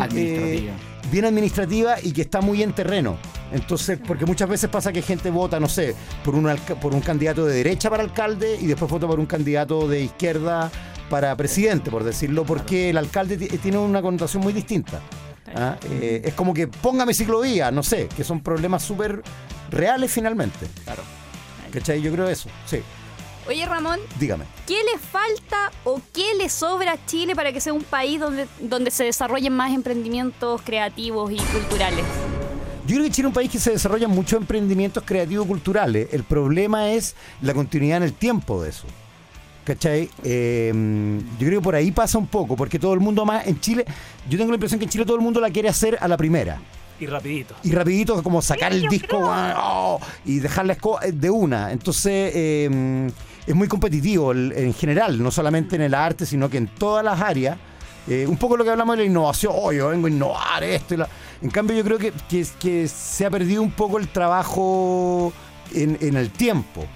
Administrativa. 0.00 0.72
eh, 0.72 1.10
bien 1.10 1.24
administrativa 1.24 1.96
y 2.02 2.12
que 2.12 2.22
está 2.22 2.40
muy 2.40 2.62
en 2.62 2.72
terreno. 2.72 3.16
Entonces, 3.52 3.98
porque 4.06 4.26
muchas 4.26 4.48
veces 4.48 4.68
pasa 4.70 4.92
que 4.92 5.02
gente 5.02 5.30
vota, 5.30 5.60
no 5.60 5.68
sé, 5.68 5.94
por 6.24 6.34
un, 6.34 6.50
por 6.80 6.94
un 6.94 7.00
candidato 7.00 7.44
de 7.46 7.54
derecha 7.56 7.88
para 7.90 8.02
alcalde 8.02 8.58
y 8.60 8.66
después 8.66 8.90
vota 8.90 9.06
por 9.06 9.20
un 9.20 9.26
candidato 9.26 9.86
de 9.86 10.02
izquierda 10.02 10.70
para 11.10 11.36
presidente, 11.36 11.90
por 11.90 12.02
decirlo, 12.02 12.44
porque 12.44 12.90
el 12.90 12.96
alcalde 12.98 13.36
ti- 13.36 13.58
tiene 13.58 13.78
una 13.78 14.00
connotación 14.02 14.42
muy 14.42 14.52
distinta. 14.52 15.00
¿ah? 15.54 15.76
Eh, 15.90 16.22
es 16.24 16.34
como 16.34 16.52
que 16.54 16.66
póngame 16.66 17.14
ciclovía, 17.14 17.70
no 17.70 17.82
sé, 17.82 18.08
que 18.16 18.24
son 18.24 18.40
problemas 18.40 18.82
súper 18.82 19.22
reales 19.70 20.10
finalmente. 20.10 20.66
Claro. 20.84 21.02
¿Cachai? 21.72 22.00
Yo 22.00 22.10
creo 22.12 22.28
eso, 22.28 22.48
sí. 22.66 22.78
Oye, 23.46 23.66
Ramón, 23.66 24.00
Dígame. 24.18 24.44
¿qué 24.66 24.74
le 24.74 24.98
falta 24.98 25.70
o 25.84 26.00
qué 26.12 26.34
le 26.38 26.48
sobra 26.48 26.92
a 26.92 27.06
Chile 27.06 27.36
para 27.36 27.52
que 27.52 27.60
sea 27.60 27.74
un 27.74 27.82
país 27.82 28.18
donde, 28.18 28.46
donde 28.58 28.90
se 28.90 29.04
desarrollen 29.04 29.52
más 29.52 29.72
emprendimientos 29.72 30.62
creativos 30.62 31.30
y 31.30 31.36
culturales? 31.36 32.04
Yo 32.86 32.96
creo 32.96 33.04
que 33.04 33.10
Chile 33.10 33.28
es 33.28 33.30
un 33.30 33.34
país 33.34 33.50
que 33.50 33.58
se 33.58 33.72
desarrollan 33.72 34.10
muchos 34.10 34.40
emprendimientos 34.40 35.02
creativos 35.06 35.46
culturales. 35.46 36.08
El 36.12 36.24
problema 36.24 36.90
es 36.90 37.14
la 37.42 37.52
continuidad 37.54 37.98
en 37.98 38.02
el 38.04 38.12
tiempo 38.14 38.62
de 38.62 38.70
eso. 38.70 38.86
¿Cachai? 39.64 40.10
Eh, 40.22 40.70
yo 41.38 41.46
creo 41.46 41.60
que 41.60 41.64
por 41.64 41.74
ahí 41.74 41.90
pasa 41.90 42.18
un 42.18 42.26
poco, 42.26 42.56
porque 42.56 42.78
todo 42.78 42.92
el 42.92 43.00
mundo 43.00 43.24
más 43.24 43.46
en 43.46 43.58
Chile, 43.60 43.86
yo 44.28 44.36
tengo 44.36 44.50
la 44.50 44.56
impresión 44.56 44.78
que 44.78 44.84
en 44.84 44.90
Chile 44.90 45.06
todo 45.06 45.16
el 45.16 45.22
mundo 45.22 45.40
la 45.40 45.50
quiere 45.50 45.68
hacer 45.68 45.96
a 46.00 46.08
la 46.08 46.18
primera. 46.18 46.60
Y 47.00 47.06
rapidito. 47.06 47.54
Y 47.62 47.72
rapidito, 47.72 48.22
como 48.22 48.40
sacar 48.40 48.72
el 48.72 48.86
disco 48.88 49.18
oh, 49.20 49.98
y 50.24 50.38
dejar 50.38 50.66
la 50.66 50.74
escoba 50.74 51.00
de 51.00 51.30
una. 51.30 51.72
Entonces, 51.72 52.32
eh, 52.34 53.10
es 53.46 53.54
muy 53.54 53.68
competitivo 53.68 54.32
en 54.32 54.72
general, 54.74 55.22
no 55.22 55.30
solamente 55.30 55.76
en 55.76 55.82
el 55.82 55.94
arte, 55.94 56.24
sino 56.26 56.48
que 56.48 56.58
en 56.58 56.68
todas 56.68 57.04
las 57.04 57.20
áreas. 57.20 57.58
Eh, 58.06 58.26
un 58.28 58.36
poco 58.36 58.56
lo 58.56 58.64
que 58.64 58.70
hablamos 58.70 58.96
de 58.96 59.04
la 59.04 59.08
innovación, 59.08 59.52
oh, 59.56 59.72
yo 59.72 59.88
vengo 59.88 60.06
a 60.06 60.10
innovar 60.10 60.62
esto. 60.64 60.94
y 60.94 60.96
la- 60.98 61.08
En 61.42 61.50
cambio, 61.50 61.74
yo 61.76 61.84
creo 61.84 61.98
que, 61.98 62.12
que, 62.28 62.46
que 62.58 62.86
se 62.88 63.24
ha 63.24 63.30
perdido 63.30 63.62
un 63.62 63.70
poco 63.70 63.98
el 63.98 64.08
trabajo 64.08 65.32
en 65.72 66.16
el 66.16 66.30
tiempo. 66.30 66.86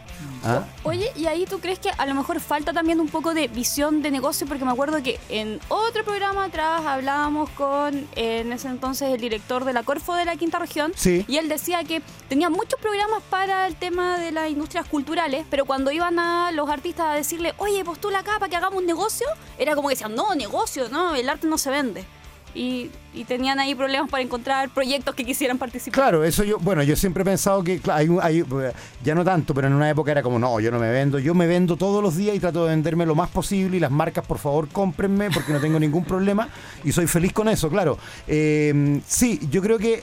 ¿Ah? 0.45 0.65
Oye, 0.85 1.11
¿y 1.17 1.27
ahí 1.27 1.47
tú 1.47 1.61
crees 1.61 1.79
que 1.79 1.91
a 1.91 2.07
lo 2.07 2.15
mejor 2.15 2.41
falta 2.41 2.73
también 2.73 3.01
un 3.01 3.09
poco 3.09 3.35
de 3.35 3.49
visión 3.49 4.03
de 4.03 4.11
negocio? 4.11 4.47
Porque 4.47 4.65
me 4.65 4.71
acuerdo 4.71 5.03
que 5.03 5.19
en 5.29 5.61
otro 5.69 6.05
programa 6.05 6.45
atrás 6.45 6.83
hablábamos 6.85 7.51
con, 7.51 8.07
en 8.17 8.53
ese 8.53 8.69
entonces, 8.69 9.11
el 9.13 9.21
director 9.21 9.65
de 9.65 9.73
la 9.73 9.83
Corfo 9.83 10.15
de 10.15 10.25
la 10.25 10.37
Quinta 10.37 10.59
Región. 10.59 10.93
Sí. 10.97 11.25
Y 11.29 11.37
él 11.37 11.49
decía 11.49 11.85
que 11.85 12.03
tenía 12.29 12.51
muchos 12.51 12.81
programas 12.81 13.23
para 13.31 13.67
el 13.67 13.77
tema 13.77 14.19
de 14.19 14.33
las 14.33 14.51
industrias 14.51 14.87
culturales, 14.87 15.45
pero 15.51 15.65
cuando 15.65 15.91
iban 15.91 16.19
a 16.19 16.53
los 16.53 16.69
artistas 16.69 17.07
a 17.07 17.15
decirle, 17.15 17.55
oye, 17.59 17.85
postula 17.85 18.21
acá 18.21 18.39
para 18.39 18.49
que 18.49 18.57
hagamos 18.57 18.79
un 18.79 18.87
negocio, 18.87 19.27
era 19.59 19.75
como 19.75 19.89
que 19.89 19.95
decían, 19.95 20.15
no, 20.15 20.35
negocio, 20.35 20.89
no, 20.89 21.15
el 21.15 21.29
arte 21.29 21.47
no 21.47 21.59
se 21.59 21.71
vende. 21.71 22.05
Y, 22.55 22.91
y 23.15 23.25
tenían 23.25 23.61
ahí 23.61 23.75
problemas 23.75 24.11
para 24.11 24.23
encontrar 24.23 24.71
proyectos 24.71 25.15
que 25.15 25.25
quisieran 25.25 25.59
participar. 25.59 25.95
Claro, 25.95 26.25
eso 26.25 26.43
yo, 26.43 26.59
bueno, 26.59 26.83
yo 26.83 26.97
siempre 26.97 27.23
he 27.23 27.25
pensado 27.25 27.63
que 27.63 27.79
claro, 27.79 28.21
hay, 28.21 28.37
hay, 28.37 28.41
eh, 28.41 28.73
ya 29.05 29.15
no 29.15 29.23
tanto, 29.23 29.55
pero 29.55 29.69
en 29.69 29.75
una 29.75 29.89
época 29.89 30.11
era 30.11 30.23
como, 30.23 30.39
no, 30.39 30.59
yo 30.59 30.71
no 30.71 30.79
me 30.81 30.91
vendo, 30.91 31.19
yo 31.19 31.35
me 31.35 31.47
vendo 31.47 31.77
todos 31.77 32.03
los 32.03 32.17
días 32.17 32.35
y 32.35 32.41
trato 32.41 32.65
de 32.65 32.71
venderme 32.71 33.05
lo 33.07 33.15
más 33.15 33.29
posible 33.29 33.77
y 33.77 33.81
las 33.81 33.91
marcas, 33.91 34.27
por 34.27 34.39
favor, 34.39 34.67
cómprenme 34.69 35.31
porque 35.31 35.53
no 35.53 35.61
tengo 35.61 35.79
ningún 35.79 36.05
problema 36.05 36.49
y 36.83 36.91
soy 36.91 37.07
feliz 37.07 37.33
con 37.33 37.49
eso, 37.49 37.69
claro. 37.69 37.97
Eh, 38.27 39.01
sí, 39.07 39.39
yo 39.51 39.61
creo 39.63 39.79
que 39.79 40.03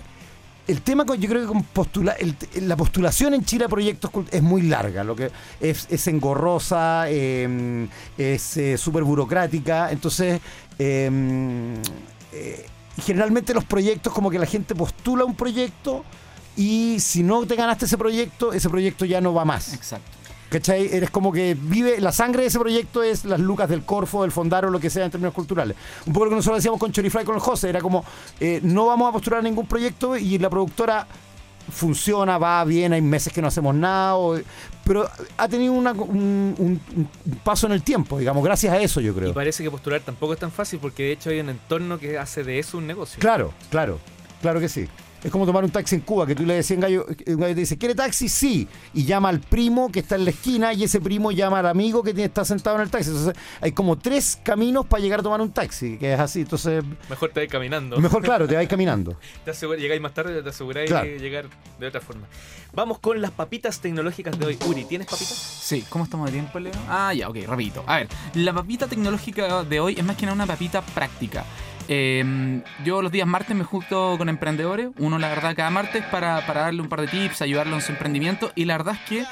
el 0.68 0.82
tema, 0.82 1.04
con, 1.06 1.20
yo 1.20 1.28
creo 1.28 1.42
que 1.42 1.48
con 1.48 1.64
postula, 1.64 2.14
el- 2.14 2.36
la 2.68 2.78
postulación 2.78 3.34
en 3.34 3.44
Chile 3.44 3.66
a 3.66 3.70
proyectos 3.70 4.12
es 4.32 4.42
muy 4.42 4.62
larga, 4.62 5.04
lo 5.04 5.16
que 5.16 5.30
es, 5.60 5.88
es 5.90 6.08
engorrosa, 6.08 7.06
eh, 7.10 7.88
es 8.18 8.60
súper 8.80 9.04
burocrática, 9.04 9.92
entonces... 9.92 10.40
eh, 10.80 11.82
eh, 12.36 12.66
generalmente 13.02 13.54
los 13.54 13.64
proyectos 13.64 14.14
como 14.14 14.30
que 14.30 14.40
la 14.40 14.46
gente 14.46 14.76
postula 14.76 15.26
un 15.26 15.36
proyecto 15.36 16.04
y 16.58 16.98
si 17.00 17.24
no 17.24 17.46
te 17.46 17.56
ganaste 17.56 17.86
ese 17.86 17.98
proyecto, 17.98 18.54
ese 18.54 18.70
proyecto 18.70 19.06
ya 19.06 19.22
no 19.22 19.34
va 19.34 19.46
más. 19.46 19.74
Exacto. 19.74 20.12
¿Cachai? 20.50 20.94
Eres 20.94 21.10
como 21.10 21.32
que 21.32 21.58
vive, 21.60 22.00
la 22.00 22.12
sangre 22.12 22.44
de 22.44 22.48
ese 22.48 22.60
proyecto 22.60 23.04
es 23.04 23.26
las 23.26 23.40
lucas 23.40 23.68
del 23.68 23.84
Corfo, 23.84 24.22
del 24.22 24.32
Fondaro, 24.32 24.70
lo 24.70 24.80
que 24.80 24.90
sea 24.90 25.06
en 25.06 25.12
términos 25.12 25.34
culturales. 25.34 25.76
Un 26.06 26.14
poco 26.14 26.26
lo 26.26 26.30
que 26.32 26.36
nosotros 26.38 26.60
decíamos 26.60 26.80
con 26.80 26.92
Chorifly 26.92 27.26
con 27.26 27.36
el 27.36 27.42
José, 27.42 27.70
era 27.70 27.82
como, 27.82 28.06
eh, 28.40 28.60
no 28.64 28.86
vamos 28.86 29.10
a 29.10 29.12
postular 29.12 29.44
ningún 29.44 29.66
proyecto 29.66 30.16
y 30.16 30.38
la 30.38 30.50
productora 30.50 31.08
funciona, 31.72 32.38
va 32.38 32.64
bien, 32.66 32.94
hay 32.94 33.02
meses 33.02 33.32
que 33.34 33.42
no 33.42 33.48
hacemos 33.48 33.74
nada, 33.76 34.16
o- 34.16 34.40
pero 34.84 35.10
ha 35.38 35.48
tenido 35.48 35.74
una- 35.74 35.92
un, 35.94 36.56
un- 36.58 36.82
un 36.96 37.36
paso 37.44 37.66
en 37.68 37.74
el 37.74 37.82
tiempo, 37.84 38.20
digamos, 38.20 38.44
gracias 38.44 38.74
a 38.74 38.80
eso 38.80 39.02
yo 39.02 39.12
Y 39.12 39.16
creo. 39.16 39.34
parece 39.34 39.64
que 39.64 39.72
postular 39.72 40.02
tampoco 40.02 40.34
es 40.34 40.40
tan 40.40 40.52
fácil 40.52 40.80
porque 40.80 41.04
de 41.04 41.12
hecho 41.14 41.30
hay 41.30 41.40
un 41.40 41.50
entorno 41.50 41.98
que 41.98 42.18
hace 42.18 42.44
de 42.44 42.60
eso 42.60 42.78
un 42.78 42.86
negocio. 42.88 43.20
Claro, 43.20 43.54
claro, 43.70 44.00
claro 44.42 44.60
que 44.60 44.70
sí. 44.70 44.88
Es 45.26 45.32
como 45.32 45.46
tomar 45.48 45.64
un 45.64 45.72
taxi 45.72 45.96
en 45.96 46.02
Cuba, 46.02 46.28
que 46.28 46.36
tú 46.36 46.46
le 46.46 46.54
decías 46.54 46.76
a 46.78 46.78
un 46.78 46.82
gallo, 46.82 47.06
un 47.26 47.40
gallo 47.40 47.56
te 47.56 47.62
dice, 47.62 47.78
¿quiere 47.80 47.96
taxi? 47.96 48.30
Sí. 48.30 48.68
Y 48.94 49.06
llama 49.06 49.30
al 49.30 49.40
primo 49.40 49.92
que 49.92 50.02
está 50.02 50.16
en 50.18 50.24
la 50.26 50.30
esquina 50.30 50.72
y 50.72 50.84
ese 50.84 51.02
primo 51.02 51.32
llama 51.32 51.60
al 51.60 51.66
amigo 51.66 52.04
que 52.04 52.14
tiene- 52.14 52.28
está 52.28 52.46
sentado 52.46 52.76
en 52.76 52.84
el 52.84 52.92
taxi. 52.92 53.10
Entonces 53.10 53.34
hay 53.60 53.72
como 53.72 53.98
tres 53.98 54.38
caminos 54.44 54.86
para 54.86 55.02
llegar 55.02 55.22
a 55.22 55.24
tomar 55.24 55.42
un 55.42 55.52
taxi, 55.52 55.98
que 55.98 56.14
es 56.14 56.20
así. 56.20 56.42
Entonces, 56.42 56.84
Mejor 57.10 57.32
te 57.32 57.40
vais 57.40 57.52
caminando. 57.52 57.98
mejor 58.00 58.22
claro, 58.22 58.48
te 58.48 58.54
vais 58.56 58.70
caminando. 58.70 59.18
Te 59.46 59.50
asegura- 59.52 59.80
llegáis 59.80 60.00
más 60.00 60.14
tarde, 60.14 60.44
te 60.44 60.50
aseguráis 60.50 60.92
Claro. 60.92 61.08
de 61.08 61.18
llegar 61.18 61.46
de 61.80 61.88
otra 61.88 62.02
forma. 62.02 62.28
Vamos 62.74 63.00
con 63.00 63.20
las 63.20 63.32
papitas 63.32 63.80
tecnológicas 63.80 64.38
de 64.38 64.46
hoy. 64.46 64.58
Uri, 64.68 64.84
¿tienes 64.86 65.08
papitas? 65.08 65.34
Sí, 65.34 65.84
¿cómo 65.90 66.04
estamos 66.04 66.28
de 66.28 66.34
tiempo, 66.34 66.60
Leo? 66.60 66.74
Ah, 66.88 67.14
ya, 67.16 67.30
ok, 67.30 67.38
rapidito. 67.48 67.84
A 67.88 67.96
ver, 67.98 68.10
la 68.36 68.54
papita 68.54 68.86
tecnológica 68.88 69.64
de 69.64 69.80
hoy 69.80 69.96
es 69.98 70.04
más 70.06 70.18
que 70.18 70.28
nada 70.28 70.36
una 70.36 70.46
papita 70.46 70.82
práctica. 70.82 71.46
Eh, 71.88 72.62
yo 72.84 73.02
los 73.02 73.12
días 73.12 73.28
martes 73.28 73.56
me 73.56 73.64
junto 73.64 74.18
con 74.18 74.30
emprendedores, 74.30 74.90
uno 74.98 75.20
la 75.20 75.30
verdad 75.30 75.56
cada 75.56 75.70
martes 75.70 76.04
para, 76.06 76.42
darle 76.42 76.82
un 76.82 76.90
par 76.90 77.02
de 77.02 77.08
tips, 77.08 77.42
ayudarlo 77.42 77.76
en 77.76 77.82
su 77.82 77.92
emprendimiento 77.92 78.52
y 78.56 78.66
la 78.66 78.78
verdad 78.78 78.96
es 78.96 79.10
que 79.10 79.24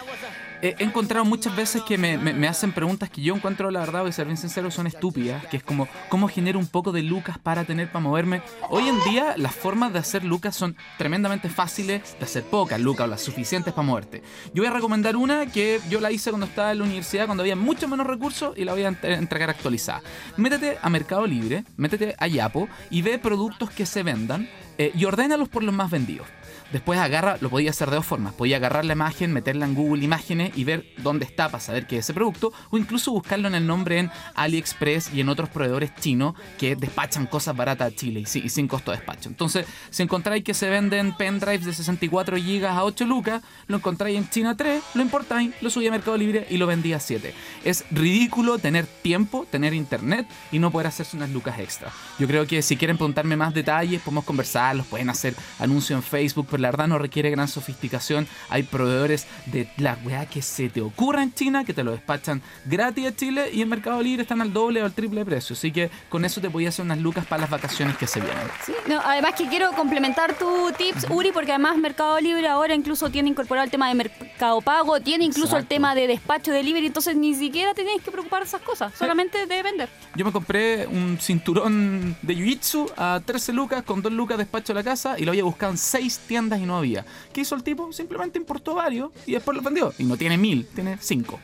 he 0.80 0.84
encontrado 0.84 1.26
muchas 1.26 1.56
veces 1.56 1.82
que 1.84 1.98
me, 1.98 2.18
me- 2.18 2.48
hacen 2.48 2.72
preguntas 2.72 3.10
que 3.10 3.22
yo 3.22 3.36
encuentro 3.36 3.70
la 3.72 3.80
verdad, 3.82 4.02
voy 4.02 4.10
a 4.10 4.14
ser 4.14 4.26
bien 4.26 4.38
sincero, 4.38 4.72
son 4.72 4.88
estúpidas, 4.88 5.46
que 5.48 5.58
es 5.58 5.64
como, 5.64 5.88
¿cómo 6.10 6.28
genero 6.28 6.58
un 6.60 6.68
poco 6.68 6.92
de 6.92 7.02
lucas 7.04 7.38
para 7.38 7.64
tener 7.66 7.88
para 7.92 8.00
moverme? 8.04 8.42
Hoy 8.70 8.88
en 8.88 8.98
día 9.04 9.34
las 9.38 9.54
formas 9.56 9.92
de 9.94 10.00
hacer 10.00 10.24
lucas 10.24 10.56
son 10.56 10.76
tremendamente 10.98 11.50
fáciles 11.50 12.16
de 12.18 12.26
hacer 12.26 12.44
pocas 12.44 12.80
lucas 12.80 13.06
o 13.06 13.08
las 13.10 13.22
suficientes 13.22 13.74
para 13.74 13.86
moverte. 13.86 14.24
Yo 14.54 14.64
voy 14.64 14.68
a 14.68 14.74
recomendar 14.74 15.16
una 15.16 15.46
que 15.48 15.80
yo 15.90 16.00
la 16.00 16.12
hice 16.12 16.30
cuando 16.30 16.46
estaba 16.48 16.72
en 16.72 16.78
la 16.80 16.84
universidad, 16.86 17.26
cuando 17.26 17.44
había 17.44 17.56
mucho 17.56 17.88
menos 17.88 18.08
recursos 18.08 18.58
y 18.58 18.64
la 18.64 18.74
voy 18.74 18.84
a 18.84 18.92
ent- 18.92 19.18
entregar 19.18 19.50
actualizada. 19.50 20.02
Métete 20.38 20.78
a 20.82 20.90
Mercado 20.90 21.28
Libre, 21.28 21.64
métete 21.78 22.16
a 22.18 22.28
Yapo 22.28 22.68
y 22.90 23.02
ve 23.02 23.20
productos 23.20 23.70
que 23.72 23.86
se 23.86 24.04
vendan 24.04 24.50
eh, 24.78 24.92
y 24.96 25.06
ordénalos 25.06 25.50
por 25.50 25.64
los 25.64 25.74
más 25.76 25.92
vendidos. 25.92 26.28
Después 26.74 27.00
agarra, 27.00 27.38
lo 27.40 27.52
podía 27.52 27.70
hacer 27.70 27.92
de 27.92 27.98
dos 27.98 28.06
formas. 28.06 28.34
Podía 28.34 28.58
agarrar 28.58 28.84
la 28.84 28.94
imagen, 28.94 29.32
meterla 29.32 29.66
en 29.66 29.76
Google 29.76 30.04
Imágenes 30.04 30.58
y 30.58 30.64
ver 30.64 30.88
dónde 30.98 31.24
está 31.24 31.48
para 31.48 31.64
saber 31.64 31.86
qué 31.86 32.00
es 32.00 32.06
ese 32.06 32.16
producto. 32.16 32.52
O 32.72 32.80
incluso 32.80 33.12
buscarlo 33.12 33.48
en 33.48 33.54
el 33.54 33.68
nombre 33.68 34.00
en 34.00 34.10
AliExpress 34.34 35.14
y 35.14 35.22
en 35.22 35.30
otros 35.30 35.50
proveedores 35.50 35.94
chinos 35.94 36.34
que 36.58 36.76
despachan 36.76 37.28
cosas 37.28 37.56
baratas 37.56 37.94
a 37.94 37.96
Chile 37.96 38.22
y, 38.22 38.38
y 38.40 38.50
sin 38.50 38.68
costo 38.68 38.90
de 38.90 38.98
despacho. 38.98 39.30
Entonces, 39.30 39.68
si 39.92 40.02
encontráis 40.02 40.44
que 40.44 40.56
se 40.56 40.68
venden 40.68 41.16
pendrives 41.16 41.64
de 41.64 41.74
64 41.74 42.38
GB 42.38 42.66
a 42.66 42.84
8 42.84 43.06
lucas, 43.06 43.44
lo 43.68 43.78
encontráis 43.78 44.18
en 44.18 44.28
China 44.32 44.58
3, 44.58 44.82
lo 44.96 45.04
importáis, 45.04 45.54
lo 45.62 45.70
subí 45.70 45.86
a 45.86 45.92
Mercado 45.92 46.18
Libre 46.18 46.48
y 46.50 46.58
lo 46.58 46.66
vendí 46.66 46.94
a 46.94 47.00
7. 47.00 47.36
Es 47.64 47.86
ridículo 47.92 48.58
tener 48.58 48.88
tiempo, 48.88 49.46
tener 49.52 49.76
internet 49.76 50.28
y 50.52 50.58
no 50.58 50.72
poder 50.72 50.88
hacerse 50.88 51.18
unas 51.18 51.30
lucas 51.30 51.60
extra. 51.60 51.92
Yo 52.18 52.26
creo 52.26 52.48
que 52.48 52.64
si 52.64 52.78
quieren 52.78 52.98
preguntarme 52.98 53.38
más 53.38 53.54
detalles, 53.54 54.02
podemos 54.02 54.26
conversar, 54.26 54.76
los 54.76 54.88
pueden 54.88 55.12
hacer 55.12 55.36
anuncio 55.60 55.96
en 55.96 56.02
Facebook, 56.02 56.48
la 56.64 56.72
verdad 56.72 56.88
no 56.88 56.98
requiere 56.98 57.30
gran 57.30 57.48
sofisticación. 57.48 58.28
Hay 58.50 58.64
proveedores 58.64 59.28
de 59.46 59.70
la 59.78 59.98
weá 60.04 60.26
que 60.26 60.42
se 60.42 60.70
te 60.70 60.82
ocurra 60.82 61.22
en 61.22 61.34
China 61.34 61.64
que 61.64 61.74
te 61.74 61.84
lo 61.84 61.92
despachan 61.92 62.42
gratis 62.66 63.08
a 63.08 63.16
Chile 63.16 63.50
y 63.54 63.62
en 63.62 63.70
Mercado 63.70 64.02
Libre 64.02 64.24
están 64.24 64.42
al 64.42 64.52
doble 64.52 64.82
o 64.82 64.86
al 64.86 64.94
triple 64.94 65.20
de 65.20 65.26
precio. 65.26 65.54
Así 65.54 65.72
que 65.72 65.92
con 66.10 66.26
eso 66.26 66.42
te 66.42 66.50
podía 66.50 66.70
hacer 66.70 66.86
unas 66.86 67.00
lucas 67.00 67.26
para 67.26 67.42
las 67.42 67.50
vacaciones 67.50 67.98
que 67.98 68.08
se 68.08 68.20
vienen. 68.20 68.48
Sí, 68.66 68.74
no, 68.88 69.00
además 69.04 69.34
que 69.38 69.48
quiero 69.48 69.72
complementar 69.74 70.38
tu 70.38 70.72
tips, 70.78 71.08
Uri, 71.10 71.32
porque 71.32 71.52
además 71.52 71.78
Mercado 71.78 72.20
Libre 72.20 72.48
ahora 72.48 72.74
incluso 72.74 73.10
tiene 73.10 73.30
incorporado 73.30 73.66
el 73.66 73.72
tema 73.72 73.90
de 73.90 73.96
Mercado 73.96 74.62
Pago, 74.62 75.02
tiene 75.02 75.26
incluso 75.26 75.58
el 75.58 75.68
tema 75.68 75.94
de 75.96 76.08
despacho 76.08 76.52
delivery, 76.52 76.88
entonces 76.88 77.16
ni 77.16 77.36
siquiera 77.36 77.74
tenéis 77.74 78.02
que 78.02 78.12
preocupar 78.12 78.42
de 78.42 78.48
esas 78.48 78.62
cosas, 78.62 78.94
solamente 78.98 79.46
de 79.46 79.64
vender. 79.64 79.90
Yo 80.16 80.24
me 80.24 80.32
compré 80.32 80.88
un 80.88 81.18
cinturón 81.20 82.16
de 82.22 82.36
Jiu-Jitsu 82.36 82.94
a 82.96 83.22
13 83.26 83.52
lucas 83.54 83.84
con 83.84 84.02
2 84.02 84.14
lucas 84.14 84.38
despacho 84.38 84.72
a 84.72 84.76
la 84.76 84.84
casa 84.84 85.20
y 85.20 85.26
lo 85.26 85.32
había 85.32 85.44
buscado 85.44 85.74
en 85.74 85.78
6 85.78 86.22
tiendas 86.28 86.43
y 86.60 86.66
no 86.66 86.78
había. 86.78 87.06
¿Qué 87.32 87.42
hizo 87.42 87.56
el 87.56 87.64
tipo? 87.64 87.92
Simplemente 87.94 88.38
importó 88.38 88.76
varios 88.76 89.12
y 89.26 89.34
después 89.34 89.56
los 89.56 89.64
vendió. 89.64 89.94
Y 89.98 90.04
no 90.04 90.18
tiene 90.18 90.38
mil, 90.38 90.66
tiene 90.74 90.98
5. 91.00 91.40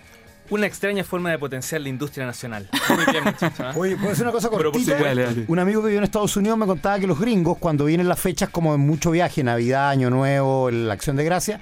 Una 0.52 0.66
extraña 0.66 1.04
forma 1.04 1.30
de 1.30 1.38
potenciar 1.38 1.80
la 1.82 1.90
industria 1.90 2.26
nacional. 2.26 2.68
Muy 2.90 3.06
bien, 3.12 3.24
muchachos. 3.24 3.60
¿ah? 3.60 3.74
Oye, 3.76 3.96
¿puedo 3.96 4.10
decir 4.10 4.24
una 4.24 4.32
cosa 4.32 4.50
Pero 4.50 4.64
por 4.64 4.72
cortita? 4.72 4.98
supuesto. 4.98 5.06
Dale, 5.06 5.24
dale. 5.24 5.46
Un 5.48 5.60
amigo 5.60 5.82
que 5.82 5.88
vive 5.90 5.98
en 6.00 6.04
Estados 6.04 6.36
Unidos 6.38 6.58
me 6.58 6.66
contaba 6.66 7.00
que 7.00 7.06
los 7.06 7.20
gringos, 7.20 7.60
cuando 7.60 7.86
vienen 7.86 8.08
las 8.08 8.20
fechas 8.20 8.50
como 8.50 8.72
de 8.72 8.80
mucho 8.80 9.12
viaje, 9.12 9.44
Navidad, 9.44 9.90
Año 9.92 10.10
Nuevo, 10.10 10.72
la 10.72 10.94
Acción 10.94 11.18
de 11.18 11.24
Gracia, 11.24 11.60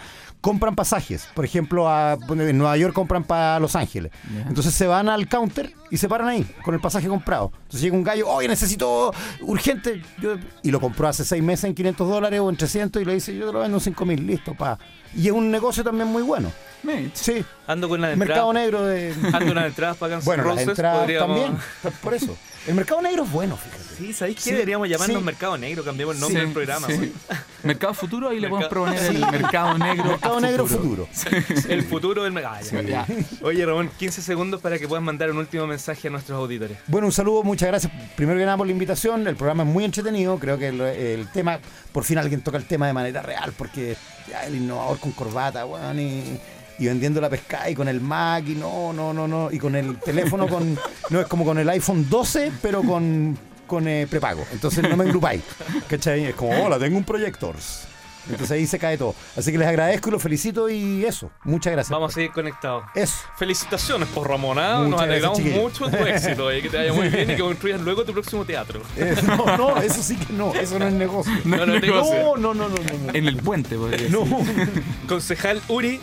compran 0.47 0.75
pasajes. 0.75 1.27
Por 1.35 1.43
ejemplo, 1.43 1.89
a, 1.89 2.17
en 2.29 2.57
Nueva 2.57 2.77
York 2.77 2.93
compran 2.93 3.23
para 3.25 3.59
Los 3.59 3.75
Ángeles. 3.75 4.11
Entonces 4.47 4.73
se 4.73 4.87
van 4.87 5.09
al 5.09 5.27
counter 5.27 5.73
y 5.91 5.97
se 5.97 6.07
paran 6.07 6.29
ahí 6.29 6.45
con 6.63 6.73
el 6.73 6.79
pasaje 6.79 7.07
comprado. 7.09 7.51
Entonces 7.63 7.81
llega 7.81 7.95
un 7.97 8.03
gallo, 8.03 8.29
oye, 8.29 8.47
necesito 8.47 9.13
urgente. 9.41 10.01
Yo- 10.21 10.37
y 10.63 10.71
lo 10.71 10.79
compró 10.79 11.07
hace 11.09 11.25
seis 11.25 11.43
meses 11.43 11.65
en 11.65 11.73
500 11.75 12.07
dólares 12.07 12.39
o 12.39 12.49
en 12.49 12.55
300 12.55 13.01
y 13.01 13.05
le 13.05 13.13
dice, 13.15 13.35
yo 13.35 13.47
te 13.47 13.51
lo 13.53 13.59
vendo 13.59 13.77
en 13.77 13.81
5 13.81 14.05
mil, 14.05 14.25
listo, 14.25 14.53
pa. 14.53 14.79
Y 15.15 15.27
es 15.27 15.33
un 15.33 15.51
negocio 15.51 15.83
también 15.83 16.07
muy 16.07 16.21
bueno. 16.23 16.49
Sí, 17.13 17.43
Ando 17.67 17.89
con 17.89 17.99
una 17.99 18.15
mercado 18.15 18.51
entrada. 18.51 18.53
negro 18.53 18.85
de... 18.85 19.13
Ando 19.33 19.51
unas 19.51 19.65
entradas 19.65 19.97
para 19.97 20.15
Guns 20.15 20.25
Bueno, 20.25 20.43
las 20.43 20.53
Roses. 20.53 20.69
entradas 20.69 20.99
podríamos- 20.99 21.41
también, 21.41 21.57
por 22.01 22.13
eso. 22.13 22.37
El 22.67 22.75
mercado 22.75 23.01
negro 23.01 23.23
es 23.23 23.31
bueno, 23.31 23.55
fíjate. 23.55 23.83
Sí, 23.97 24.13
¿sabéis 24.13 24.35
qué? 24.37 24.43
Sí, 24.43 24.51
Deberíamos 24.51 24.87
llamarnos 24.89 25.17
sí. 25.19 25.23
Mercado 25.23 25.57
Negro, 25.57 25.83
cambiamos 25.83 26.15
el 26.15 26.21
nombre 26.21 26.39
Sí, 26.39 26.45
del 26.45 26.53
programa. 26.53 26.87
Mercado 27.63 27.93
Futuro, 27.93 28.29
ahí 28.29 28.39
le 28.39 28.49
podemos 28.49 28.69
proponer 28.69 29.01
el 29.03 29.19
Mercado 29.19 29.77
Negro. 29.77 30.03
Mercado 30.05 30.41
negro 30.41 30.67
futuro. 30.67 31.07
El 31.69 31.83
futuro 31.83 32.23
del 32.23 32.33
mercado. 32.33 32.57
Oye, 33.41 33.65
Ramón, 33.65 33.89
15 33.97 34.21
segundos 34.21 34.61
para 34.61 34.77
que 34.77 34.87
puedas 34.87 35.03
mandar 35.03 35.31
un 35.31 35.37
último 35.37 35.65
mensaje 35.65 36.09
a 36.09 36.11
nuestros 36.11 36.37
auditores. 36.37 36.77
Bueno, 36.87 37.07
un 37.07 37.13
saludo, 37.13 37.41
muchas 37.43 37.69
gracias 37.69 37.91
primero 38.15 38.37
que 38.37 38.45
nada 38.45 38.57
por 38.57 38.67
la 38.67 38.73
invitación. 38.73 39.27
El 39.27 39.35
programa 39.35 39.63
es 39.63 39.69
muy 39.69 39.83
entretenido. 39.85 40.37
Creo 40.37 40.57
que 40.59 40.67
el, 40.67 40.81
el 40.81 41.31
tema, 41.31 41.59
por 41.91 42.03
fin 42.03 42.17
alguien 42.17 42.41
toca 42.41 42.57
el 42.57 42.65
tema 42.65 42.85
de 42.87 42.93
manera 42.93 43.21
real, 43.21 43.53
porque 43.57 43.95
ya 44.29 44.45
el 44.45 44.55
innovador 44.55 44.99
con 44.99 45.11
corbata, 45.13 45.65
weón, 45.65 45.99
y, 45.99 46.39
y 46.79 46.85
vendiendo 46.85 47.19
la 47.21 47.29
pesca 47.29 47.69
y 47.69 47.75
con 47.75 47.87
el 47.87 48.01
Mac, 48.01 48.43
y 48.47 48.55
no, 48.55 48.93
no, 48.93 49.13
no, 49.13 49.27
no, 49.27 49.51
y 49.51 49.57
con 49.57 49.75
el 49.75 49.97
teléfono 49.99 50.47
con, 50.47 50.77
no 51.09 51.21
es 51.21 51.27
como 51.27 51.45
con 51.45 51.57
el 51.57 51.69
iPhone 51.69 52.07
12, 52.09 52.51
pero 52.61 52.83
con, 52.83 53.37
con 53.65 53.87
eh, 53.87 54.07
prepago. 54.09 54.45
Entonces 54.51 54.87
no 54.87 54.95
me 54.95 55.05
engrupáis. 55.05 55.41
¿Cachai? 55.87 56.25
Es 56.25 56.35
como, 56.35 56.65
hola, 56.65 56.79
tengo 56.79 56.97
un 56.97 57.03
proyector. 57.03 57.55
Entonces 58.29 58.51
ahí 58.51 58.67
se 58.67 58.77
cae 58.77 58.97
todo. 58.97 59.15
Así 59.35 59.51
que 59.51 59.57
les 59.57 59.67
agradezco 59.67 60.09
y 60.09 60.11
los 60.11 60.21
felicito 60.21 60.69
y 60.69 61.05
eso. 61.05 61.31
Muchas 61.43 61.73
gracias. 61.73 61.91
Vamos 61.91 62.11
a 62.11 62.15
seguir 62.15 62.31
conectados. 62.31 62.83
Eso. 62.93 63.15
Felicitaciones 63.37 64.09
por 64.09 64.29
¿ah? 64.31 64.37
Muchas 64.37 64.55
Nos 64.57 64.89
gracias, 64.89 65.01
alegramos 65.01 65.37
chiquillos. 65.37 65.61
mucho 65.61 65.87
de 65.87 65.97
tu 65.97 66.03
éxito 66.05 66.53
y 66.53 66.61
que 66.61 66.69
te 66.69 66.77
vaya 66.77 66.93
muy 66.93 67.09
bien 67.09 67.31
y 67.31 67.35
que 67.35 67.41
construyas 67.41 67.81
luego 67.81 68.03
tu 68.03 68.13
próximo 68.13 68.45
teatro. 68.45 68.81
Eh, 68.97 69.15
no, 69.25 69.57
no, 69.57 69.77
eso 69.77 70.01
sí 70.01 70.17
que 70.17 70.33
no. 70.33 70.53
Eso 70.55 70.79
no 70.79 70.87
es 70.87 70.93
negocio. 70.93 71.31
No, 71.45 71.65
no, 71.65 71.79
negocio. 71.79 72.35
No, 72.37 72.53
no, 72.53 72.53
no, 72.53 72.67
no, 72.67 72.75
no. 72.75 73.05
no. 73.05 73.13
En 73.13 73.27
el 73.27 73.37
puente, 73.37 73.77
podría 73.77 74.09
No. 74.09 74.25
Concejal 75.07 75.61
Uri, 75.67 75.99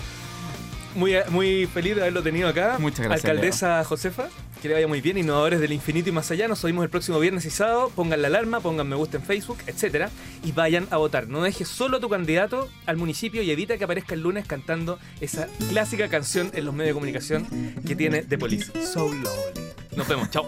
muy, 0.94 1.14
muy 1.30 1.66
feliz 1.66 1.96
de 1.96 2.02
haberlo 2.02 2.22
tenido 2.22 2.48
acá. 2.48 2.76
Muchas 2.78 3.06
gracias, 3.06 3.24
Alcaldesa 3.24 3.84
Josefa, 3.84 4.28
que 4.62 4.68
le 4.68 4.74
vaya 4.74 4.88
muy 4.88 5.00
bien. 5.00 5.18
Innovadores 5.18 5.60
del 5.60 5.72
infinito 5.72 6.08
y 6.08 6.12
más 6.12 6.30
allá. 6.30 6.48
Nos 6.48 6.64
oímos 6.64 6.84
el 6.84 6.90
próximo 6.90 7.18
viernes 7.18 7.44
y 7.44 7.50
sábado. 7.50 7.90
Pongan 7.94 8.22
la 8.22 8.28
alarma, 8.28 8.60
pongan 8.60 8.88
me 8.88 8.96
gusta 8.96 9.16
en 9.16 9.22
Facebook, 9.22 9.58
etcétera, 9.66 10.10
y 10.44 10.52
vayan 10.52 10.86
a 10.90 10.96
votar. 10.96 11.28
No 11.28 11.42
dejes 11.42 11.68
solo 11.68 11.98
a 11.98 12.00
tu 12.00 12.08
candidato 12.08 12.68
al 12.86 12.96
municipio 12.96 13.42
y 13.42 13.50
evita 13.50 13.78
que 13.78 13.84
aparezca 13.84 14.14
el 14.14 14.20
lunes 14.20 14.46
cantando 14.46 14.98
esa 15.20 15.48
clásica 15.68 16.08
canción 16.08 16.50
en 16.54 16.64
los 16.64 16.74
medios 16.74 16.90
de 16.90 16.94
comunicación 16.94 17.46
que 17.86 17.96
tiene 17.96 18.22
The 18.22 18.38
Police. 18.38 18.72
So 18.84 19.08
Lonely. 19.08 19.74
Nos 19.96 20.08
vemos, 20.08 20.30
chao. 20.30 20.46